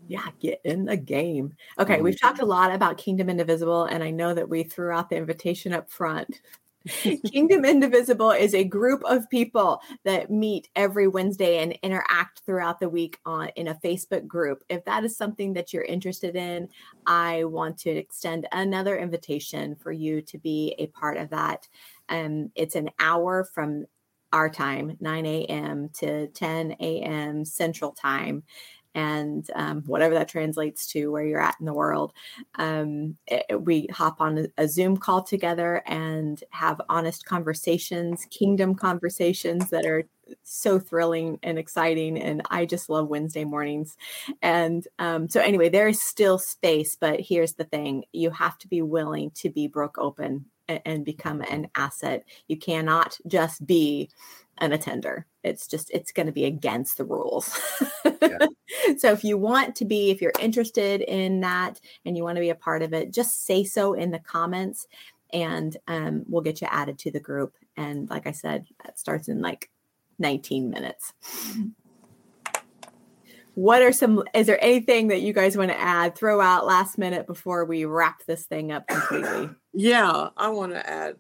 Yeah, 0.09 0.27
get 0.41 0.61
in 0.65 0.87
the 0.87 0.97
game. 0.97 1.55
Okay, 1.79 1.95
mm-hmm. 1.95 2.03
we've 2.03 2.21
talked 2.21 2.41
a 2.41 2.45
lot 2.45 2.75
about 2.75 2.99
Kingdom 2.99 3.31
Indivisible, 3.31 3.85
and 3.85 4.03
I 4.03 4.11
know 4.11 4.35
that 4.35 4.49
we 4.49 4.65
threw 4.65 4.91
out 4.91 5.09
the 5.09 5.17
invitation 5.17 5.73
up 5.73 5.89
front 5.89 6.41
Kingdom 7.27 7.65
Indivisible 7.65 8.31
is 8.31 8.55
a 8.55 8.65
group 8.65 9.03
of 9.05 9.29
people 9.29 9.83
that 10.05 10.31
meet 10.31 10.69
every 10.75 11.09
Wednesday 11.09 11.63
and 11.63 11.73
interact 11.83 12.41
throughout 12.47 12.81
the 12.81 12.89
week 12.89 13.19
on 13.27 13.49
in 13.57 13.69
a 13.69 13.75
Facebook 13.75 14.27
group. 14.27 14.65
If 14.69 14.85
that 14.87 15.05
is 15.05 15.17
something 15.17 15.53
that 15.55 15.73
you're 15.73 15.85
interested 15.85 16.37
in, 16.37 16.69
I 17.07 17.45
want 17.45 17.79
to 17.81 17.91
extend 17.91 18.49
another 18.53 18.99
invitation 18.99 19.77
for 19.77 19.93
you 19.93 20.23
to 20.23 20.39
be 20.39 20.75
a 20.79 20.87
part 20.89 21.19
of 21.19 21.31
that. 21.31 21.69
Um, 22.09 22.51
it's 22.55 22.77
an 22.77 22.91
hour 22.99 23.45
from 23.45 23.87
our 24.33 24.49
time, 24.49 24.97
9 25.01 25.27
a.m. 25.27 25.91
to 25.95 26.29
10 26.29 26.77
a.m. 26.81 27.45
Central 27.45 27.93
Time 27.93 28.45
and 28.95 29.49
um, 29.55 29.83
whatever 29.87 30.15
that 30.15 30.29
translates 30.29 30.87
to 30.89 31.11
where 31.11 31.25
you're 31.25 31.41
at 31.41 31.57
in 31.61 31.67
the 31.67 31.73
world. 31.73 32.13
Um, 32.57 33.17
it, 33.27 33.61
we 33.61 33.87
hop 33.91 34.21
on 34.21 34.49
a, 34.59 34.69
Zoom 34.69 34.97
call 34.97 35.23
together 35.23 35.83
and 35.87 36.43
have 36.51 36.81
honest 36.89 37.25
conversations, 37.25 38.27
kingdom 38.31 38.75
conversations 38.75 39.71
that 39.71 39.87
are 39.87 40.05
so 40.43 40.79
thrilling 40.79 41.39
and 41.43 41.59
exciting. 41.59 42.19
And 42.19 42.43
I 42.51 42.67
just 42.67 42.89
love 42.89 43.09
Wednesday 43.09 43.45
mornings. 43.45 43.97
And 44.43 44.87
um, 44.99 45.29
so, 45.29 45.41
anyway, 45.41 45.69
there 45.69 45.89
is 45.89 46.03
still 46.03 46.39
space, 46.39 46.97
but 47.01 47.21
here's 47.21 47.55
the 47.55 47.65
thing 47.65 48.05
you 48.13 48.31
have 48.31 48.59
to 48.59 48.69
be 48.69 48.83
willing 48.83 49.31
to 49.33 49.51
be 49.51 49.67
broke 49.67 49.99
open 49.99 50.47
and, 50.85 51.05
become 51.05 51.43
an 51.43 51.69
asset. 51.75 52.25
You 52.49 52.57
cannot 52.57 53.19
just 53.27 53.67
be 53.67 54.11
an 54.59 54.73
attender. 54.73 55.27
It's 55.43 55.67
just, 55.67 55.91
it's 55.91 56.13
going 56.13 56.27
to 56.27 56.33
be 56.33 56.45
against 56.45 56.99
the 56.99 57.05
rules. 57.05 57.59
Yeah. 58.05 58.47
so 58.99 59.13
if 59.13 59.25
you 59.25 59.39
want 59.39 59.75
to 59.77 59.85
be, 59.85 60.11
if 60.11 60.21
you're 60.21 60.33
interested 60.39 61.01
in 61.01 61.41
that 61.41 61.81
and 62.05 62.17
you 62.17 62.23
want 62.23 62.37
to 62.37 62.43
be 62.43 62.51
a 62.51 62.55
part 62.55 62.83
of 62.83 62.93
it, 62.93 63.13
just 63.13 63.45
say 63.47 63.65
so 63.65 63.95
in 63.95 64.11
the 64.11 64.19
comments 64.19 64.87
and 65.33 65.77
um, 65.89 66.25
we'll 66.29 66.43
get 66.43 66.61
you 66.61 66.69
added 66.71 66.99
to 66.99 67.11
the 67.11 67.21
group. 67.21 67.55
And 67.77 68.09
like 68.11 68.27
I 68.27 68.33
said, 68.33 68.67
that 68.85 68.99
starts 68.99 69.29
in 69.29 69.41
like 69.41 69.71
19 70.19 70.71
minutes. 70.71 71.15
What 73.55 73.83
are 73.83 73.93
some, 73.93 74.23
is 74.35 74.47
there 74.47 74.63
anything 74.63 75.09
that 75.09 75.21
you 75.21 75.33
guys 75.33 75.57
want 75.57 75.71
to 75.71 75.79
add, 75.79 76.17
throw 76.17 76.41
out 76.41 76.67
last 76.67 76.99
minute 76.99 77.27
before 77.27 77.65
we 77.65 77.85
wrap 77.85 78.25
this 78.27 78.45
thing 78.45 78.73
up 78.73 78.87
completely? 78.87 79.51
Yeah, 79.73 80.31
I 80.37 80.49
want 80.49 80.73
to 80.73 80.89
add 80.89 81.17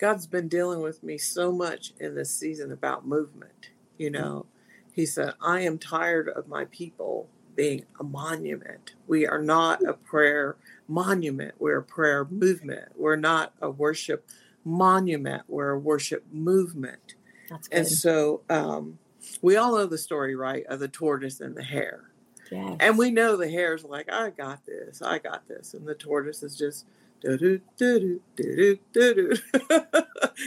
God's 0.00 0.26
been 0.26 0.48
dealing 0.48 0.80
with 0.82 1.02
me 1.02 1.18
so 1.18 1.52
much 1.52 1.92
in 2.00 2.14
this 2.14 2.34
season 2.34 2.72
about 2.72 3.06
movement. 3.06 3.70
You 3.98 4.10
know, 4.10 4.46
He 4.92 5.06
said, 5.06 5.34
I 5.40 5.60
am 5.60 5.78
tired 5.78 6.28
of 6.28 6.48
my 6.48 6.66
people 6.66 7.28
being 7.56 7.84
a 8.00 8.04
monument. 8.04 8.94
We 9.06 9.26
are 9.26 9.42
not 9.42 9.82
a 9.84 9.92
prayer 9.92 10.56
monument, 10.88 11.54
we're 11.58 11.78
a 11.78 11.82
prayer 11.82 12.24
movement. 12.24 12.92
We're 12.96 13.16
not 13.16 13.54
a 13.60 13.70
worship 13.70 14.28
monument. 14.64 15.42
We're 15.48 15.70
a 15.70 15.78
worship 15.78 16.24
movement. 16.32 17.14
That's 17.48 17.68
good. 17.68 17.78
And 17.78 17.88
so 17.88 18.42
um, 18.48 18.98
we 19.42 19.56
all 19.56 19.76
know 19.76 19.86
the 19.86 19.98
story, 19.98 20.34
right, 20.34 20.64
of 20.66 20.80
the 20.80 20.88
tortoise 20.88 21.40
and 21.40 21.56
the 21.56 21.62
hare. 21.62 22.10
yes. 22.50 22.76
And 22.80 22.98
we 22.98 23.10
know 23.10 23.36
the 23.36 23.48
hare's 23.48 23.84
like, 23.84 24.12
I 24.12 24.30
got 24.30 24.64
this, 24.66 25.02
I 25.02 25.18
got 25.18 25.46
this. 25.48 25.74
And 25.74 25.86
the 25.86 25.94
tortoise 25.94 26.42
is 26.42 26.56
just 26.56 26.86
do 27.20 27.38
do 27.38 27.60
do 27.76 27.98
do 27.98 28.20
do 28.36 28.78
do 28.92 29.14
do. 29.14 29.36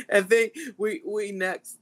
And 0.09 0.29
then 0.29 0.49
we 0.77 1.01
we 1.05 1.31
next 1.31 1.77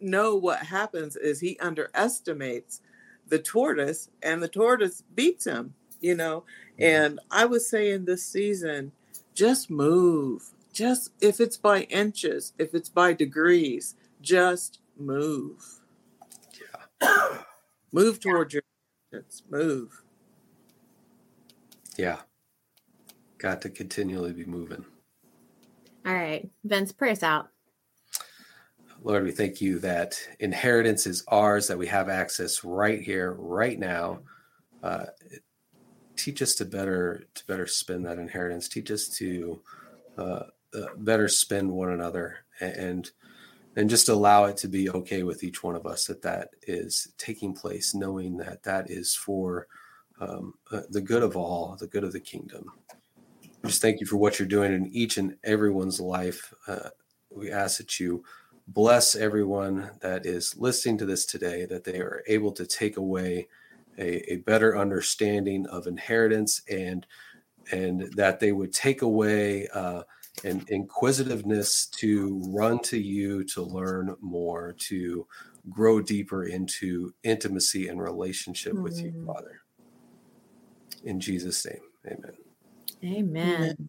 know 0.00 0.34
what 0.34 0.60
happens 0.64 1.16
is 1.16 1.40
he 1.40 1.58
underestimates 1.58 2.80
the 3.28 3.38
tortoise 3.38 4.08
and 4.22 4.42
the 4.42 4.48
tortoise 4.48 5.02
beats 5.14 5.46
him, 5.46 5.74
you 6.00 6.14
know. 6.14 6.44
And 6.78 7.20
I 7.30 7.46
was 7.46 7.68
saying 7.68 8.04
this 8.04 8.24
season, 8.24 8.92
just 9.34 9.70
move. 9.70 10.50
Just 10.72 11.12
if 11.20 11.40
it's 11.40 11.56
by 11.56 11.82
inches, 11.82 12.52
if 12.58 12.74
it's 12.74 12.90
by 12.90 13.14
degrees, 13.14 13.94
just 14.20 14.80
move. 14.98 15.80
Yeah. 17.00 17.38
Move 17.92 18.20
toward 18.20 18.52
your 18.52 18.62
distance. 19.12 19.42
Move. 19.48 20.02
Yeah. 21.96 22.18
Got 23.38 23.62
to 23.62 23.70
continually 23.70 24.32
be 24.32 24.44
moving. 24.44 24.84
All 26.04 26.14
right. 26.14 26.48
Vince, 26.64 26.92
pray 26.92 27.12
us 27.12 27.22
out. 27.22 27.48
Lord, 29.02 29.24
we 29.24 29.30
thank 29.30 29.60
you 29.60 29.78
that 29.80 30.18
inheritance 30.40 31.06
is 31.06 31.22
ours, 31.28 31.68
that 31.68 31.78
we 31.78 31.86
have 31.86 32.08
access 32.08 32.64
right 32.64 33.00
here, 33.00 33.32
right 33.32 33.78
now. 33.78 34.20
Uh, 34.82 35.06
teach 36.16 36.42
us 36.42 36.54
to 36.56 36.64
better 36.64 37.24
to 37.34 37.46
better 37.46 37.66
spend 37.66 38.06
that 38.06 38.18
inheritance. 38.18 38.68
Teach 38.68 38.90
us 38.90 39.08
to 39.18 39.60
uh, 40.18 40.42
uh, 40.74 40.86
better 40.96 41.28
spend 41.28 41.70
one 41.70 41.90
another, 41.90 42.38
and 42.60 43.10
and 43.76 43.90
just 43.90 44.08
allow 44.08 44.44
it 44.44 44.56
to 44.56 44.68
be 44.68 44.90
okay 44.90 45.22
with 45.22 45.44
each 45.44 45.62
one 45.62 45.76
of 45.76 45.86
us 45.86 46.06
that 46.06 46.22
that 46.22 46.50
is 46.66 47.08
taking 47.18 47.52
place, 47.52 47.94
knowing 47.94 48.36
that 48.38 48.62
that 48.62 48.90
is 48.90 49.14
for 49.14 49.68
um, 50.20 50.54
uh, 50.72 50.80
the 50.90 51.00
good 51.00 51.22
of 51.22 51.36
all, 51.36 51.76
the 51.78 51.86
good 51.86 52.02
of 52.02 52.12
the 52.12 52.20
kingdom. 52.20 52.72
Just 53.64 53.82
thank 53.82 54.00
you 54.00 54.06
for 54.06 54.16
what 54.16 54.38
you're 54.38 54.48
doing 54.48 54.72
in 54.72 54.86
each 54.92 55.18
and 55.18 55.36
everyone's 55.44 56.00
life. 56.00 56.54
Uh, 56.66 56.88
we 57.30 57.52
ask 57.52 57.76
that 57.76 58.00
you 58.00 58.24
bless 58.68 59.14
everyone 59.14 59.90
that 60.00 60.24
is 60.24 60.56
listening 60.56 60.96
to 60.98 61.06
this 61.06 61.26
today, 61.26 61.66
that 61.66 61.84
they 61.84 62.00
are 62.00 62.22
able 62.26 62.52
to 62.52 62.66
take 62.66 62.96
away 62.96 63.46
a, 63.98 64.32
a 64.32 64.36
better 64.36 64.76
understanding 64.76 65.66
of 65.66 65.86
inheritance 65.86 66.62
and 66.70 67.06
and 67.72 68.12
that 68.14 68.38
they 68.38 68.52
would 68.52 68.72
take 68.72 69.02
away 69.02 69.66
uh, 69.74 70.02
an 70.44 70.64
inquisitiveness 70.68 71.86
to 71.86 72.42
run 72.48 72.78
to 72.80 72.98
you 72.98 73.42
to 73.44 73.62
learn 73.62 74.14
more, 74.20 74.74
to 74.78 75.26
grow 75.70 76.00
deeper 76.00 76.44
into 76.44 77.12
intimacy 77.22 77.88
and 77.88 78.00
relationship 78.00 78.74
with 78.74 79.02
you, 79.02 79.12
Mm. 79.12 79.26
Father. 79.26 79.62
In 81.04 81.20
Jesus' 81.20 81.64
name, 81.64 81.80
amen. 82.06 82.36
Amen. 83.04 83.88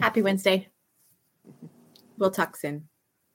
Happy 0.00 0.22
Wednesday. 0.22 0.68
We'll 2.18 2.30
talk 2.30 2.56
soon. 2.56 2.88